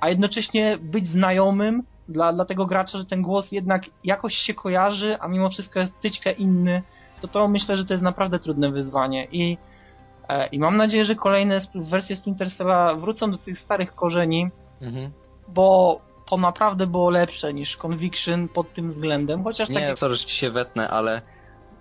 a 0.04 0.08
jednocześnie 0.08 0.78
być 0.82 1.08
znajomym, 1.08 1.82
dla, 2.08 2.32
dla 2.32 2.44
tego 2.44 2.66
gracza, 2.66 2.98
że 2.98 3.04
ten 3.04 3.22
głos 3.22 3.52
jednak 3.52 3.82
jakoś 4.04 4.34
się 4.34 4.54
kojarzy, 4.54 5.16
a 5.20 5.28
mimo 5.28 5.50
wszystko 5.50 5.80
jest 5.80 6.00
tyczkę 6.00 6.32
inny, 6.32 6.82
to 7.20 7.28
to 7.28 7.48
myślę, 7.48 7.76
że 7.76 7.84
to 7.84 7.94
jest 7.94 8.04
naprawdę 8.04 8.38
trudne 8.38 8.70
wyzwanie 8.70 9.24
i, 9.32 9.58
e, 10.28 10.46
i 10.46 10.58
mam 10.58 10.76
nadzieję, 10.76 11.04
że 11.04 11.14
kolejne 11.14 11.58
wersje 11.74 12.16
Splinter 12.16 12.50
Cella 12.50 12.94
wrócą 12.94 13.30
do 13.30 13.38
tych 13.38 13.58
starych 13.58 13.94
korzeni, 13.94 14.48
Mhm. 14.80 15.10
bo 15.48 16.00
to 16.26 16.36
naprawdę 16.36 16.86
było 16.86 17.10
lepsze 17.10 17.54
niż 17.54 17.76
Conviction 17.76 18.48
pod 18.48 18.72
tym 18.72 18.88
względem, 18.88 19.44
chociaż 19.44 19.68
tak 19.68 19.76
Nie, 19.76 19.82
jak... 19.82 19.98
sorry, 19.98 20.16
się 20.16 20.50
wetnę, 20.50 20.88
ale 20.88 21.22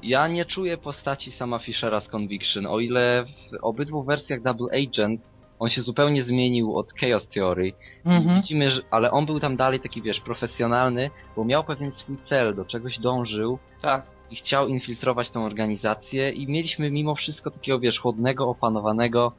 ja 0.03 0.27
nie 0.27 0.45
czuję 0.45 0.77
postaci 0.77 1.31
sama 1.31 1.59
Fishera 1.59 2.01
z 2.01 2.07
Conviction, 2.07 2.65
o 2.65 2.79
ile 2.79 3.25
w 3.25 3.63
obydwu 3.63 4.03
wersjach 4.03 4.41
Double 4.41 4.67
Agent 4.83 5.21
on 5.63 5.69
się 5.69 5.82
zupełnie 5.82 6.23
zmienił 6.23 6.78
od 6.78 6.93
Chaos 6.93 7.28
Theory. 7.28 7.73
Mhm. 8.06 8.36
Widzimy, 8.36 8.71
że, 8.71 8.82
ale 8.91 9.12
on 9.12 9.26
był 9.26 9.39
tam 9.39 9.56
dalej 9.56 9.80
taki, 9.80 10.02
wiesz, 10.02 10.19
profesjonalny, 10.19 11.10
bo 11.36 11.45
miał 11.45 11.63
pewien 11.63 11.91
swój 11.91 12.17
cel, 12.23 12.56
do 12.56 12.65
czegoś 12.65 12.99
dążył 12.99 13.60
Tak. 13.82 14.06
i 14.32 14.36
chciał 14.36 14.67
infiltrować 14.67 15.30
tą 15.30 15.45
organizację 15.45 16.30
i 16.30 16.47
mieliśmy 16.52 16.91
mimo 16.91 17.15
wszystko 17.15 17.52
takiego, 17.52 17.80
wiesz, 17.80 17.99
chłodnego, 17.99 18.49
opanowanego, 18.49 19.32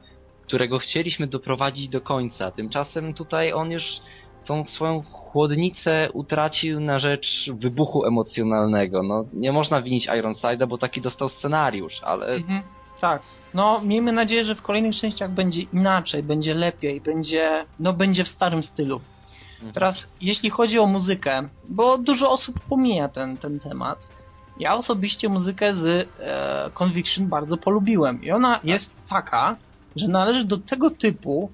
którego 0.42 0.78
chcieliśmy 0.78 1.26
doprowadzić 1.26 1.88
do 1.88 2.00
końca. 2.00 2.50
Tymczasem 2.50 3.14
tutaj 3.14 3.52
on 3.52 3.70
już 3.70 3.84
tą 4.46 4.64
swoją 4.64 5.02
chłodnicę 5.02 6.08
utracił 6.12 6.80
na 6.80 6.98
rzecz 6.98 7.50
wybuchu 7.52 8.06
emocjonalnego. 8.06 9.02
No, 9.02 9.24
nie 9.32 9.52
można 9.52 9.82
winić 9.82 10.08
Ironside'a, 10.08 10.66
bo 10.68 10.78
taki 10.78 11.00
dostał 11.00 11.28
scenariusz, 11.28 12.00
ale 12.02 12.26
Mhm. 12.26 12.62
Tak. 13.00 13.22
No, 13.54 13.80
miejmy 13.84 14.12
nadzieję, 14.12 14.44
że 14.44 14.54
w 14.54 14.62
kolejnych 14.62 14.96
częściach 14.96 15.30
będzie 15.30 15.62
inaczej, 15.62 16.22
będzie 16.22 16.54
lepiej, 16.54 17.00
będzie, 17.00 17.66
no, 17.80 17.92
będzie 17.92 18.24
w 18.24 18.28
starym 18.28 18.62
stylu. 18.62 19.00
Teraz, 19.72 20.06
jeśli 20.20 20.50
chodzi 20.50 20.78
o 20.78 20.86
muzykę, 20.86 21.48
bo 21.68 21.98
dużo 21.98 22.30
osób 22.30 22.60
pomija 22.60 23.08
ten, 23.08 23.36
ten 23.36 23.60
temat, 23.60 24.06
ja 24.58 24.74
osobiście 24.74 25.28
muzykę 25.28 25.74
z 25.74 25.86
e, 25.86 26.70
Conviction 26.74 27.28
bardzo 27.28 27.56
polubiłem. 27.56 28.22
I 28.22 28.30
ona 28.30 28.60
jest 28.64 29.08
taka, 29.08 29.56
że 29.96 30.08
należy 30.08 30.44
do 30.44 30.58
tego 30.58 30.90
typu, 30.90 31.50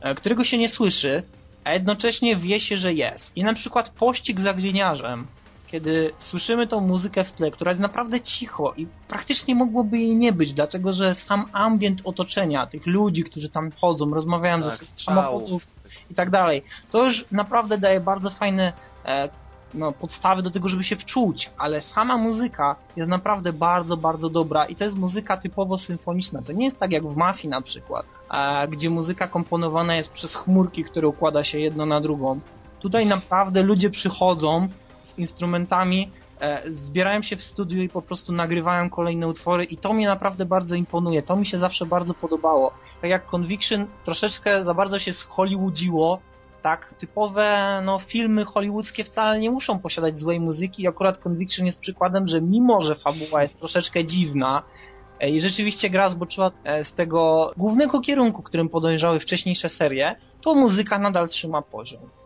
e, 0.00 0.14
którego 0.14 0.44
się 0.44 0.58
nie 0.58 0.68
słyszy, 0.68 1.22
a 1.64 1.72
jednocześnie 1.72 2.36
wie 2.36 2.60
się, 2.60 2.76
że 2.76 2.94
jest. 2.94 3.36
I 3.36 3.44
na 3.44 3.54
przykład 3.54 3.90
pościg 3.90 4.40
za 4.40 4.54
gliniarzem 4.54 5.26
kiedy 5.70 6.12
słyszymy 6.18 6.66
tą 6.66 6.80
muzykę 6.80 7.24
w 7.24 7.32
tle, 7.32 7.50
która 7.50 7.70
jest 7.70 7.80
naprawdę 7.80 8.20
cicho 8.20 8.74
i 8.76 8.86
praktycznie 9.08 9.54
mogłoby 9.54 9.98
jej 9.98 10.16
nie 10.16 10.32
być, 10.32 10.52
dlatego 10.52 10.92
że 10.92 11.14
sam 11.14 11.44
ambient 11.52 12.00
otoczenia, 12.04 12.66
tych 12.66 12.86
ludzi, 12.86 13.24
którzy 13.24 13.48
tam 13.50 13.70
chodzą, 13.80 14.10
rozmawiają 14.10 14.62
Tak, 14.62 14.70
ze 14.70 15.04
samochodów 15.04 15.66
i 16.10 16.14
tak 16.14 16.30
dalej, 16.30 16.62
to 16.90 17.04
już 17.04 17.24
naprawdę 17.32 17.78
daje 17.78 18.00
bardzo 18.00 18.30
fajne 18.30 18.72
e, 19.04 19.28
no, 19.74 19.92
podstawy 19.92 20.42
do 20.42 20.50
tego, 20.50 20.68
żeby 20.68 20.84
się 20.84 20.96
wczuć, 20.96 21.50
ale 21.58 21.80
sama 21.80 22.16
muzyka 22.16 22.76
jest 22.96 23.10
naprawdę 23.10 23.52
bardzo, 23.52 23.96
bardzo 23.96 24.30
dobra 24.30 24.64
i 24.66 24.76
to 24.76 24.84
jest 24.84 24.96
muzyka 24.96 25.36
typowo 25.36 25.78
symfoniczna. 25.78 26.42
To 26.42 26.52
nie 26.52 26.64
jest 26.64 26.78
tak 26.78 26.92
jak 26.92 27.06
w 27.06 27.16
Mafii 27.16 27.48
na 27.48 27.60
przykład, 27.62 28.06
e, 28.30 28.68
gdzie 28.68 28.90
muzyka 28.90 29.28
komponowana 29.28 29.96
jest 29.96 30.10
przez 30.10 30.36
chmurki, 30.36 30.84
które 30.84 31.08
układa 31.08 31.44
się 31.44 31.58
jedno 31.58 31.86
na 31.86 32.00
drugą. 32.00 32.40
Tutaj 32.80 33.06
naprawdę 33.06 33.62
ludzie 33.62 33.90
przychodzą 33.90 34.68
z 35.02 35.18
instrumentami, 35.18 36.10
e, 36.40 36.70
zbierają 36.70 37.22
się 37.22 37.36
w 37.36 37.44
studiu 37.44 37.82
i 37.82 37.88
po 37.88 38.02
prostu 38.02 38.32
nagrywają 38.32 38.90
kolejne 38.90 39.28
utwory 39.28 39.64
i 39.64 39.76
to 39.76 39.92
mnie 39.92 40.06
naprawdę 40.06 40.46
bardzo 40.46 40.74
imponuje. 40.74 41.22
To 41.22 41.36
mi 41.36 41.46
się 41.46 41.58
zawsze 41.58 41.86
bardzo 41.86 42.14
podobało. 42.14 42.72
Tak 43.00 43.10
jak 43.10 43.26
Conviction 43.26 43.86
troszeczkę 44.04 44.64
za 44.64 44.74
bardzo 44.74 44.98
się 44.98 45.12
zhollywoodziło, 45.12 46.20
tak, 46.62 46.94
typowe 46.98 47.80
no, 47.84 47.98
filmy 47.98 48.44
hollywoodzkie 48.44 49.04
wcale 49.04 49.38
nie 49.38 49.50
muszą 49.50 49.78
posiadać 49.78 50.18
złej 50.18 50.40
muzyki 50.40 50.82
i 50.82 50.88
akurat 50.88 51.18
Conviction 51.18 51.66
jest 51.66 51.80
przykładem, 51.80 52.26
że 52.26 52.40
mimo, 52.40 52.80
że 52.80 52.94
fabuła 52.94 53.42
jest 53.42 53.58
troszeczkę 53.58 54.04
dziwna 54.04 54.62
e, 55.20 55.30
i 55.30 55.40
rzeczywiście 55.40 55.90
gra 55.90 56.08
zboczyła 56.08 56.50
e, 56.64 56.84
z 56.84 56.94
tego 56.94 57.52
głównego 57.56 58.00
kierunku, 58.00 58.42
którym 58.42 58.68
podążały 58.68 59.20
wcześniejsze 59.20 59.68
serie, 59.68 60.16
to 60.40 60.54
muzyka 60.54 60.98
nadal 60.98 61.28
trzyma 61.28 61.62
poziom. 61.62 62.19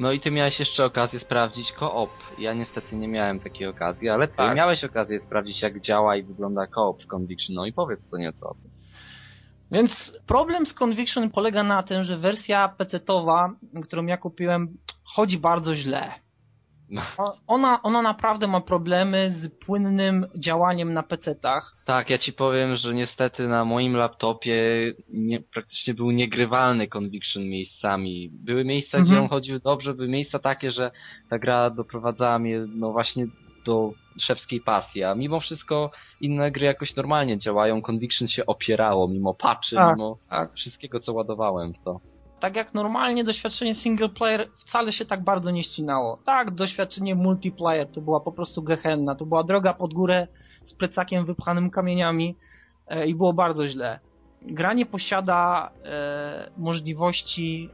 No 0.00 0.12
i 0.12 0.20
ty 0.20 0.30
miałeś 0.30 0.60
jeszcze 0.60 0.84
okazję 0.84 1.20
sprawdzić 1.20 1.72
koop. 1.72 2.10
Ja 2.38 2.54
niestety 2.54 2.96
nie 2.96 3.08
miałem 3.08 3.40
takiej 3.40 3.66
okazji, 3.66 4.08
ale 4.08 4.28
ty 4.28 4.36
Tak. 4.36 4.56
miałeś 4.56 4.84
okazję 4.84 5.20
sprawdzić 5.20 5.62
jak 5.62 5.80
działa 5.80 6.16
i 6.16 6.22
wygląda 6.22 6.66
koop 6.66 7.02
w 7.02 7.06
Conviction. 7.06 7.54
No 7.56 7.66
i 7.66 7.72
powiedz 7.72 8.00
co 8.10 8.16
nieco 8.18 8.50
o 8.50 8.54
tym. 8.54 8.70
Więc 9.70 10.20
problem 10.26 10.66
z 10.66 10.74
Conviction 10.74 11.30
polega 11.30 11.62
na 11.62 11.82
tym, 11.82 12.04
że 12.04 12.18
wersja 12.18 12.74
PC-towa, 12.78 13.50
którą 13.82 14.06
ja 14.06 14.16
kupiłem, 14.16 14.68
chodzi 15.04 15.38
bardzo 15.38 15.74
źle. 15.74 16.12
No. 16.90 17.02
Ona, 17.46 17.82
ona 17.82 18.02
naprawdę 18.02 18.46
ma 18.46 18.60
problemy 18.60 19.30
z 19.30 19.48
płynnym 19.66 20.26
działaniem 20.38 20.92
na 20.92 21.02
PC-tach. 21.02 21.76
Tak, 21.84 22.10
ja 22.10 22.18
ci 22.18 22.32
powiem, 22.32 22.76
że 22.76 22.94
niestety 22.94 23.48
na 23.48 23.64
moim 23.64 23.96
laptopie 23.96 24.54
nie, 25.08 25.40
praktycznie 25.40 25.94
był 25.94 26.10
niegrywalny 26.10 26.88
Conviction 26.88 27.42
miejscami. 27.48 28.30
Były 28.32 28.64
miejsca, 28.64 28.98
Mhm. 28.98 29.04
gdzie 29.14 29.22
on 29.22 29.28
chodził 29.28 29.58
dobrze, 29.60 29.94
były 29.94 30.08
miejsca 30.08 30.38
takie, 30.38 30.70
że 30.72 30.90
ta 31.30 31.38
gra 31.38 31.70
doprowadzała 31.70 32.38
mnie 32.38 32.60
no 32.74 32.92
właśnie 32.92 33.26
do 33.64 33.92
szewskiej 34.18 34.60
pasji, 34.60 35.04
a 35.04 35.14
mimo 35.14 35.40
wszystko 35.40 35.90
inne 36.20 36.50
gry 36.50 36.66
jakoś 36.66 36.96
normalnie 36.96 37.38
działają. 37.38 37.82
Conviction 37.82 38.28
się 38.28 38.46
opierało, 38.46 39.08
mimo 39.08 39.34
patchy, 39.34 39.76
Tak, 39.76 39.96
mimo 39.96 40.18
tak. 40.30 40.54
wszystkiego, 40.54 41.00
co 41.00 41.12
ładowałem 41.12 41.72
w 41.74 41.78
to. 41.84 42.00
Tak 42.40 42.56
jak 42.56 42.74
normalnie 42.74 43.24
doświadczenie 43.24 43.74
single 43.74 44.08
player 44.08 44.48
wcale 44.56 44.92
się 44.92 45.06
tak 45.06 45.24
bardzo 45.24 45.50
nie 45.50 45.62
ścinało. 45.62 46.18
Tak, 46.24 46.50
doświadczenie 46.50 47.14
multiplayer 47.14 47.88
to 47.88 48.00
była 48.00 48.20
po 48.20 48.32
prostu 48.32 48.62
gehenna. 48.62 49.14
To 49.14 49.26
była 49.26 49.44
droga 49.44 49.74
pod 49.74 49.94
górę 49.94 50.26
z 50.64 50.74
plecakiem 50.74 51.24
wypchanym 51.24 51.70
kamieniami 51.70 52.36
e, 52.86 53.06
i 53.06 53.14
było 53.14 53.32
bardzo 53.32 53.66
źle. 53.66 54.00
Gra 54.42 54.72
nie 54.72 54.86
posiada 54.86 55.70
e, 55.84 56.50
możliwości 56.56 57.70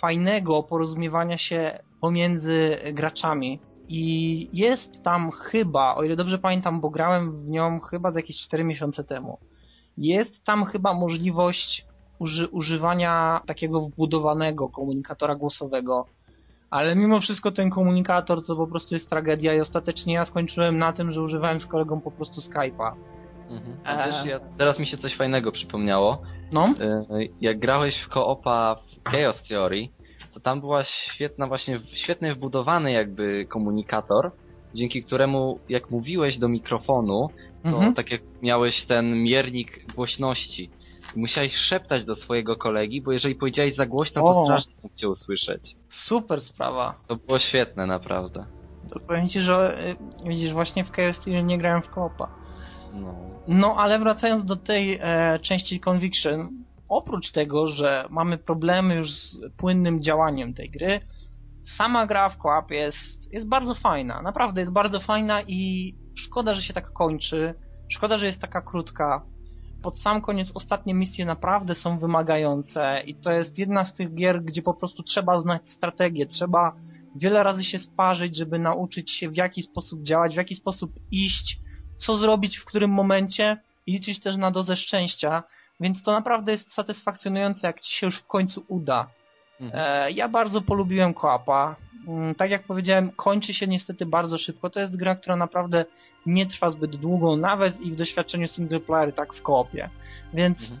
fajnego 0.00 0.62
porozumiewania 0.62 1.38
się 1.38 1.78
pomiędzy 2.00 2.78
graczami. 2.92 3.60
I 3.88 4.48
jest 4.52 5.02
tam 5.02 5.30
chyba, 5.30 5.94
o 5.94 6.02
ile 6.02 6.16
dobrze 6.16 6.38
pamiętam, 6.38 6.80
bo 6.80 6.90
grałem 6.90 7.44
w 7.44 7.48
nią 7.48 7.80
chyba 7.80 8.12
z 8.12 8.16
jakieś 8.16 8.38
4 8.38 8.64
miesiące 8.64 9.04
temu. 9.04 9.38
Jest 9.96 10.44
tam 10.44 10.64
chyba 10.64 10.94
możliwość 10.94 11.86
uży, 12.18 12.48
używania 12.48 13.40
takiego 13.46 13.80
wbudowanego 13.80 14.68
komunikatora 14.68 15.34
głosowego. 15.34 16.06
Ale 16.70 16.96
mimo 16.96 17.20
wszystko 17.20 17.50
ten 17.50 17.70
komunikator 17.70 18.46
to 18.46 18.56
po 18.56 18.66
prostu 18.66 18.94
jest 18.94 19.10
tragedia 19.10 19.54
i 19.54 19.60
ostatecznie 19.60 20.14
ja 20.14 20.24
skończyłem 20.24 20.78
na 20.78 20.92
tym, 20.92 21.12
że 21.12 21.22
używałem 21.22 21.60
z 21.60 21.66
kolegą 21.66 22.00
po 22.00 22.10
prostu 22.10 22.40
Skype'a. 22.40 22.92
Mhm. 23.50 23.76
A 23.84 24.06
Eee. 24.06 24.12
wiesz, 24.12 24.26
ja, 24.26 24.40
teraz 24.58 24.78
mi 24.78 24.86
się 24.86 24.98
coś 24.98 25.16
fajnego 25.16 25.52
przypomniało. 25.52 26.22
No? 26.52 26.64
E, 26.80 27.04
jak 27.40 27.58
grałeś 27.58 27.94
w 28.02 28.08
koopa 28.08 28.76
w 29.04 29.08
Chaos 29.08 29.42
Theory, 29.42 29.88
to 30.34 30.40
tam 30.40 30.60
była 30.60 30.84
świetna 30.84 31.46
właśnie, 31.46 31.80
świetnie 31.92 32.34
wbudowany 32.34 32.92
jakby 32.92 33.46
komunikator, 33.48 34.30
dzięki 34.74 35.04
któremu 35.04 35.58
jak 35.68 35.90
mówiłeś 35.90 36.38
do 36.38 36.48
mikrofonu, 36.48 37.28
to 37.62 37.68
Mhm. 37.68 37.94
tak 37.94 38.10
jak 38.10 38.20
miałeś 38.42 38.84
ten 38.84 39.22
miernik 39.22 39.94
głośności, 39.94 40.70
musiałeś 41.16 41.54
szeptać 41.54 42.04
do 42.04 42.14
swojego 42.14 42.56
kolegi, 42.56 43.02
bo 43.02 43.12
jeżeli 43.12 43.34
powiedziałeś 43.34 43.76
za 43.76 43.86
głośno, 43.86 44.22
to 44.22 44.42
O. 44.42 44.44
strasznie 44.44 44.72
mógł 44.82 44.96
cię 44.96 45.08
usłyszeć. 45.08 45.76
Super 45.88 46.40
sprawa. 46.40 46.94
To 47.08 47.16
było 47.16 47.38
świetne, 47.38 47.86
naprawdę. 47.86 48.46
To 48.90 49.00
powiem 49.00 49.28
ci, 49.28 49.40
że 49.40 49.78
y, 50.24 50.28
widzisz, 50.28 50.52
właśnie 50.52 50.84
w 50.84 50.92
Chaos 50.92 51.20
Theory 51.20 51.42
nie 51.42 51.58
grałem 51.58 51.82
w 51.82 51.90
koopa. 51.90 52.28
No. 52.94 53.14
No, 53.48 53.74
ale 53.78 53.98
wracając 53.98 54.44
do 54.44 54.56
tej 54.56 54.98
e, 55.02 55.38
części 55.38 55.80
Conviction, 55.80 56.64
oprócz 56.88 57.30
tego, 57.30 57.66
że 57.66 58.06
mamy 58.10 58.38
problemy 58.38 58.94
już 58.94 59.10
z 59.10 59.38
płynnym 59.56 60.02
działaniem 60.02 60.54
tej 60.54 60.70
gry, 60.70 61.00
sama 61.64 62.06
gra 62.06 62.28
w 62.28 62.38
koop 62.38 62.70
jest, 62.70 63.32
jest 63.32 63.48
bardzo 63.48 63.74
fajna. 63.74 64.22
Naprawdę 64.22 64.60
jest 64.60 64.72
bardzo 64.72 65.00
fajna 65.00 65.42
i 65.42 65.94
szkoda, 66.14 66.54
że 66.54 66.62
się 66.62 66.74
tak 66.74 66.92
kończy. 66.92 67.54
Szkoda, 67.88 68.18
że 68.18 68.26
jest 68.26 68.40
taka 68.40 68.60
krótka. 68.60 69.22
Pod 69.82 69.98
sam 69.98 70.20
koniec 70.20 70.52
ostatnie 70.54 70.94
misje 70.94 71.24
naprawdę 71.24 71.74
są 71.74 71.98
wymagające 71.98 73.02
i 73.06 73.14
to 73.14 73.32
jest 73.32 73.58
jedna 73.58 73.84
z 73.84 73.92
tych 73.92 74.14
gier, 74.14 74.42
gdzie 74.42 74.62
po 74.62 74.74
prostu 74.74 75.02
trzeba 75.02 75.40
znać 75.40 75.68
strategię, 75.68 76.26
trzeba 76.26 76.76
wiele 77.16 77.42
razy 77.42 77.64
się 77.64 77.78
sparzyć, 77.78 78.36
żeby 78.36 78.58
nauczyć 78.58 79.10
się 79.10 79.30
w 79.30 79.36
jaki 79.36 79.62
sposób 79.62 80.02
działać, 80.02 80.34
w 80.34 80.36
jaki 80.36 80.54
sposób 80.54 80.92
iść, 81.10 81.60
co 81.98 82.16
zrobić 82.16 82.56
w 82.56 82.64
którym 82.64 82.90
momencie 82.90 83.56
i 83.86 83.92
liczyć 83.92 84.20
też 84.20 84.36
na 84.36 84.50
dozę 84.50 84.76
szczęścia, 84.76 85.42
więc 85.80 86.02
to 86.02 86.12
naprawdę 86.12 86.52
jest 86.52 86.72
satysfakcjonujące, 86.72 87.66
jak 87.66 87.80
ci 87.80 87.94
się 87.94 88.06
już 88.06 88.18
w 88.18 88.26
końcu 88.26 88.64
uda. 88.68 89.10
Mhm. 89.60 89.82
E, 90.06 90.10
ja 90.10 90.28
bardzo 90.28 90.60
polubiłem 90.62 91.14
Koapa. 91.14 91.76
Mm, 92.08 92.34
Tak 92.34 92.50
jak 92.50 92.62
powiedziałem, 92.62 93.10
kończy 93.10 93.54
się 93.54 93.66
niestety 93.66 94.06
bardzo 94.06 94.38
szybko. 94.38 94.70
To 94.70 94.80
jest 94.80 94.96
gra, 94.96 95.16
która 95.16 95.36
naprawdę 95.36 95.84
nie 96.26 96.46
trwa 96.46 96.70
zbyt 96.70 96.96
długo, 96.96 97.36
nawet 97.36 97.80
i 97.80 97.90
w 97.90 97.96
doświadczeniu 97.96 98.46
single 98.46 98.80
player, 98.80 99.14
tak 99.14 99.34
w 99.34 99.42
koopie. 99.42 99.90
Więc 100.34 100.62
Mhm. 100.62 100.80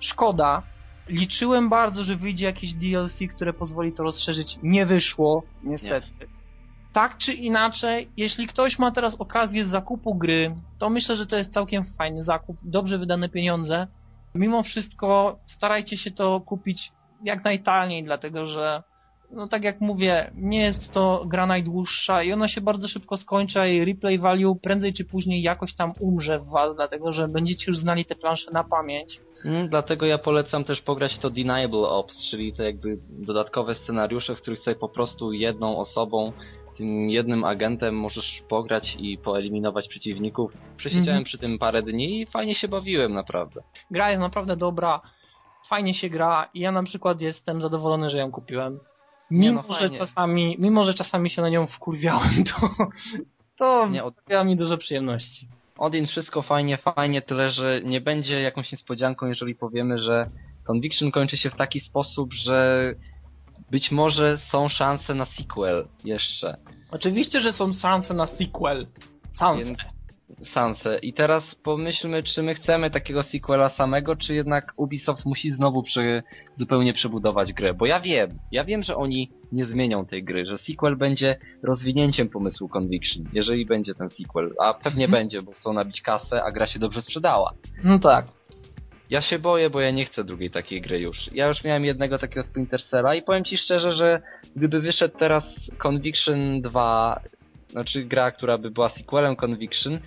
szkoda. 0.00 0.62
Liczyłem 1.08 1.68
bardzo, 1.68 2.04
że 2.04 2.16
wyjdzie 2.16 2.44
jakieś 2.46 2.72
DLC, 2.74 3.18
które 3.34 3.52
pozwoli 3.52 3.92
to 3.92 4.02
rozszerzyć. 4.02 4.58
Nie 4.62 4.86
wyszło, 4.86 5.42
niestety. 5.62 6.06
Tak 6.92 7.18
czy 7.18 7.32
inaczej, 7.32 8.08
jeśli 8.16 8.46
ktoś 8.46 8.78
ma 8.78 8.90
teraz 8.90 9.14
okazję 9.14 9.66
zakupu 9.66 10.14
gry, 10.14 10.54
to 10.78 10.90
myślę, 10.90 11.16
że 11.16 11.26
to 11.26 11.36
jest 11.36 11.52
całkiem 11.52 11.84
fajny 11.84 12.22
zakup, 12.22 12.56
dobrze 12.62 12.98
wydane 12.98 13.28
pieniądze. 13.28 13.86
Mimo 14.34 14.62
wszystko 14.62 15.38
starajcie 15.46 15.96
się 15.96 16.10
to 16.10 16.40
kupić 16.40 16.92
jak 17.24 17.44
najtaniej, 17.44 18.04
dlatego 18.04 18.46
że 18.46 18.82
no 19.30 19.48
tak 19.48 19.64
jak 19.64 19.80
mówię, 19.80 20.30
nie 20.34 20.60
jest 20.62 20.92
to 20.92 21.24
gra 21.26 21.46
najdłuższa 21.46 22.22
i 22.22 22.32
ona 22.32 22.48
się 22.48 22.60
bardzo 22.60 22.88
szybko 22.88 23.16
skończy, 23.16 23.58
jej 23.58 23.84
replay 23.84 24.18
value 24.18 24.54
prędzej 24.62 24.92
czy 24.92 25.04
później 25.04 25.42
jakoś 25.42 25.74
tam 25.74 25.92
umrze 26.00 26.38
w 26.38 26.48
was, 26.48 26.76
dlatego 26.76 27.12
że 27.12 27.28
będziecie 27.28 27.64
już 27.66 27.78
znali 27.78 28.04
te 28.04 28.14
plansze 28.14 28.50
na 28.52 28.64
pamięć. 28.64 29.20
Mm, 29.44 29.68
Dlatego 29.68 30.06
ja 30.06 30.18
polecam 30.18 30.64
też 30.64 30.80
pograć 30.80 31.18
to 31.18 31.30
Deniable 31.30 31.88
Ops, 31.88 32.30
czyli 32.30 32.52
te 32.52 32.64
jakby 32.64 32.98
dodatkowe 33.08 33.74
scenariusze, 33.74 34.34
w 34.36 34.40
których 34.42 34.60
sobie 34.60 34.76
po 34.76 34.88
prostu 34.88 35.32
jedną 35.32 35.78
osobą, 35.78 36.32
tym 36.76 37.10
jednym 37.10 37.44
agentem 37.44 37.96
możesz 37.96 38.42
pograć 38.48 38.96
i 38.98 39.18
poeliminować 39.18 39.88
przeciwników. 39.88 40.52
Przesiedziałem 40.76 41.08
Mhm. 41.18 41.24
przy 41.24 41.38
tym 41.38 41.58
parę 41.58 41.82
dni 41.82 42.20
i 42.20 42.26
fajnie 42.26 42.54
się 42.54 42.68
bawiłem 42.68 43.12
naprawdę. 43.12 43.60
Gra 43.90 44.10
jest 44.10 44.20
naprawdę 44.22 44.56
dobra, 44.56 45.00
fajnie 45.68 45.94
się 45.94 46.08
gra 46.08 46.48
i 46.54 46.60
ja 46.60 46.72
na 46.72 46.82
przykład 46.82 47.20
jestem 47.20 47.62
zadowolony, 47.62 48.10
że 48.10 48.18
ją 48.18 48.30
kupiłem. 48.30 48.80
Mimo, 49.30 49.64
no 49.68 49.74
że 49.74 49.90
czasami, 49.90 50.56
mimo, 50.58 50.84
że 50.84 50.94
czasami 50.94 51.30
się 51.30 51.42
na 51.42 51.48
nią 51.48 51.66
wkurwiałem, 51.66 52.44
to, 52.44 52.70
to 53.56 53.88
Nie, 53.88 54.04
od- 54.04 54.14
sprawia 54.16 54.44
mi 54.44 54.56
dużo 54.56 54.78
przyjemności. 54.78 55.48
Odin 55.78 56.06
wszystko 56.06 56.42
fajnie, 56.42 56.78
fajnie, 56.78 57.22
tyle 57.22 57.50
że 57.50 57.80
nie 57.84 58.00
będzie 58.00 58.40
jakąś 58.40 58.72
niespodzianką, 58.72 59.26
jeżeli 59.26 59.54
powiemy, 59.54 59.98
że 59.98 60.26
Conviction 60.64 61.10
kończy 61.10 61.36
się 61.36 61.50
w 61.50 61.56
taki 61.56 61.80
sposób, 61.80 62.32
że 62.34 62.92
być 63.70 63.90
może 63.90 64.38
są 64.38 64.68
szanse 64.68 65.14
na 65.14 65.26
sequel 65.26 65.88
jeszcze. 66.04 66.56
Oczywiście, 66.90 67.40
że 67.40 67.52
są 67.52 67.72
szanse 67.72 68.14
na 68.14 68.26
sequel. 68.26 68.86
Szanse. 69.38 69.64
Więc- 69.64 69.97
Sanse. 70.44 70.98
I 71.02 71.12
teraz 71.12 71.54
pomyślmy, 71.54 72.22
czy 72.22 72.42
my 72.42 72.54
chcemy 72.54 72.90
takiego 72.90 73.22
sequela 73.22 73.68
samego, 73.68 74.16
czy 74.16 74.34
jednak 74.34 74.72
Ubisoft 74.76 75.24
musi 75.24 75.52
znowu 75.52 75.82
przy, 75.82 76.22
zupełnie 76.54 76.94
przebudować 76.94 77.52
grę. 77.52 77.74
Bo 77.74 77.86
ja 77.86 78.00
wiem, 78.00 78.38
ja 78.52 78.64
wiem, 78.64 78.82
że 78.82 78.96
oni 78.96 79.30
nie 79.52 79.66
zmienią 79.66 80.06
tej 80.06 80.24
gry, 80.24 80.46
że 80.46 80.58
sequel 80.58 80.96
będzie 80.96 81.36
rozwinięciem 81.62 82.28
pomysłu 82.28 82.68
Conviction, 82.68 83.24
jeżeli 83.32 83.66
będzie 83.66 83.94
ten 83.94 84.10
sequel. 84.10 84.54
A 84.60 84.74
pewnie 84.74 85.04
Mhm. 85.04 85.22
będzie, 85.22 85.42
bo 85.42 85.52
chcą 85.52 85.72
nabić 85.72 86.00
kasę, 86.00 86.44
a 86.44 86.52
gra 86.52 86.66
się 86.66 86.78
dobrze 86.78 87.02
sprzedała. 87.02 87.52
No 87.84 87.98
tak. 87.98 88.26
Ja 89.10 89.22
się 89.22 89.38
boję, 89.38 89.70
bo 89.70 89.80
ja 89.80 89.90
nie 89.90 90.04
chcę 90.04 90.24
drugiej 90.24 90.50
takiej 90.50 90.80
gry 90.80 91.00
już. 91.00 91.30
Ja 91.32 91.46
już 91.46 91.64
miałem 91.64 91.84
jednego 91.84 92.18
takiego 92.18 92.42
Splinter 92.42 92.82
Cella 92.84 93.14
i 93.14 93.22
powiem 93.22 93.44
ci 93.44 93.56
szczerze, 93.56 93.92
że 93.92 94.22
gdyby 94.56 94.80
wyszedł 94.80 95.18
teraz 95.18 95.70
Conviction 95.78 96.60
2, 96.60 97.20
znaczy 97.68 98.04
gra, 98.04 98.30
która 98.30 98.58
by 98.58 98.70
była 98.70 98.88
sequelem 98.88 99.36
Conviction, 99.36 99.98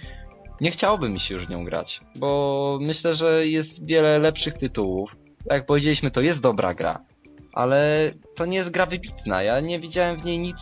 nie 0.61 0.71
chciałoby 0.71 1.09
mi 1.09 1.19
się 1.19 1.33
już 1.33 1.49
nią 1.49 1.63
grać, 1.65 2.01
bo 2.15 2.79
myślę, 2.81 3.15
że 3.15 3.47
jest 3.47 3.85
wiele 3.85 4.19
lepszych 4.19 4.53
tytułów. 4.53 5.15
Tak 5.37 5.57
Jak 5.57 5.65
powiedzieliśmy, 5.65 6.11
to 6.11 6.21
jest 6.21 6.39
dobra 6.39 6.73
gra, 6.73 7.05
ale 7.53 8.11
to 8.35 8.45
nie 8.45 8.57
jest 8.57 8.69
gra 8.69 8.85
wybitna. 8.85 9.43
Ja 9.43 9.59
nie 9.59 9.79
widziałem 9.79 10.21
w 10.21 10.25
niej 10.25 10.39
nic, 10.39 10.57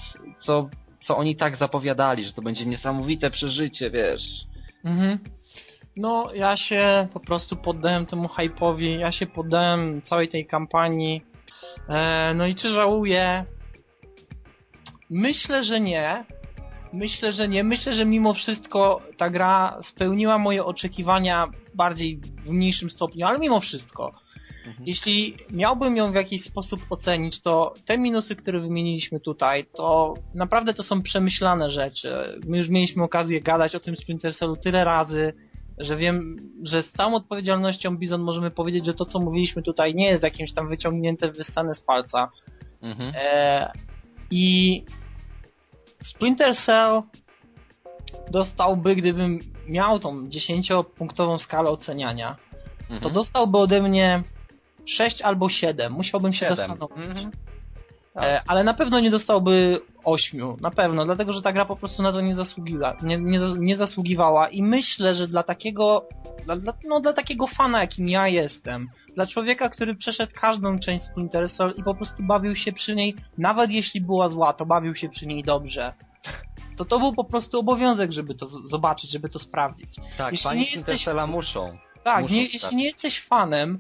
co, 0.46 0.70
co 1.04 1.18
oni 1.18 1.36
tak 1.36 1.58
zapowiadali, 1.58 2.24
że 2.24 2.34
to 2.34 2.42
będzie 2.42 2.66
niesamowite 2.66 3.32
przeżycie, 3.32 3.92
wiesz. 3.92 4.46
Mhm. 4.86 5.20
No, 5.96 6.30
ja 6.34 6.58
się 6.58 7.08
po 7.14 7.20
prostu 7.20 7.56
poddałem 7.56 8.06
temu 8.06 8.28
hype'owi, 8.28 9.00
ja 9.00 9.12
się 9.12 9.28
poddałem 9.28 10.02
całej 10.02 10.28
tej 10.30 10.46
kampanii. 10.46 11.22
E, 11.90 12.34
no 12.36 12.48
i 12.48 12.56
czy 12.56 12.70
żałuję? 12.70 13.46
Myślę, 15.10 15.64
że 15.64 15.80
nie. 15.80 16.26
Myślę, 16.94 17.32
że 17.32 17.48
nie. 17.48 17.64
Myślę, 17.64 17.94
że 17.94 18.06
mimo 18.06 18.34
wszystko 18.34 19.02
ta 19.18 19.30
gra 19.30 19.78
spełniła 19.82 20.38
moje 20.38 20.66
oczekiwania 20.66 21.48
bardziej 21.76 22.20
w 22.44 22.50
mniejszym 22.50 22.90
stopniu, 22.90 23.26
ale 23.26 23.40
mimo 23.40 23.60
wszystko. 23.60 24.12
Jeśli 24.86 25.36
miałbym 25.52 25.98
ją 25.98 26.12
w 26.12 26.16
jakiś 26.16 26.44
sposób 26.44 26.80
ocenić, 26.90 27.42
to 27.42 27.74
te 27.86 27.98
minusy, 27.98 28.36
które 28.36 28.60
wymieniliśmy 28.60 29.20
tutaj, 29.20 29.66
to 29.76 30.14
naprawdę 30.34 30.74
to 30.74 30.84
są 30.84 31.02
przemyślane 31.02 31.72
rzeczy. 31.72 32.40
My 32.48 32.58
już 32.58 32.70
mieliśmy 32.70 33.04
okazję 33.04 33.42
gadać 33.42 33.76
o 33.76 33.80
tym 33.80 33.96
Splinter 33.96 34.36
Cellu 34.36 34.56
tyle 34.56 34.84
razy, 34.84 35.34
że 35.78 35.96
wiem, 35.96 36.38
że 36.64 36.84
z 36.84 36.92
całą 36.92 37.16
odpowiedzialnością 37.16 37.98
Bizon 37.98 38.22
możemy 38.22 38.52
powiedzieć, 38.52 38.86
że 38.86 38.94
to 38.94 39.06
co 39.06 39.20
mówiliśmy 39.20 39.62
tutaj 39.62 39.96
nie 39.96 40.08
jest 40.08 40.24
jakimś 40.24 40.54
tam 40.54 40.70
wyciągnięte, 40.70 41.32
wyssane 41.32 41.74
z 41.74 41.82
palca. 41.82 42.32
Mhm. 42.82 43.14
E, 43.16 43.72
I 44.32 44.84
Splinter 46.04 46.56
Cell 46.56 47.02
dostałby, 48.32 48.96
gdybym 48.96 49.40
miał 49.68 50.00
tą 50.00 50.28
10-punktową 50.28 51.40
skalę 51.40 51.70
oceniania, 51.70 52.36
to 52.88 52.94
Mhm. 52.94 53.14
dostałby 53.14 53.58
ode 53.58 53.82
mnie 53.82 54.24
6 54.86 55.22
albo 55.22 55.50
7. 55.50 55.94
Musiałbym 55.94 56.34
się 56.34 56.40
Siedem. 56.40 56.56
zastanowić. 56.56 57.18
Mhm. 57.18 57.32
Tak. 58.20 58.30
E, 58.30 58.42
ale 58.48 58.64
na 58.64 58.74
pewno 58.74 59.00
nie 59.00 59.12
dostałby 59.12 59.82
8. 60.04 60.56
Na 60.62 60.72
pewno, 60.72 61.06
dlatego 61.06 61.34
że 61.34 61.42
ta 61.42 61.52
gra 61.54 61.66
po 61.66 61.76
prostu 61.76 62.04
na 62.04 62.12
to 62.12 62.22
nie, 62.22 62.36
zasługiła, 62.36 62.98
nie, 63.04 63.18
nie, 63.18 63.40
nie 63.60 63.78
zasługiwała. 63.78 64.50
I 64.50 64.64
myślę, 64.64 65.16
że 65.16 65.28
dla 65.28 65.44
takiego. 65.44 66.08
Dla, 66.46 66.56
dla, 66.56 66.74
no, 66.90 67.00
dla 67.00 67.14
takiego 67.14 67.48
fana, 67.48 67.82
jakim 67.82 68.10
ja 68.10 68.28
jestem, 68.28 68.90
dla 69.16 69.28
człowieka, 69.28 69.70
który 69.70 69.96
przeszedł 69.96 70.32
każdą 70.36 70.80
część 70.80 71.04
Splinter 71.04 71.50
Cell 71.50 71.74
i 71.78 71.84
po 71.84 71.96
prostu 71.96 72.24
bawił 72.24 72.56
się 72.56 72.72
przy 72.74 72.96
niej, 72.96 73.16
nawet 73.38 73.72
jeśli 73.72 74.02
była 74.02 74.28
zła, 74.28 74.54
to 74.54 74.66
bawił 74.66 74.96
się 74.96 75.10
przy 75.10 75.28
niej 75.28 75.44
dobrze. 75.44 75.94
To 76.78 76.86
to 76.86 77.00
był 77.00 77.14
po 77.14 77.24
prostu 77.24 77.60
obowiązek, 77.60 78.12
żeby 78.12 78.36
to 78.36 78.46
zobaczyć, 78.46 79.12
żeby 79.12 79.30
to 79.30 79.40
sprawdzić. 79.40 79.96
Tak, 80.18 80.32
Jeśli 80.32 80.50
nie 80.52 80.66
jesteś- 80.72 81.06
muszą. 81.28 81.78
Tak, 82.04 82.22
Muszą 82.22 82.34
nie, 82.34 82.44
jeśli 82.44 82.76
nie 82.78 82.86
jesteś 82.86 83.22
fanem, 83.22 83.80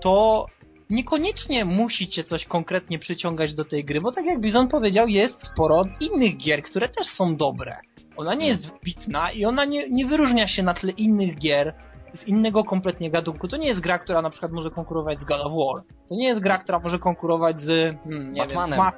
to 0.00 0.46
niekoniecznie 0.90 1.64
musi 1.64 2.08
cię 2.08 2.24
coś 2.24 2.46
konkretnie 2.46 2.98
przyciągać 2.98 3.54
do 3.54 3.64
tej 3.64 3.84
gry, 3.84 4.00
bo 4.00 4.12
tak 4.12 4.26
jak 4.26 4.40
Bizon 4.40 4.68
powiedział, 4.68 5.08
jest 5.08 5.42
sporo 5.42 5.82
innych 6.00 6.36
gier, 6.36 6.62
które 6.62 6.88
też 6.88 7.06
są 7.06 7.36
dobre. 7.36 7.80
Ona 8.16 8.34
nie 8.34 8.46
jest 8.46 8.70
wybitna 8.70 9.32
i 9.32 9.44
ona 9.44 9.64
nie, 9.64 9.90
nie 9.90 10.06
wyróżnia 10.06 10.48
się 10.48 10.62
na 10.62 10.74
tle 10.74 10.92
innych 10.92 11.38
gier 11.38 11.74
z 12.12 12.28
innego 12.28 12.64
kompletnie 12.64 13.10
gatunku. 13.10 13.48
To 13.48 13.56
nie 13.56 13.66
jest 13.66 13.80
gra, 13.80 13.98
która 13.98 14.22
na 14.22 14.30
przykład 14.30 14.52
może 14.52 14.70
konkurować 14.70 15.20
z 15.20 15.24
God 15.24 15.40
of 15.40 15.52
War. 15.52 15.82
To 16.08 16.14
nie 16.14 16.26
jest 16.26 16.40
gra, 16.40 16.58
która 16.58 16.78
może 16.78 16.98
konkurować 16.98 17.60
z 17.60 17.96
hmm, 18.04 18.32
nie 18.32 18.46
Batmanem. 18.46 18.80
Wiem, 18.80 18.92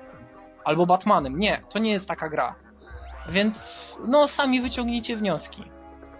albo 0.64 0.86
Batmanem. 0.86 1.38
Nie, 1.38 1.60
to 1.70 1.78
nie 1.78 1.90
jest 1.90 2.08
taka 2.08 2.28
gra. 2.28 2.54
Więc 3.28 3.98
no 4.08 4.28
sami 4.28 4.60
wyciągnijcie 4.60 5.16
wnioski. 5.16 5.75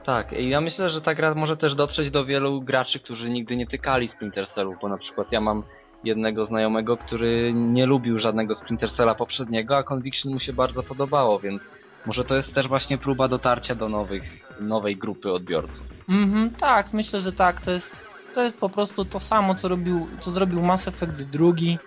Tak, 0.07 0.33
i 0.33 0.49
ja 0.49 0.61
myślę, 0.61 0.91
że 0.91 1.01
ta 1.01 1.15
gra 1.15 1.35
może 1.35 1.57
też 1.57 1.75
dotrzeć 1.75 2.11
do 2.11 2.25
wielu 2.25 2.61
graczy, 2.61 3.01
którzy 3.01 3.31
nigdy 3.31 3.57
nie 3.57 3.67
tykali 3.67 4.09
Splinter 4.09 4.49
Cellu, 4.49 4.77
bo 4.83 4.89
na 4.89 4.99
przykład 4.99 5.33
ja 5.33 5.41
mam 5.41 5.63
jednego 6.05 6.47
znajomego, 6.47 6.97
który 6.97 7.53
nie 7.55 7.87
lubił 7.87 8.19
żadnego 8.19 8.55
Splinter 8.55 8.93
Cella 8.93 9.15
poprzedniego, 9.15 9.77
a 9.77 9.83
Conviction 9.83 10.33
mu 10.33 10.41
się 10.41 10.53
bardzo 10.53 10.83
podobało, 10.83 11.39
więc 11.39 11.63
może 12.07 12.25
to 12.25 12.37
jest 12.37 12.55
też 12.55 12.69
właśnie 12.69 12.99
próba 12.99 13.29
dotarcia 13.29 13.75
do 13.75 13.89
nowych, 13.89 14.23
nowej 14.61 14.97
grupy 14.97 15.33
odbiorców. 15.33 15.85
Mhm, 16.09 16.51
tak, 16.51 16.93
myślę, 16.93 17.21
że 17.21 17.33
tak. 17.33 17.61
To 17.61 17.71
jest, 17.71 18.03
to 18.35 18.43
jest 18.43 18.61
po 18.61 18.69
prostu 18.69 19.05
to 19.05 19.21
samo, 19.21 19.55
co, 19.55 19.69
robił, 19.69 20.07
co 20.21 20.31
zrobił 20.31 20.63
Mass 20.63 20.89
Effect 20.89 21.23
drugi. 21.23 21.79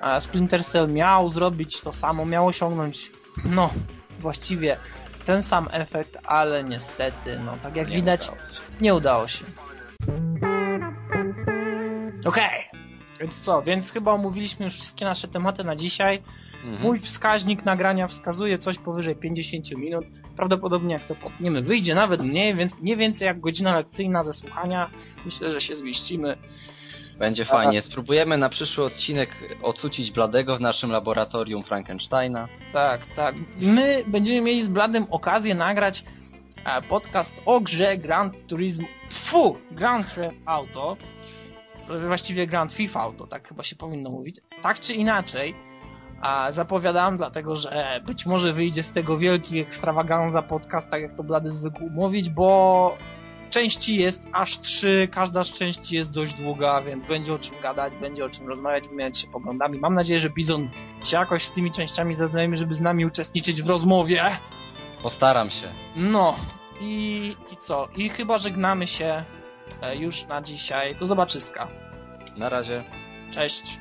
A 0.00 0.20
Splinter 0.20 0.64
Cell 0.64 0.92
miał 0.92 1.28
zrobić 1.28 1.80
to 1.80 1.92
samo, 1.92 2.26
miał 2.26 2.46
osiągnąć, 2.46 3.12
no, 3.44 3.70
właściwie 4.20 4.76
ten 5.26 5.42
sam 5.42 5.68
efekt, 5.72 6.18
ale 6.24 6.64
niestety, 6.64 7.38
no, 7.44 7.56
tak 7.62 7.76
jak 7.76 7.88
Nie 7.88 7.96
widać, 7.96 8.28
udało 8.28 8.38
nie 8.80 8.94
udało 8.94 9.28
się. 9.28 9.44
Okej, 12.24 12.64
więc 13.20 13.40
co, 13.40 13.62
więc 13.62 13.90
chyba 13.90 14.12
omówiliśmy 14.12 14.64
już 14.64 14.74
wszystkie 14.74 15.04
nasze 15.04 15.28
tematy 15.28 15.64
na 15.64 15.76
dzisiaj. 15.76 16.22
Mhm. 16.64 16.82
Mój 16.82 17.00
wskaźnik 17.00 17.64
nagrania 17.64 18.08
wskazuje 18.08 18.58
coś 18.58 18.78
powyżej 18.78 19.16
50 19.16 19.70
minut. 19.76 20.04
Prawdopodobnie 20.36 20.94
jak 20.94 21.06
to 21.06 21.14
potniemy, 21.14 21.62
wyjdzie 21.62 21.94
nawet 21.94 22.22
mniej, 22.22 22.54
więc 22.54 22.80
nie 22.82 22.96
więcej 22.96 23.26
jak 23.26 23.40
godzina 23.40 23.74
lekcyjna 23.74 24.24
ze 24.24 24.32
słuchania. 24.32 24.90
Myślę, 25.24 25.50
że 25.50 25.60
się 25.60 25.76
zmieścimy. 25.76 26.36
Będzie 27.18 27.44
fajnie. 27.44 27.82
Spróbujemy 27.82 28.38
na 28.38 28.48
przyszły 28.48 28.84
odcinek 28.84 29.30
ocucić 29.62 30.10
Bladego 30.10 30.56
w 30.56 30.60
naszym 30.60 30.90
laboratorium 30.90 31.64
Frankensteina. 31.64 32.48
Tak, 32.72 33.06
tak. 33.16 33.34
My 33.58 34.04
będziemy 34.06 34.40
mieli 34.40 34.62
z 34.62 34.68
Bladym 34.68 35.06
okazję 35.10 35.54
nagrać 35.54 36.04
e, 36.64 36.82
podcast 36.82 37.42
o 37.46 37.60
grze 37.60 37.98
Grand 37.98 38.34
Turismo. 38.46 38.86
Fu! 39.12 39.58
Grand 39.70 40.14
Theft 40.14 40.36
Auto. 40.46 40.96
Właściwie 42.06 42.46
Grand 42.46 42.76
Theft 42.76 42.96
Auto, 42.96 43.26
tak 43.26 43.48
chyba 43.48 43.62
się 43.62 43.76
powinno 43.76 44.10
mówić. 44.10 44.40
Tak 44.62 44.80
czy 44.80 44.94
inaczej, 44.94 45.54
a 46.20 46.52
zapowiadam, 46.52 47.16
dlatego 47.16 47.56
że 47.56 48.00
być 48.06 48.26
może 48.26 48.52
wyjdzie 48.52 48.82
z 48.82 48.92
tego 48.92 49.18
wielki 49.18 49.58
ekstrawaganza 49.58 50.42
podcast, 50.42 50.90
tak 50.90 51.02
jak 51.02 51.16
to 51.16 51.24
Blady 51.24 51.50
zwykł 51.50 51.90
mówić, 51.90 52.30
bo 52.30 52.96
części 53.50 53.96
jest 53.96 54.28
aż 54.32 54.60
trzy, 54.60 55.08
każda 55.12 55.44
z 55.44 55.52
części 55.52 55.96
jest 55.96 56.10
dość 56.10 56.34
długa, 56.34 56.82
więc 56.82 57.04
będzie 57.04 57.34
o 57.34 57.38
czym 57.38 57.60
gadać, 57.60 57.94
będzie 57.94 58.24
o 58.24 58.30
czym 58.30 58.48
rozmawiać, 58.48 58.88
wymieniać 58.88 59.18
się 59.18 59.28
poglądami. 59.28 59.78
Mam 59.78 59.94
nadzieję, 59.94 60.20
że 60.20 60.30
Bizon 60.30 60.70
się 61.04 61.16
jakoś 61.16 61.44
z 61.44 61.52
tymi 61.52 61.72
częściami 61.72 62.14
zaznajomi, 62.14 62.56
żeby 62.56 62.74
z 62.74 62.80
nami 62.80 63.04
uczestniczyć 63.04 63.62
w 63.62 63.68
rozmowie. 63.68 64.24
Postaram 65.02 65.50
się. 65.50 65.72
No 65.96 66.36
i, 66.80 67.36
i 67.52 67.56
co? 67.56 67.88
I 67.96 68.08
chyba 68.08 68.38
żegnamy 68.38 68.86
się 68.86 69.24
e, 69.82 69.96
już 69.96 70.26
na 70.26 70.42
dzisiaj. 70.42 70.96
Do 70.96 71.06
zobaczyska. 71.06 71.68
Na 72.36 72.48
razie. 72.48 72.84
Cześć. 73.30 73.78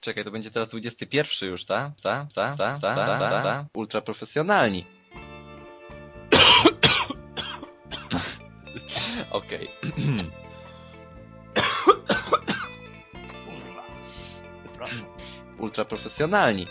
Czekaj, 0.00 0.24
to 0.24 0.30
będzie 0.30 0.50
teraz 0.50 0.68
21 0.68 1.48
już, 1.48 1.64
tak? 1.64 1.92
Tak, 2.02 2.32
tak, 2.32 2.58
tak, 2.58 2.80
tak, 2.80 2.96
tak, 2.96 3.20
tak, 3.20 3.42
tak. 3.42 3.66
Ultra 3.74 4.00
profesjonalni. 4.00 4.95
Okej. 9.36 9.68
Kurwa. 13.44 13.82
Przepraszam. 14.64 15.06
Ultra 15.58 15.84
profesjonalni. 15.84 16.66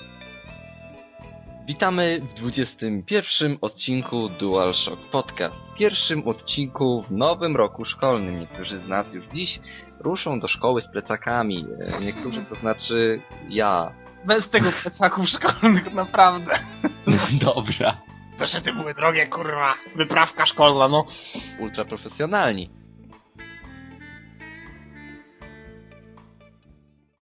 Witamy 1.67 2.21
w 2.21 2.33
21 2.33 3.57
odcinku 3.61 4.29
DualShock 4.29 5.01
Podcast. 5.11 5.55
Pierwszym 5.77 6.27
odcinku 6.27 7.01
w 7.01 7.11
nowym 7.11 7.55
roku 7.55 7.85
szkolnym. 7.85 8.39
Niektórzy 8.39 8.77
z 8.77 8.87
nas 8.87 9.13
już 9.13 9.25
dziś 9.33 9.59
ruszą 9.99 10.39
do 10.39 10.47
szkoły 10.47 10.81
z 10.81 10.87
plecakami. 10.91 11.65
E, 11.79 11.99
Niektórzy 12.05 12.45
to 12.45 12.55
znaczy 12.55 13.21
ja. 13.49 13.91
Bez 14.25 14.49
tego 14.49 14.71
plecaków 14.71 15.29
szkolnych, 15.29 15.93
naprawdę. 15.93 16.59
Dobra. 17.45 17.97
Zeszyty 18.39 18.73
były 18.73 18.93
drogie, 18.93 19.27
kurwa. 19.27 19.73
Wyprawka 19.95 20.45
szkolna, 20.45 20.87
no. 20.87 21.05
Ultra 21.59 21.85
profesjonalni. 21.85 22.69